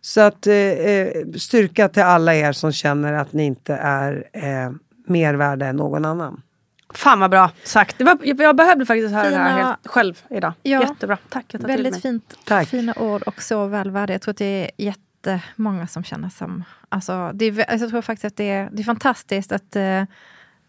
Så 0.00 0.20
att 0.20 0.46
eh, 0.46 0.54
eh, 0.54 1.08
styrka 1.36 1.88
till 1.88 2.02
alla 2.02 2.34
er 2.34 2.52
som 2.52 2.72
känner 2.72 3.12
att 3.12 3.32
ni 3.32 3.44
inte 3.44 3.74
är 3.74 4.24
eh, 4.32 4.72
mer 5.06 5.34
värda 5.34 5.66
än 5.66 5.76
någon 5.76 6.04
annan. 6.04 6.42
Fan 6.94 7.20
vad 7.20 7.30
bra 7.30 7.50
sagt. 7.64 7.98
Det 7.98 8.04
var, 8.04 8.18
jag, 8.22 8.56
behövde 8.56 8.86
faktiskt 8.86 9.14
höra 9.14 9.30
det 9.30 9.36
här 9.36 9.50
Fina- 9.50 9.66
helt 9.66 9.86
själv 9.86 10.22
idag. 10.30 10.52
Ja. 10.62 10.80
Jättebra. 10.80 11.18
Tack. 11.28 11.54
Väldigt 11.54 12.02
fint, 12.02 12.34
Tack. 12.44 12.68
fina 12.68 12.94
ord 12.96 13.22
och 13.22 13.42
så 13.42 13.66
väl 13.66 13.90
värda. 13.90 14.12
Jag 14.14 14.22
tror 14.22 14.32
att 14.32 14.38
det 14.38 14.44
är 14.64 14.70
jättemånga 14.76 15.86
som 15.86 16.04
känner 16.04 16.28
som... 16.28 16.64
Alltså, 16.88 17.30
det 17.34 17.44
är, 17.44 17.50
alltså, 17.70 17.84
jag 17.84 17.90
tror 17.90 18.02
faktiskt 18.02 18.24
att 18.24 18.36
det 18.36 18.50
är, 18.50 18.68
det 18.72 18.82
är 18.82 18.84
fantastiskt 18.84 19.52
att, 19.52 19.76
eh, 19.76 20.02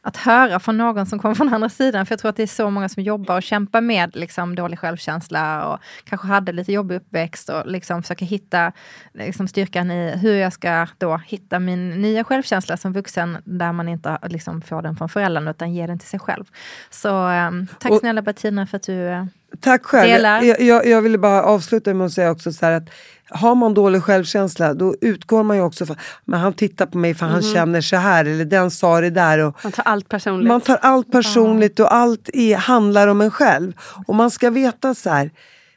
att 0.01 0.17
höra 0.17 0.59
från 0.59 0.77
någon 0.77 1.05
som 1.05 1.19
kommer 1.19 1.35
från 1.35 1.53
andra 1.53 1.69
sidan. 1.69 2.05
För 2.05 2.13
jag 2.13 2.19
tror 2.19 2.29
att 2.29 2.35
det 2.35 2.43
är 2.43 2.47
så 2.47 2.69
många 2.69 2.89
som 2.89 3.03
jobbar 3.03 3.35
och 3.35 3.43
kämpar 3.43 3.81
med 3.81 4.15
liksom, 4.15 4.55
dålig 4.55 4.79
självkänsla 4.79 5.67
och 5.67 5.79
kanske 6.03 6.27
hade 6.27 6.51
lite 6.51 6.71
jobbig 6.71 6.95
uppväxt 6.95 7.49
och 7.49 7.67
liksom 7.67 8.01
försöker 8.01 8.25
hitta 8.25 8.71
liksom, 9.13 9.47
styrkan 9.47 9.91
i 9.91 10.17
hur 10.17 10.35
jag 10.35 10.53
ska 10.53 10.87
då 10.97 11.17
hitta 11.17 11.59
min 11.59 11.89
nya 11.89 12.23
självkänsla 12.23 12.77
som 12.77 12.93
vuxen 12.93 13.37
där 13.45 13.71
man 13.71 13.89
inte 13.89 14.17
liksom, 14.23 14.61
får 14.61 14.81
den 14.81 14.95
från 14.95 15.09
föräldrarna 15.09 15.51
utan 15.51 15.73
ger 15.73 15.87
den 15.87 15.99
till 15.99 16.09
sig 16.09 16.19
själv. 16.19 16.45
Så 16.89 17.29
eh, 17.29 17.51
tack 17.79 17.91
Och- 17.91 17.99
snälla 17.99 18.21
Bettina 18.21 18.67
för 18.67 18.77
att 18.77 18.83
du 18.83 19.07
eh, 19.07 19.25
Tack 19.59 19.85
själv. 19.85 20.11
Delar. 20.11 20.41
Jag, 20.41 20.61
jag, 20.61 20.85
jag 20.87 21.01
ville 21.01 21.17
bara 21.17 21.43
avsluta 21.43 21.93
med 21.93 22.05
att 22.05 22.13
säga 22.13 22.31
också 22.31 22.51
så 22.51 22.65
att 22.65 22.89
har 23.31 23.55
man 23.55 23.73
dålig 23.73 24.03
självkänsla 24.03 24.73
då 24.73 24.95
utgår 25.01 25.43
man 25.43 25.57
ju 25.57 25.63
också 25.63 25.85
från 25.85 25.97
men 26.25 26.39
han 26.39 26.53
tittar 26.53 26.85
på 26.85 26.97
mig 26.97 27.13
för 27.13 27.25
han 27.25 27.41
känner 27.41 27.81
så 27.81 27.95
här 27.95 28.25
eller 28.25 28.45
den 28.45 28.71
sa 28.71 29.01
det 29.01 29.09
där. 29.09 29.39
Och, 29.39 29.55
Man 29.63 29.71
tar 29.71 29.83
allt 29.83 30.09
personligt. 30.09 30.47
Man 30.47 30.61
tar 30.61 30.75
allt 30.81 31.11
personligt 31.11 31.79
och 31.79 31.93
allt 31.93 32.29
är, 32.33 32.57
handlar 32.57 33.07
om 33.07 33.21
en 33.21 33.31
själv. 33.31 33.73
Och 34.07 34.15
man 34.15 34.31
ska 34.31 34.49
veta 34.49 34.95
så 34.95 35.09
här, 35.09 35.31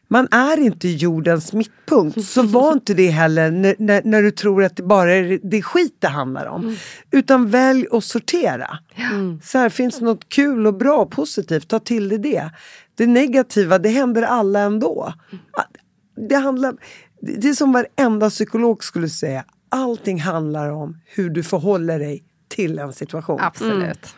man 0.09 0.29
är 0.31 0.59
inte 0.59 0.89
jordens 0.89 1.53
mittpunkt. 1.53 2.25
Så 2.25 2.43
var 2.43 2.73
inte 2.73 2.95
det 2.95 3.11
heller 3.11 3.51
när, 3.51 3.75
när, 3.79 4.03
när 4.05 4.23
du 4.23 4.31
tror 4.31 4.64
att 4.64 4.77
det 4.77 4.83
bara 4.83 5.14
är 5.14 5.41
det 5.43 5.62
skit 5.62 5.97
det 5.99 6.09
handlar 6.09 6.47
om. 6.47 6.77
Utan 7.11 7.51
välj 7.51 7.87
att 7.91 8.05
sortera. 8.05 8.79
Så 9.43 9.59
här, 9.59 9.68
finns 9.68 9.99
det 9.99 10.05
något 10.05 10.29
kul 10.29 10.66
och 10.66 10.75
bra 10.75 10.97
och 10.97 11.11
positivt, 11.11 11.68
ta 11.68 11.79
till 11.79 12.09
dig 12.09 12.18
det. 12.18 12.51
Det 13.03 13.07
negativa, 13.07 13.78
det 13.78 13.88
händer 13.88 14.22
alla 14.22 14.61
ändå. 14.61 15.14
Det, 16.28 16.34
handlar, 16.34 16.74
det 17.20 17.48
är 17.48 17.55
som 17.55 17.72
varenda 17.72 18.30
psykolog 18.30 18.84
skulle 18.84 19.09
säga. 19.09 19.44
Allting 19.68 20.20
handlar 20.20 20.70
om 20.70 21.00
hur 21.07 21.30
du 21.30 21.42
förhåller 21.42 21.98
dig 21.98 22.24
till 22.48 22.78
en 22.78 22.92
situation. 22.92 23.40
Absolut. 23.40 24.14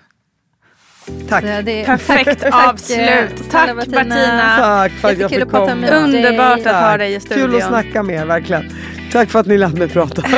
Tack. 1.28 1.44
Det, 1.44 1.62
det, 1.62 1.84
Perfekt 1.84 2.24
tack, 2.40 2.52
tack, 2.52 2.68
avslut. 2.68 3.50
Tack, 3.50 3.64
snälla 3.64 3.74
Bettina. 3.74 4.56
Tack 4.56 4.92
för 4.92 5.08
att 5.08 5.18
jag 5.18 5.30
fick 5.30 5.48
komma. 5.48 5.74
dig. 5.74 6.04
Underbart 6.04 6.58
att 6.58 6.64
ha 6.64 6.72
Tack. 6.72 6.98
dig 6.98 7.14
i 7.14 7.20
studion. 7.20 7.46
Kul 7.46 7.56
att 7.56 7.68
snacka 7.68 8.02
med 8.02 8.16
er, 8.16 8.26
verkligen. 8.26 8.70
Tack 9.12 9.30
för 9.30 9.38
att 9.38 9.46
ni 9.46 9.58
lät 9.58 9.78
mig 9.78 9.88
prata. 9.88 10.22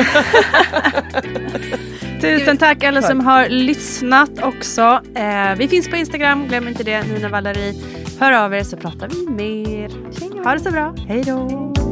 Tusen 2.21 2.57
tack 2.57 2.83
alla 2.83 3.01
som 3.01 3.19
har 3.19 3.49
lyssnat 3.49 4.29
också. 4.41 5.01
Eh, 5.15 5.55
vi 5.57 5.67
finns 5.67 5.89
på 5.89 5.95
Instagram, 5.95 6.47
glöm 6.47 6.67
inte 6.67 6.83
det. 6.83 7.03
Nina 7.03 7.29
Valerie. 7.29 7.73
Hör 8.19 8.45
av 8.45 8.53
er 8.53 8.63
så 8.63 8.77
pratar 8.77 9.07
vi 9.07 9.27
mer. 9.29 9.89
Ha 10.43 10.53
det 10.53 10.59
så 10.59 10.71
bra. 10.71 10.95
Hej 11.07 11.23
då. 11.23 11.86